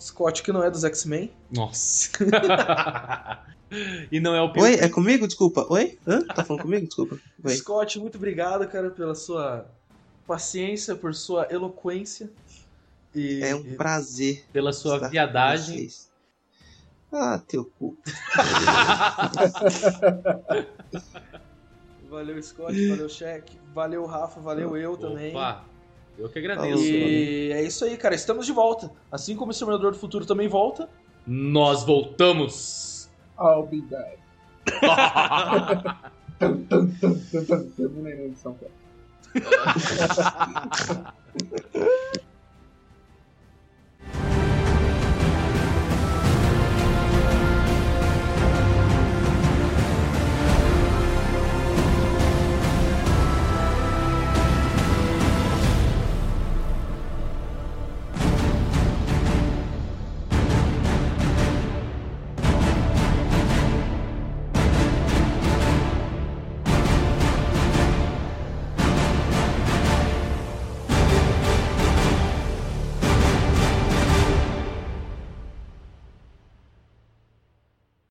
Scott, 0.01 0.43
que 0.43 0.51
não 0.51 0.65
é 0.65 0.69
dos 0.69 0.83
X-Men. 0.83 1.31
Nossa. 1.49 2.11
e 4.11 4.19
não 4.19 4.35
é 4.35 4.43
o 4.43 4.53
Oi, 4.61 4.75
é 4.81 4.89
comigo? 4.89 5.29
Desculpa. 5.29 5.65
Oi? 5.71 5.97
Hã? 6.05 6.27
Tá 6.27 6.43
falando 6.43 6.63
comigo? 6.63 6.85
Desculpa. 6.85 7.17
Oi. 7.45 7.55
Scott, 7.55 8.01
muito 8.01 8.17
obrigado, 8.17 8.67
cara, 8.67 8.91
pela 8.91 9.15
sua 9.15 9.71
paciência, 10.27 10.97
por 10.97 11.15
sua 11.15 11.47
eloquência. 11.53 12.29
E... 13.15 13.45
É 13.45 13.55
um 13.55 13.77
prazer. 13.77 14.45
Pela 14.53 14.73
sua 14.73 15.09
viadagem. 15.09 15.89
Ah, 17.17 17.39
teu 17.47 17.65
cu. 17.79 17.97
valeu, 22.11 22.43
Scott, 22.43 22.89
valeu, 22.89 23.09
Cheque. 23.09 23.57
Valeu, 23.73 24.05
Rafa, 24.05 24.41
valeu 24.41 24.77
eu 24.77 24.95
Opa. 24.95 25.03
também. 25.03 25.33
Eu 26.19 26.29
que 26.29 26.41
agradeço. 26.41 26.83
E 26.83 27.53
é 27.53 27.63
isso 27.63 27.85
aí, 27.85 27.97
cara. 27.97 28.17
Estamos 28.17 28.47
de 28.47 28.53
volta. 28.53 28.91
Assim 29.13 29.37
como 29.37 29.51
o 29.51 29.53
Exterminador 29.53 29.93
do 29.93 29.99
Futuro 29.99 30.27
também 30.27 30.49
volta. 30.49 30.89
Nós 31.25 31.85
voltamos. 31.85 33.09
I'll 33.39 33.65
be 33.67 33.81
back. 33.83 34.19
Edição, 38.27 38.55
cara. 38.55 38.73